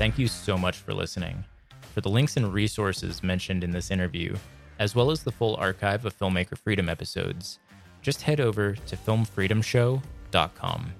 [0.00, 1.44] Thank you so much for listening.
[1.92, 4.34] For the links and resources mentioned in this interview,
[4.80, 7.60] as well as the full archive of Filmmaker Freedom episodes,
[8.00, 10.92] just head over to filmfreedomshow.com.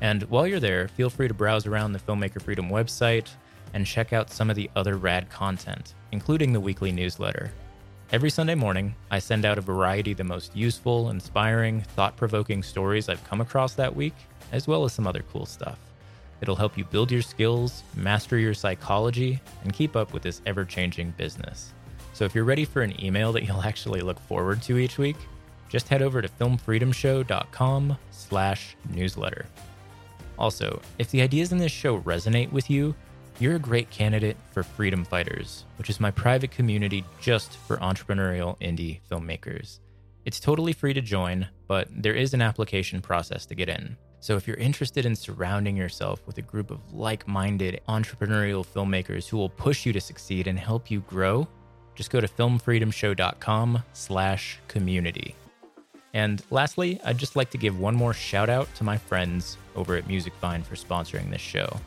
[0.00, 3.28] And while you're there, feel free to browse around the Filmmaker Freedom website
[3.74, 7.52] and check out some of the other rad content, including the weekly newsletter.
[8.10, 12.62] Every Sunday morning, I send out a variety of the most useful, inspiring, thought provoking
[12.62, 14.14] stories I've come across that week,
[14.50, 15.78] as well as some other cool stuff.
[16.40, 20.64] It'll help you build your skills, master your psychology, and keep up with this ever
[20.64, 21.74] changing business.
[22.18, 25.14] So if you're ready for an email that you'll actually look forward to each week,
[25.68, 29.46] just head over to filmfreedomshow.com slash newsletter.
[30.36, 32.92] Also, if the ideas in this show resonate with you,
[33.38, 38.58] you're a great candidate for Freedom Fighters, which is my private community just for entrepreneurial
[38.58, 39.78] indie filmmakers.
[40.24, 43.96] It's totally free to join, but there is an application process to get in.
[44.18, 49.28] So, if you're interested in surrounding yourself with a group of like minded entrepreneurial filmmakers
[49.28, 51.46] who will push you to succeed and help you grow,
[51.98, 55.34] just go to filmfreedomshow.com slash community.
[56.14, 59.96] And lastly, I'd just like to give one more shout out to my friends over
[59.96, 61.80] at Musicvine for sponsoring this show.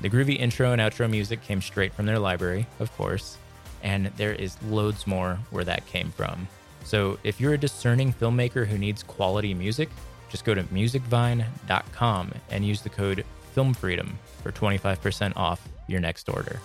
[0.00, 3.36] The groovy intro and outro music came straight from their library, of course,
[3.82, 6.48] and there is loads more where that came from.
[6.84, 9.90] So if you're a discerning filmmaker who needs quality music,
[10.30, 14.10] just go to musicvine.com and use the code FilmFreedom
[14.42, 16.60] for 25% off your next order.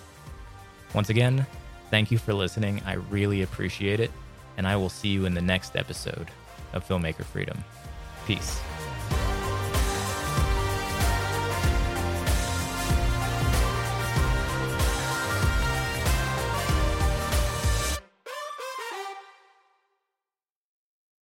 [0.93, 1.45] Once again,
[1.89, 2.81] thank you for listening.
[2.85, 4.11] I really appreciate it.
[4.57, 6.27] And I will see you in the next episode
[6.73, 7.63] of Filmmaker Freedom.
[8.25, 8.59] Peace.